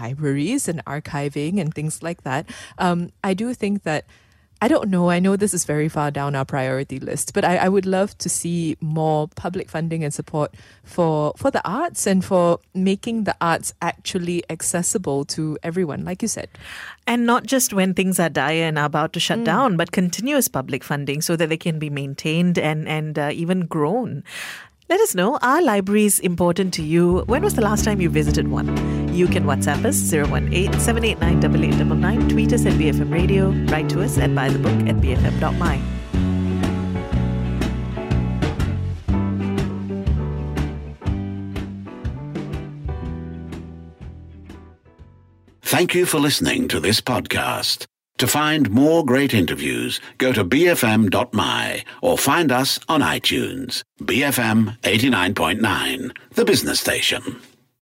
libraries 0.00 0.66
and 0.66 0.84
archiving 0.86 1.60
and 1.60 1.72
things 1.72 2.02
like 2.02 2.22
that, 2.24 2.50
um, 2.78 3.10
I 3.22 3.34
do 3.34 3.54
think 3.54 3.84
that. 3.84 4.06
I 4.64 4.68
don't 4.68 4.88
know. 4.88 5.10
I 5.10 5.18
know 5.18 5.36
this 5.36 5.52
is 5.52 5.66
very 5.66 5.90
far 5.90 6.10
down 6.10 6.34
our 6.34 6.46
priority 6.46 6.98
list, 6.98 7.34
but 7.34 7.44
I, 7.44 7.58
I 7.58 7.68
would 7.68 7.84
love 7.84 8.16
to 8.16 8.30
see 8.30 8.78
more 8.80 9.28
public 9.28 9.68
funding 9.68 10.02
and 10.02 10.14
support 10.14 10.54
for 10.84 11.34
for 11.36 11.50
the 11.50 11.60
arts 11.68 12.06
and 12.06 12.24
for 12.24 12.60
making 12.72 13.24
the 13.24 13.36
arts 13.42 13.74
actually 13.82 14.42
accessible 14.48 15.26
to 15.36 15.58
everyone, 15.62 16.06
like 16.06 16.22
you 16.22 16.28
said. 16.28 16.48
And 17.06 17.26
not 17.26 17.44
just 17.44 17.74
when 17.74 17.92
things 17.92 18.18
are 18.18 18.30
dire 18.30 18.64
and 18.64 18.78
are 18.78 18.86
about 18.86 19.12
to 19.12 19.20
shut 19.20 19.44
down, 19.44 19.76
but 19.76 19.92
continuous 19.92 20.48
public 20.48 20.82
funding 20.82 21.20
so 21.20 21.36
that 21.36 21.50
they 21.50 21.58
can 21.58 21.78
be 21.78 21.90
maintained 21.90 22.58
and, 22.58 22.88
and 22.88 23.18
uh, 23.18 23.32
even 23.34 23.66
grown. 23.66 24.24
Let 24.88 24.98
us 25.00 25.14
know, 25.14 25.38
are 25.42 25.60
libraries 25.60 26.20
important 26.20 26.72
to 26.74 26.82
you? 26.82 27.24
When 27.26 27.42
was 27.42 27.52
the 27.52 27.60
last 27.60 27.84
time 27.84 28.00
you 28.00 28.08
visited 28.08 28.48
one? 28.48 29.03
You 29.14 29.28
can 29.28 29.44
WhatsApp 29.44 29.84
us 29.84 30.12
018 30.12 30.80
789 30.80 31.38
8899, 31.38 32.28
tweet 32.30 32.52
us 32.52 32.66
at 32.66 32.72
BFM 32.72 33.12
Radio, 33.12 33.50
write 33.72 33.88
to 33.90 34.02
us 34.02 34.18
at 34.18 34.30
bythebook 34.30 34.88
at 34.88 34.96
bfm.my. 34.96 35.80
Thank 45.62 45.94
you 45.94 46.06
for 46.06 46.18
listening 46.18 46.66
to 46.68 46.80
this 46.80 47.00
podcast. 47.00 47.86
To 48.18 48.26
find 48.26 48.70
more 48.70 49.04
great 49.04 49.32
interviews, 49.32 50.00
go 50.18 50.32
to 50.32 50.44
bfm.my 50.44 51.84
or 52.02 52.18
find 52.18 52.50
us 52.50 52.80
on 52.88 53.00
iTunes. 53.00 53.82
BFM 54.00 54.76
89.9, 54.82 56.16
the 56.32 56.44
business 56.44 56.80
station. 56.80 57.40